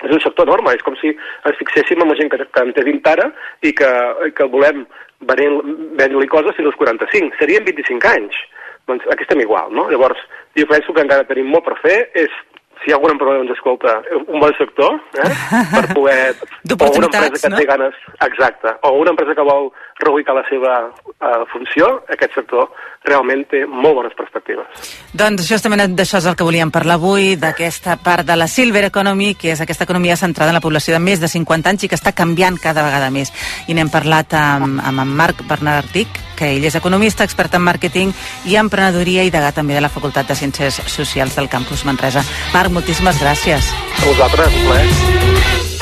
és 0.05 0.15
un 0.15 0.23
sector 0.23 0.47
enorme, 0.47 0.75
és 0.77 0.87
com 0.87 0.97
si 1.01 1.11
ens 1.11 1.59
fixéssim 1.59 2.03
en 2.03 2.11
la 2.11 2.19
gent 2.19 2.31
que, 2.31 2.39
que 2.45 2.65
en 2.67 2.73
té 2.77 2.87
20 2.87 3.13
ara 3.15 3.29
i 3.67 3.75
que, 3.75 3.91
que 4.37 4.51
volem 4.53 4.85
vendre-li 5.27 6.31
coses 6.31 6.55
fins 6.57 6.71
als 6.71 6.79
45. 6.79 7.39
Serien 7.41 7.67
25 7.67 8.11
anys. 8.11 8.41
Doncs 8.91 9.07
aquí 9.11 9.25
estem 9.25 9.41
igual, 9.41 9.71
no? 9.73 9.87
Llavors, 9.89 10.21
jo 10.59 10.67
penso 10.69 10.93
que 10.93 11.03
encara 11.07 11.27
tenim 11.27 11.49
molt 11.51 11.65
per 11.67 11.79
fer, 11.81 11.99
és 12.21 12.35
si 12.85 12.91
hi 12.91 12.95
ha 12.95 12.99
algun 13.01 13.15
emprenedor 13.15 13.47
ens 13.47 13.55
escolta, 13.57 13.97
un 14.27 14.41
bon 14.41 14.53
sector, 14.59 14.99
eh? 15.17 15.31
per 15.73 15.87
poder... 15.97 16.35
o 16.37 16.91
una 16.99 17.09
empresa 17.09 17.41
que 17.41 17.53
no? 17.53 17.57
té 17.57 17.65
ganes... 17.69 17.95
Exacte. 18.29 18.77
O 18.83 18.93
una 19.01 19.15
empresa 19.15 19.35
que 19.35 19.47
vol 19.47 19.71
reubicar 20.05 20.35
la 20.37 20.45
seva 20.49 20.75
uh, 20.91 21.45
funció, 21.53 22.05
aquest 22.13 22.37
sector 22.37 22.69
realment 23.05 23.45
té 23.51 23.65
molt 23.69 23.99
bones 24.01 24.17
perspectives. 24.17 24.93
Doncs 25.17 25.49
justament 25.49 25.97
d'això 25.97 26.21
és 26.21 26.29
el 26.29 26.37
que 26.37 26.47
volíem 26.47 26.73
parlar 26.75 26.99
avui, 26.99 27.35
d'aquesta 27.41 27.97
part 28.05 28.27
de 28.29 28.37
la 28.37 28.49
Silver 28.49 28.87
Economy, 28.89 29.35
que 29.41 29.53
és 29.53 29.65
aquesta 29.65 29.85
economia 29.89 30.17
centrada 30.21 30.53
en 30.53 30.59
la 30.59 30.65
població 30.65 30.97
de 30.97 31.03
més 31.05 31.21
de 31.21 31.29
50 31.29 31.73
anys 31.73 31.85
i 31.85 31.93
que 31.93 31.99
està 32.01 32.15
canviant 32.17 32.61
cada 32.61 32.85
vegada 32.87 33.11
més. 33.15 33.33
I 33.69 33.77
n'hem 33.77 33.93
parlat 33.93 34.37
amb, 34.39 34.81
amb 34.81 35.05
en 35.05 35.17
Marc 35.17 35.45
Bernard 35.49 35.85
Artic, 35.85 36.21
que 36.35 36.51
ell 36.57 36.65
és 36.67 36.75
economista, 36.75 37.25
expert 37.25 37.55
en 37.55 37.63
màrqueting 37.63 38.11
i 38.51 38.57
emprenedoria 38.59 39.23
i 39.25 39.31
degà 39.31 39.53
també 39.55 39.77
de 39.77 39.85
la 39.85 39.93
Facultat 39.93 40.29
de 40.29 40.37
Ciències 40.39 40.81
Socials 40.91 41.37
del 41.39 41.49
Campus 41.53 41.85
Manresa. 41.87 42.25
Marc, 42.55 42.74
moltíssimes 42.75 43.21
gràcies. 43.23 43.71
A 44.03 44.11
vosaltres, 44.11 44.59
un 44.59 44.69
plaer. 44.69 45.74